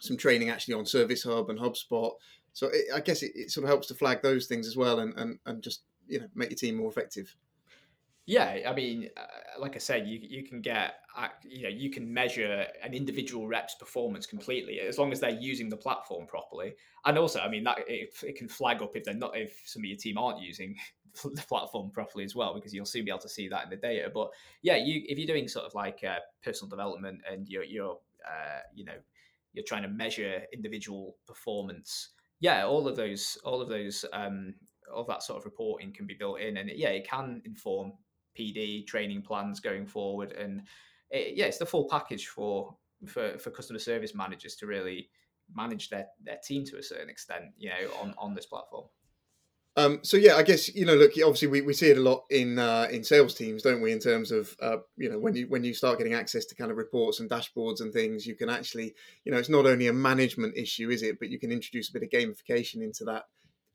some 0.00 0.16
training 0.16 0.50
actually 0.50 0.74
on 0.74 0.86
service 0.86 1.22
hub 1.22 1.50
and 1.50 1.58
hubspot? 1.58 2.12
So 2.52 2.68
it, 2.68 2.86
i 2.94 3.00
guess 3.00 3.22
it, 3.22 3.32
it, 3.34 3.50
sort 3.50 3.64
of 3.64 3.68
helps 3.68 3.88
to 3.88 3.94
flag 3.94 4.22
those 4.22 4.46
things 4.46 4.68
as 4.68 4.76
well 4.76 5.00
and, 5.00 5.12
and 5.18 5.38
and 5.44 5.62
just 5.62 5.82
you 6.06 6.20
know 6.20 6.28
make 6.34 6.50
your 6.50 6.56
team 6.56 6.76
more 6.76 6.88
effective 6.88 7.34
yeah, 8.26 8.60
I 8.66 8.72
mean, 8.72 9.10
uh, 9.16 9.60
like 9.60 9.76
I 9.76 9.78
said, 9.78 10.06
you 10.08 10.18
you 10.22 10.44
can 10.44 10.62
get 10.62 10.94
you 11.42 11.64
know 11.64 11.68
you 11.68 11.90
can 11.90 12.12
measure 12.12 12.66
an 12.82 12.94
individual 12.94 13.46
rep's 13.46 13.74
performance 13.74 14.24
completely 14.24 14.80
as 14.80 14.98
long 14.98 15.12
as 15.12 15.20
they're 15.20 15.30
using 15.30 15.68
the 15.68 15.76
platform 15.76 16.26
properly, 16.26 16.74
and 17.04 17.18
also, 17.18 17.40
I 17.40 17.50
mean, 17.50 17.64
that 17.64 17.78
it, 17.86 18.14
it 18.22 18.36
can 18.36 18.48
flag 18.48 18.80
up 18.80 18.96
if 18.96 19.04
they're 19.04 19.14
not 19.14 19.36
if 19.36 19.60
some 19.66 19.82
of 19.82 19.86
your 19.86 19.98
team 19.98 20.16
aren't 20.16 20.40
using 20.40 20.74
the 21.22 21.42
platform 21.46 21.90
properly 21.90 22.24
as 22.24 22.34
well 22.34 22.54
because 22.54 22.72
you'll 22.72 22.86
soon 22.86 23.04
be 23.04 23.10
able 23.10 23.20
to 23.20 23.28
see 23.28 23.46
that 23.48 23.64
in 23.64 23.70
the 23.70 23.76
data. 23.76 24.10
But 24.12 24.30
yeah, 24.62 24.76
you 24.76 25.02
if 25.06 25.18
you're 25.18 25.26
doing 25.26 25.46
sort 25.46 25.66
of 25.66 25.74
like 25.74 26.02
uh, 26.02 26.20
personal 26.42 26.70
development 26.70 27.20
and 27.30 27.46
you're 27.46 27.64
you're 27.64 27.98
uh, 28.26 28.60
you 28.74 28.86
know 28.86 28.96
you're 29.52 29.64
trying 29.64 29.82
to 29.82 29.88
measure 29.88 30.42
individual 30.52 31.16
performance, 31.26 32.10
yeah, 32.40 32.64
all 32.64 32.88
of 32.88 32.96
those 32.96 33.36
all 33.44 33.60
of 33.60 33.68
those 33.68 34.06
um, 34.14 34.54
all 34.94 35.04
that 35.04 35.22
sort 35.22 35.38
of 35.38 35.44
reporting 35.44 35.92
can 35.92 36.06
be 36.06 36.14
built 36.14 36.40
in, 36.40 36.56
and 36.56 36.70
yeah, 36.74 36.88
it 36.88 37.06
can 37.06 37.42
inform 37.44 37.92
PD 38.38 38.86
training 38.86 39.22
plans 39.22 39.60
going 39.60 39.86
forward, 39.86 40.32
and 40.32 40.62
it, 41.10 41.36
yeah, 41.36 41.46
it's 41.46 41.58
the 41.58 41.66
full 41.66 41.88
package 41.88 42.28
for 42.28 42.76
for 43.06 43.38
for 43.38 43.50
customer 43.50 43.78
service 43.78 44.14
managers 44.14 44.56
to 44.56 44.66
really 44.66 45.10
manage 45.54 45.90
their 45.90 46.06
their 46.22 46.38
team 46.44 46.64
to 46.64 46.78
a 46.78 46.82
certain 46.82 47.10
extent, 47.10 47.44
you 47.56 47.70
know, 47.70 47.90
on 48.00 48.14
on 48.18 48.34
this 48.34 48.46
platform. 48.46 48.86
Um, 49.76 50.00
so 50.02 50.16
yeah, 50.16 50.36
I 50.36 50.44
guess 50.44 50.72
you 50.72 50.86
know, 50.86 50.94
look, 50.94 51.12
obviously 51.12 51.48
we, 51.48 51.60
we 51.60 51.72
see 51.72 51.90
it 51.90 51.98
a 51.98 52.02
lot 52.02 52.24
in 52.30 52.58
uh, 52.60 52.86
in 52.90 53.02
sales 53.02 53.34
teams, 53.34 53.62
don't 53.62 53.80
we? 53.80 53.90
In 53.90 53.98
terms 53.98 54.30
of 54.30 54.54
uh, 54.62 54.76
you 54.96 55.10
know, 55.10 55.18
when 55.18 55.34
you 55.34 55.48
when 55.48 55.64
you 55.64 55.74
start 55.74 55.98
getting 55.98 56.14
access 56.14 56.44
to 56.46 56.54
kind 56.54 56.70
of 56.70 56.76
reports 56.76 57.18
and 57.18 57.28
dashboards 57.28 57.80
and 57.80 57.92
things, 57.92 58.24
you 58.24 58.36
can 58.36 58.48
actually, 58.48 58.94
you 59.24 59.32
know, 59.32 59.38
it's 59.38 59.48
not 59.48 59.66
only 59.66 59.88
a 59.88 59.92
management 59.92 60.56
issue, 60.56 60.90
is 60.90 61.02
it? 61.02 61.18
But 61.18 61.28
you 61.28 61.40
can 61.40 61.50
introduce 61.50 61.90
a 61.90 61.92
bit 61.92 62.04
of 62.04 62.10
gamification 62.10 62.82
into 62.82 63.04
that 63.06 63.24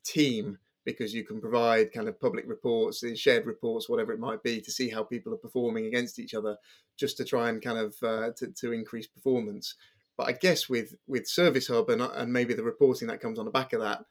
team 0.06 0.58
because 0.86 1.13
you 1.13 1.24
can 1.24 1.42
provide 1.42 1.92
kind 1.94 2.08
of 2.08 2.20
public 2.20 2.46
reports, 2.48 3.04
uh, 3.04 3.15
shared 3.15 3.46
reports, 3.46 3.89
whatever 3.89 4.13
it 4.13 4.20
might 4.20 4.42
be, 4.44 4.62
to 4.62 4.72
see 4.72 4.89
how 4.89 5.04
people 5.04 5.34
are 5.34 5.38
performing 5.38 5.86
against 5.86 6.20
each 6.20 6.34
other, 6.34 6.58
just 6.98 7.18
to 7.18 7.26
try 7.26 7.50
and 7.50 7.62
kind 7.62 7.78
of 7.78 7.96
uh, 8.04 8.30
to, 8.38 8.52
to 8.54 8.72
increase 8.72 9.08
performance. 9.08 9.76
But 10.18 10.28
I 10.28 10.32
guess 10.34 10.68
with 10.68 10.96
with 11.08 11.28
Service 11.28 11.68
Hub 11.68 11.89
and 11.89 12.02
and 12.02 12.34
maybe 12.34 12.54
the 12.54 12.63
reporting 12.63 13.08
that 13.08 13.22
comes 13.22 13.39
on 13.39 13.46
the 13.46 13.52
back 13.52 13.74
of 13.74 13.82
that, 13.82 14.04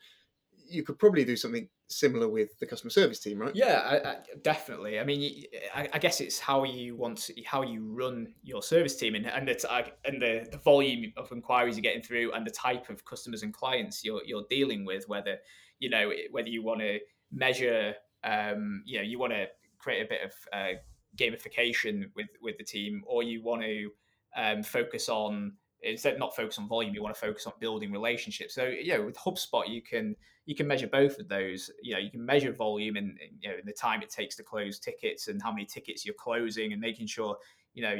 you 0.69 0.83
could 0.83 0.99
probably 0.99 1.25
do 1.25 1.37
something 1.37 1.69
similar 1.89 2.29
with 2.29 2.59
the 2.59 2.67
customer 2.67 2.91
service 2.91 3.19
team, 3.19 3.39
right? 3.39 3.55
Yeah, 3.55 3.81
I, 3.85 4.11
I, 4.11 4.17
definitely. 4.43 5.01
I 5.01 5.05
mean, 5.05 5.45
I, 5.75 5.89
I, 5.93 5.99
guess 5.99 6.21
it's 6.21 6.39
how 6.39 6.65
you 6.65 6.97
want 6.97 7.19
to, 7.19 7.43
how 7.45 7.63
you 7.63 7.85
run 7.85 8.35
your 8.43 8.63
service 8.63 8.97
team 8.97 9.15
and 9.15 9.27
and 9.27 9.49
the 9.49 9.93
and 10.05 10.21
the, 10.21 10.47
the 10.51 10.59
volume 10.59 11.13
of 11.17 11.33
inquiries 11.33 11.77
you're 11.77 11.83
getting 11.83 12.03
through 12.03 12.33
and 12.33 12.47
the 12.47 12.51
type 12.51 12.91
of 12.91 13.05
customers 13.05 13.43
and 13.43 13.55
clients 13.55 14.05
you're 14.05 14.23
you're 14.25 14.45
dealing 14.51 14.85
with. 14.85 15.09
Whether 15.09 15.39
you 15.79 15.91
know 15.91 16.11
whether 16.31 16.49
you 16.49 16.63
want 16.63 16.81
to 16.81 16.99
measure, 17.31 17.95
um, 18.25 18.83
you 18.87 18.99
know, 18.99 19.05
you 19.05 19.19
want 19.19 19.33
to 19.33 19.47
create 19.79 20.05
a 20.05 20.09
bit 20.09 20.21
of 20.25 20.33
uh, 20.53 20.79
gamification 21.17 22.11
with 22.15 22.29
with 22.43 22.59
the 22.59 22.65
team, 22.65 23.03
or 23.07 23.23
you 23.23 23.43
want 23.43 23.63
to 23.63 23.91
um, 24.37 24.63
focus 24.63 25.09
on 25.09 25.53
instead 25.83 26.19
not 26.19 26.35
focus 26.35 26.59
on 26.59 26.67
volume 26.67 26.93
you 26.93 27.01
want 27.01 27.15
to 27.15 27.21
focus 27.21 27.47
on 27.47 27.53
building 27.61 27.93
relationships. 27.93 28.55
So 28.55 28.67
you 28.67 28.97
know 28.97 29.05
with 29.05 29.17
hubspot 29.17 29.69
you 29.69 29.83
can 29.83 30.17
you 30.45 30.55
can 30.55 30.67
measure 30.67 30.89
both 30.89 31.19
of 31.19 31.29
those. 31.29 31.71
You 31.83 31.95
know 31.95 32.01
you 32.01 32.11
can 32.11 32.25
measure 32.25 32.53
volume 32.53 32.97
and 32.97 33.17
you 33.41 33.49
know 33.49 33.57
the 33.65 33.73
time 33.73 34.03
it 34.03 34.11
takes 34.11 34.37
to 34.37 34.43
close 34.43 34.79
tickets 34.79 35.29
and 35.29 35.43
how 35.43 35.53
many 35.53 35.65
tickets 35.65 36.05
you're 36.05 36.15
closing 36.15 36.73
and 36.73 36.81
making 36.81 37.07
sure 37.07 37.37
you 37.75 37.83
know 37.83 37.97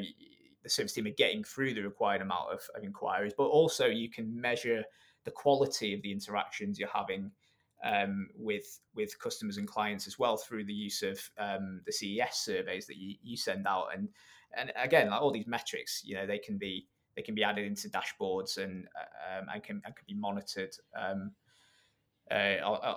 the 0.63 0.69
service 0.69 0.93
team 0.93 1.07
are 1.07 1.11
getting 1.11 1.45
through 1.45 1.73
the 1.73 1.83
required 1.83 2.21
amount 2.21 2.51
of, 2.53 2.61
of 2.75 2.83
inquiries. 2.83 3.33
But 3.37 3.45
also 3.45 3.87
you 3.87 4.11
can 4.11 4.41
measure 4.41 4.83
the 5.25 5.31
quality 5.31 5.95
of 5.95 6.03
the 6.03 6.11
interactions 6.11 6.79
you're 6.79 6.89
having 6.89 7.31
um, 7.85 8.29
with 8.37 8.81
with 8.95 9.19
customers 9.19 9.57
and 9.57 9.69
clients 9.69 10.07
as 10.07 10.19
well 10.19 10.37
through 10.37 10.65
the 10.65 10.73
use 10.73 11.03
of 11.03 11.21
um, 11.39 11.81
the 11.87 11.93
CES 11.93 12.35
surveys 12.35 12.87
that 12.87 12.97
you, 12.97 13.15
you 13.23 13.37
send 13.37 13.67
out 13.67 13.89
and 13.95 14.09
and 14.57 14.73
again 14.77 15.11
like 15.11 15.21
all 15.21 15.31
these 15.31 15.47
metrics 15.47 16.03
you 16.05 16.15
know 16.15 16.27
they 16.27 16.39
can 16.39 16.59
be 16.59 16.87
they 17.19 17.23
can 17.23 17.35
be 17.35 17.43
added 17.43 17.67
into 17.67 17.89
dashboards 17.89 18.59
and 18.59 18.87
um, 19.37 19.47
and 19.53 19.63
can 19.63 19.83
and 19.85 19.95
can 19.97 20.05
be 20.07 20.15
monitored 20.15 20.75
um, 20.97 21.33
uh, 22.31 22.57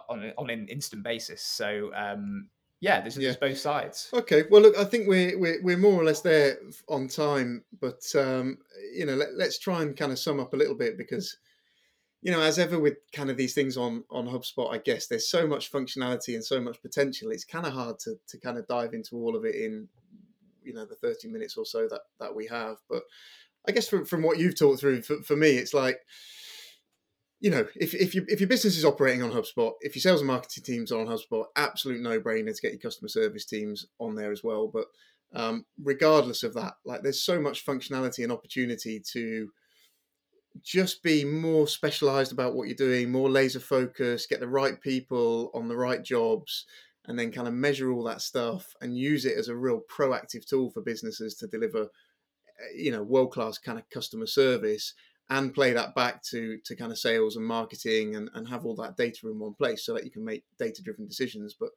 on 0.09 0.31
on 0.37 0.49
an 0.49 0.67
instant 0.67 1.03
basis. 1.03 1.41
So 1.41 1.91
um, 1.95 2.47
yeah, 2.79 3.01
there's, 3.01 3.17
yeah. 3.17 3.33
both 3.39 3.57
sides. 3.57 4.09
Okay, 4.13 4.43
well 4.49 4.61
look, 4.61 4.77
I 4.77 4.83
think 4.83 5.07
we're 5.07 5.37
we're, 5.39 5.61
we're 5.63 5.77
more 5.77 5.99
or 5.99 6.03
less 6.03 6.21
there 6.21 6.57
on 6.87 7.07
time, 7.07 7.63
but 7.79 8.03
um, 8.15 8.57
you 8.93 9.05
know 9.05 9.15
let, 9.15 9.33
let's 9.35 9.57
try 9.57 9.81
and 9.81 9.97
kind 9.97 10.11
of 10.11 10.19
sum 10.19 10.39
up 10.39 10.53
a 10.53 10.57
little 10.57 10.75
bit 10.75 10.97
because 10.97 11.37
you 12.21 12.31
know, 12.31 12.41
as 12.41 12.59
ever 12.59 12.79
with 12.79 12.97
kind 13.13 13.29
of 13.29 13.37
these 13.37 13.53
things 13.53 13.77
on 13.77 14.03
on 14.09 14.27
HubSpot, 14.27 14.71
I 14.73 14.77
guess 14.77 15.07
there's 15.07 15.29
so 15.29 15.47
much 15.47 15.71
functionality 15.71 16.35
and 16.35 16.45
so 16.45 16.61
much 16.61 16.81
potential. 16.81 17.31
It's 17.31 17.45
kind 17.45 17.65
of 17.65 17.73
hard 17.73 17.99
to 17.99 18.15
to 18.27 18.37
kind 18.39 18.57
of 18.57 18.67
dive 18.67 18.93
into 18.93 19.15
all 19.15 19.35
of 19.35 19.45
it 19.45 19.55
in 19.55 19.87
you 20.63 20.73
know 20.73 20.85
the 20.85 20.95
30 20.95 21.27
minutes 21.29 21.57
or 21.57 21.65
so 21.65 21.87
that 21.89 22.01
that 22.19 22.35
we 22.35 22.47
have. 22.47 22.77
But 22.89 23.03
I 23.67 23.71
guess 23.71 23.87
from, 23.87 24.05
from 24.05 24.23
what 24.23 24.39
you've 24.39 24.57
talked 24.57 24.79
through, 24.79 25.03
for, 25.03 25.21
for 25.21 25.35
me, 25.35 25.51
it's 25.51 25.73
like, 25.73 25.99
you 27.39 27.49
know, 27.49 27.65
if, 27.75 27.93
if, 27.93 28.15
if 28.15 28.39
your 28.39 28.49
business 28.49 28.77
is 28.77 28.85
operating 28.85 29.23
on 29.23 29.31
HubSpot, 29.31 29.73
if 29.81 29.95
your 29.95 30.01
sales 30.01 30.21
and 30.21 30.27
marketing 30.27 30.63
teams 30.63 30.91
are 30.91 30.99
on 30.99 31.07
HubSpot, 31.07 31.45
absolute 31.55 32.01
no 32.01 32.19
brainer 32.19 32.55
to 32.55 32.61
get 32.61 32.71
your 32.71 32.79
customer 32.79 33.07
service 33.07 33.45
teams 33.45 33.85
on 33.99 34.15
there 34.15 34.31
as 34.31 34.43
well. 34.43 34.67
But 34.67 34.85
um, 35.33 35.65
regardless 35.81 36.43
of 36.43 36.53
that, 36.55 36.73
like 36.85 37.01
there's 37.01 37.23
so 37.23 37.39
much 37.39 37.65
functionality 37.65 38.23
and 38.23 38.31
opportunity 38.31 39.01
to, 39.13 39.49
just 40.61 41.01
be 41.03 41.23
more 41.23 41.67
specialized 41.67 42.31
about 42.31 42.55
what 42.55 42.67
you're 42.67 42.75
doing, 42.75 43.11
more 43.11 43.29
laser 43.29 43.59
focused, 43.59 44.29
get 44.29 44.39
the 44.39 44.47
right 44.47 44.79
people 44.81 45.49
on 45.53 45.67
the 45.67 45.77
right 45.77 46.03
jobs, 46.03 46.65
and 47.05 47.17
then 47.17 47.31
kind 47.31 47.47
of 47.47 47.53
measure 47.53 47.91
all 47.91 48.03
that 48.03 48.21
stuff 48.21 48.75
and 48.81 48.97
use 48.97 49.25
it 49.25 49.37
as 49.37 49.47
a 49.47 49.55
real 49.55 49.81
proactive 49.89 50.45
tool 50.45 50.69
for 50.69 50.81
businesses 50.81 51.35
to 51.35 51.47
deliver, 51.47 51.83
eh, 51.83 52.75
you 52.75 52.91
know, 52.91 53.01
world 53.01 53.31
class 53.31 53.57
kind 53.57 53.79
of 53.79 53.89
customer 53.89 54.27
service 54.27 54.93
and 55.29 55.53
play 55.53 55.71
that 55.71 55.95
back 55.95 56.21
to 56.21 56.57
to 56.65 56.75
kind 56.75 56.91
of 56.91 56.97
sales 56.97 57.37
and 57.37 57.45
marketing 57.45 58.15
and, 58.15 58.29
and 58.33 58.47
have 58.47 58.65
all 58.65 58.75
that 58.75 58.97
data 58.97 59.29
in 59.29 59.39
one 59.39 59.53
place 59.53 59.85
so 59.85 59.93
that 59.93 60.03
you 60.03 60.11
can 60.11 60.25
make 60.25 60.43
data 60.59 60.81
driven 60.83 61.07
decisions. 61.07 61.55
But 61.59 61.69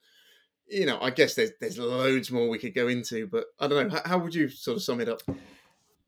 you 0.66 0.86
know, 0.86 0.98
I 1.00 1.10
guess 1.10 1.34
there's 1.34 1.52
there's 1.60 1.78
loads 1.78 2.30
more 2.30 2.48
we 2.48 2.58
could 2.58 2.74
go 2.74 2.88
into, 2.88 3.26
but 3.26 3.46
I 3.60 3.68
don't 3.68 3.88
know. 3.88 3.96
How, 3.96 4.10
how 4.10 4.18
would 4.18 4.34
you 4.34 4.48
sort 4.48 4.76
of 4.76 4.82
sum 4.82 5.00
it 5.00 5.08
up? 5.08 5.22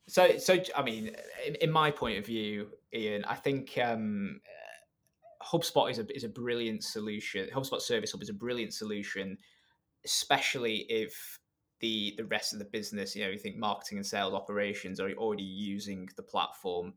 So, 0.09 0.39
so 0.39 0.59
I 0.77 0.83
mean, 0.83 1.11
in, 1.47 1.57
in, 1.57 1.71
my 1.71 1.91
point 1.91 2.19
of 2.19 2.27
view, 2.27 2.69
Ian, 2.95 3.25
I 3.25 3.35
think 3.35 3.77
um, 3.83 4.41
HubSpot 5.43 5.91
is 5.91 5.99
a 5.99 6.07
is 6.15 6.25
a 6.25 6.29
brilliant 6.29 6.85
solution. 6.85 7.49
HubSpot 7.53 7.81
Service 7.81 8.13
Hub 8.13 8.23
is 8.23 8.29
a 8.29 8.35
brilliant 8.35 8.73
solution, 8.73 9.37
especially 10.05 10.87
if 10.89 11.39
the 11.81 12.15
the 12.17 12.25
rest 12.25 12.53
of 12.53 12.59
the 12.59 12.65
business, 12.67 13.17
you 13.17 13.25
know, 13.25 13.31
you 13.31 13.39
think 13.39 13.57
marketing 13.57 13.99
and 13.99 14.07
sales 14.07 14.35
operations 14.35 15.01
are 15.01 15.11
already 15.13 15.43
using 15.43 16.09
the 16.17 16.23
platform. 16.23 16.95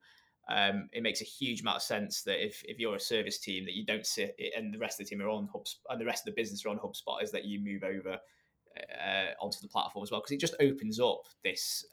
Um, 0.50 0.90
it 0.94 1.04
makes 1.04 1.22
a 1.22 1.26
huge 1.26 1.62
amount 1.62 1.78
of 1.78 1.84
sense 1.84 2.24
that 2.24 2.44
if, 2.44 2.64
if 2.66 2.80
you're 2.80 2.96
a 2.96 3.00
service 3.00 3.38
team 3.38 3.66
that 3.66 3.76
you 3.76 3.86
don't 3.86 4.06
sit 4.06 4.36
and 4.58 4.74
the 4.74 4.80
rest 4.80 5.00
of 5.00 5.06
the 5.06 5.10
team 5.10 5.22
are 5.22 5.30
on 5.30 5.48
HubSpot 5.48 5.76
and 5.90 6.02
the 6.02 6.06
rest 6.06 6.28
of 6.28 6.34
the 6.34 6.42
business 6.42 6.66
are 6.66 6.70
on 6.70 6.80
HubSpot 6.80 7.22
is 7.22 7.32
that 7.32 7.46
you 7.46 7.60
move 7.60 7.84
over 7.84 8.18
uh, 8.78 9.32
onto 9.40 9.60
the 9.62 9.68
platform 9.68 10.02
as 10.02 10.10
well 10.10 10.22
because 10.22 10.32
it 10.32 10.40
just 10.40 10.56
opens 10.60 11.00
up 11.00 11.22
this 11.44 11.86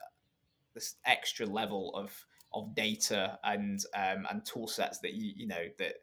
this 0.77 0.95
extra 1.05 1.47
level 1.47 1.91
of 1.95 2.13
of 2.53 2.75
data 2.75 3.39
and 3.43 3.81
um, 3.95 4.27
and 4.31 4.45
tool 4.45 4.69
sets 4.69 5.01
that 5.01 5.15
you 5.15 5.33
you 5.35 5.47
know 5.49 5.65
that 5.79 5.95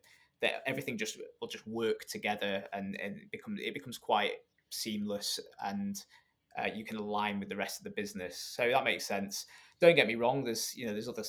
that 0.42 0.62
everything 0.66 0.98
just 0.98 1.18
will 1.40 1.48
just 1.48 1.66
work 1.66 2.06
together 2.06 2.66
and 2.74 3.00
and 3.00 3.16
it 3.16 3.32
becomes 3.32 3.62
it 3.64 3.74
becomes 3.74 3.98
quite 3.98 4.34
seamless 4.70 5.40
and 5.64 6.04
uh, 6.58 6.68
you 6.74 6.84
can 6.84 6.98
align 6.98 7.40
with 7.40 7.50
the 7.50 7.56
rest 7.56 7.80
of 7.80 7.84
the 7.84 7.90
business. 7.90 8.38
So 8.38 8.70
that 8.70 8.84
makes 8.84 9.06
sense. 9.06 9.46
Don't 9.80 9.96
get 9.96 10.08
me 10.08 10.16
wrong. 10.16 10.44
There's 10.44 10.76
you 10.76 10.86
know 10.86 10.92
there's 10.92 11.08
other 11.08 11.24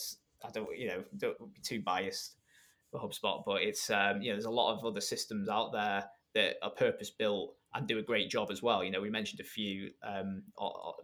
I 0.44 0.50
don't 0.50 0.76
you 0.76 0.88
know 0.88 1.04
don't 1.16 1.38
be 1.54 1.60
too 1.62 1.80
biased 1.80 2.36
for 2.90 3.00
HubSpot, 3.00 3.44
but 3.46 3.62
it's 3.62 3.88
um, 3.90 4.20
you 4.20 4.30
know 4.30 4.34
there's 4.34 4.44
a 4.44 4.50
lot 4.50 4.74
of 4.76 4.84
other 4.84 5.00
systems 5.00 5.48
out 5.48 5.72
there 5.72 6.04
that 6.34 6.56
are 6.62 6.70
purpose 6.70 7.10
built 7.10 7.54
and 7.74 7.88
do 7.88 7.98
a 7.98 8.02
great 8.02 8.30
job 8.30 8.50
as 8.50 8.62
well. 8.62 8.84
You 8.84 8.90
know, 8.90 9.00
we 9.00 9.10
mentioned 9.10 9.40
a 9.40 9.44
few 9.44 9.90
um, 10.02 10.42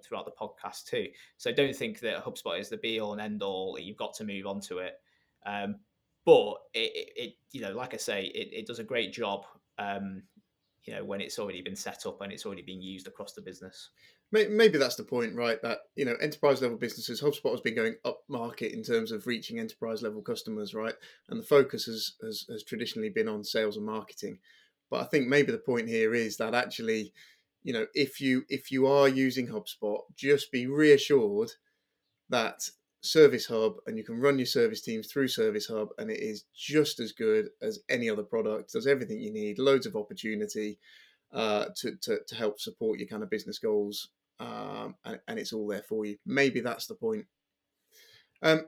throughout 0.05 0.25
the 0.25 0.33
podcast 0.33 0.87
too. 0.87 1.09
So 1.37 1.53
don't 1.53 1.75
think 1.75 2.01
that 2.01 2.25
HubSpot 2.25 2.61
is 2.61 2.69
the 2.69 2.77
be 2.77 3.01
all 3.01 3.13
and 3.13 3.21
end 3.21 3.43
all. 3.43 3.79
You've 3.79 3.97
got 3.97 4.15
to 4.15 4.25
move 4.25 4.47
on 4.47 4.61
to 4.63 4.79
it. 4.79 4.95
Um, 5.45 5.77
but 6.25 6.55
it, 6.75 7.13
it, 7.17 7.35
you 7.51 7.61
know, 7.61 7.73
like 7.73 7.95
I 7.95 7.97
say, 7.97 8.27
it, 8.27 8.51
it 8.53 8.67
does 8.67 8.79
a 8.79 8.85
great 8.85 9.13
job. 9.13 9.47
Um, 9.79 10.23
you 10.85 10.95
know, 10.95 11.05
when 11.05 11.21
it's 11.21 11.39
already 11.39 11.63
been 11.63 11.77
set 11.77 12.07
up 12.07 12.21
and 12.21 12.33
it's 12.33 12.47
already 12.47 12.63
being 12.63 12.83
used 12.83 13.07
across 13.07 13.33
the 13.33 13.43
business. 13.43 13.91
Maybe 14.33 14.79
that's 14.79 14.95
the 14.95 15.03
point, 15.03 15.35
right? 15.35 15.61
That 15.63 15.79
you 15.97 16.05
know, 16.05 16.15
enterprise 16.21 16.63
level 16.63 16.79
businesses, 16.79 17.21
HubSpot 17.21 17.51
has 17.51 17.61
been 17.61 17.75
going 17.75 17.97
up 18.05 18.21
market 18.29 18.73
in 18.73 18.85
terms 18.85 19.11
of 19.11 19.27
reaching 19.27 19.59
enterprise 19.59 20.03
level 20.03 20.23
customers, 20.23 20.73
right? 20.73 20.95
And 21.29 21.41
the 21.41 21.47
focus 21.47 21.87
has, 21.87 22.13
has, 22.23 22.47
has 22.49 22.63
traditionally 22.63 23.09
been 23.09 23.29
on 23.29 23.43
sales 23.43 23.77
and 23.77 23.85
marketing. 23.85 24.39
But 24.91 25.03
I 25.03 25.05
think 25.05 25.29
maybe 25.29 25.53
the 25.53 25.59
point 25.59 25.89
here 25.89 26.15
is 26.15 26.37
that 26.39 26.55
actually, 26.55 27.13
you 27.63 27.73
know, 27.73 27.87
if 27.95 28.21
you 28.21 28.45
if 28.49 28.71
you 28.71 28.87
are 28.87 29.09
using 29.09 29.49
HubSpot, 29.49 30.01
just 30.17 30.51
be 30.51 30.67
reassured 30.67 31.53
that 32.29 32.69
Service 33.03 33.47
Hub 33.47 33.75
and 33.87 33.97
you 33.97 34.05
can 34.05 34.21
run 34.21 34.39
your 34.39 34.47
service 34.47 34.83
teams 34.83 35.07
through 35.07 35.29
Service 35.29 35.67
Hub 35.67 35.89
and 35.99 36.11
it 36.11 36.21
is 36.21 36.45
just 36.55 37.01
as 37.01 37.13
good 37.13 37.49
as 37.63 37.81
any 37.89 38.11
other 38.11 38.23
product. 38.23 38.73
Does 38.73 38.87
everything 38.87 39.21
you 39.21 39.33
need, 39.33 39.59
loads 39.59 39.87
of 39.87 39.97
opportunity 39.97 40.79
uh, 41.33 41.67
to, 41.77 41.97
to 42.03 42.19
to 42.27 42.35
help 42.35 42.61
support 42.61 42.99
your 42.99 43.09
kind 43.09 43.23
of 43.23 43.31
business 43.31 43.59
goals, 43.59 44.09
um, 44.39 44.97
and, 45.05 45.21
and 45.29 45.39
it's 45.39 45.53
all 45.53 45.67
there 45.67 45.83
for 45.83 46.05
you. 46.05 46.17
Maybe 46.27 46.61
that's 46.61 46.87
the 46.87 46.95
point. 46.95 47.27
Um, 48.43 48.67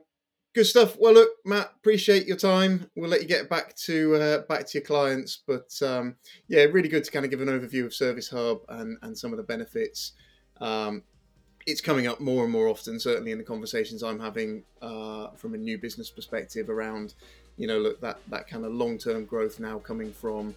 Good 0.53 0.65
stuff. 0.65 0.97
Well, 0.99 1.13
look, 1.13 1.29
Matt, 1.45 1.71
appreciate 1.77 2.27
your 2.27 2.37
time. 2.37 2.87
We'll 2.95 3.09
let 3.09 3.23
you 3.23 3.27
get 3.27 3.49
back 3.49 3.75
to 3.77 4.15
uh, 4.15 4.37
back 4.47 4.67
to 4.67 4.77
your 4.77 4.85
clients, 4.85 5.41
but 5.47 5.71
um, 5.81 6.15
yeah, 6.47 6.65
really 6.65 6.89
good 6.89 7.03
to 7.03 7.11
kind 7.11 7.25
of 7.25 7.31
give 7.31 7.41
an 7.41 7.47
overview 7.47 7.85
of 7.85 7.93
Service 7.93 8.29
Hub 8.29 8.59
and 8.69 8.97
and 9.01 9.17
some 9.17 9.31
of 9.31 9.37
the 9.37 9.43
benefits. 9.43 10.11
Um, 10.61 11.01
it's 11.65 11.81
coming 11.81 12.05
up 12.05 12.19
more 12.19 12.43
and 12.43 12.51
more 12.51 12.67
often, 12.67 12.99
certainly 12.99 13.31
in 13.31 13.39
the 13.39 13.43
conversations 13.43 14.03
I'm 14.03 14.19
having 14.19 14.63
uh, 14.79 15.29
from 15.31 15.55
a 15.55 15.57
new 15.57 15.79
business 15.79 16.11
perspective 16.11 16.69
around, 16.69 17.15
you 17.57 17.65
know, 17.65 17.79
look 17.79 17.99
that 18.01 18.19
that 18.27 18.47
kind 18.47 18.63
of 18.63 18.73
long 18.73 18.99
term 18.99 19.25
growth 19.25 19.59
now 19.59 19.79
coming 19.79 20.13
from 20.13 20.55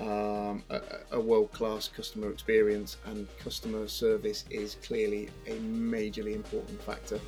um, 0.00 0.62
a, 0.70 0.80
a 1.12 1.20
world 1.20 1.52
class 1.52 1.88
customer 1.88 2.30
experience 2.30 2.96
and 3.04 3.28
customer 3.38 3.88
service 3.88 4.46
is 4.48 4.76
clearly 4.82 5.28
a 5.46 5.56
majorly 5.58 6.34
important 6.34 6.80
factor. 6.82 7.20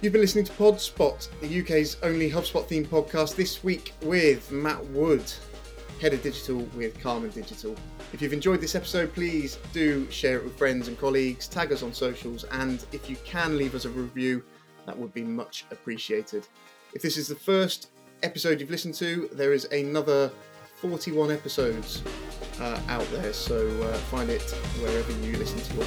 You've 0.00 0.12
been 0.12 0.22
listening 0.22 0.44
to 0.44 0.52
PodSpot, 0.52 1.28
the 1.40 1.60
UK's 1.60 1.96
only 2.04 2.30
HubSpot 2.30 2.64
themed 2.68 2.86
podcast, 2.86 3.34
this 3.34 3.64
week 3.64 3.92
with 4.02 4.48
Matt 4.52 4.84
Wood, 4.90 5.24
Head 6.00 6.14
of 6.14 6.22
Digital 6.22 6.58
with 6.76 6.96
Karman 7.00 7.34
Digital. 7.34 7.74
If 8.12 8.22
you've 8.22 8.32
enjoyed 8.32 8.60
this 8.60 8.76
episode, 8.76 9.12
please 9.12 9.58
do 9.72 10.08
share 10.08 10.36
it 10.36 10.44
with 10.44 10.56
friends 10.56 10.86
and 10.86 10.96
colleagues, 10.96 11.48
tag 11.48 11.72
us 11.72 11.82
on 11.82 11.92
socials, 11.92 12.44
and 12.52 12.86
if 12.92 13.10
you 13.10 13.16
can 13.24 13.58
leave 13.58 13.74
us 13.74 13.86
a 13.86 13.90
review, 13.90 14.44
that 14.86 14.96
would 14.96 15.12
be 15.12 15.24
much 15.24 15.64
appreciated. 15.72 16.46
If 16.94 17.02
this 17.02 17.16
is 17.16 17.26
the 17.26 17.34
first 17.34 17.88
episode 18.22 18.60
you've 18.60 18.70
listened 18.70 18.94
to, 18.94 19.28
there 19.32 19.52
is 19.52 19.64
another 19.64 20.30
41 20.76 21.32
episodes 21.32 22.04
uh, 22.60 22.80
out 22.86 23.10
there, 23.10 23.32
so 23.32 23.66
uh, 23.82 23.94
find 24.12 24.30
it 24.30 24.48
wherever 24.80 25.10
you 25.26 25.36
listen 25.38 25.58
to 25.58 25.74
your 25.74 25.84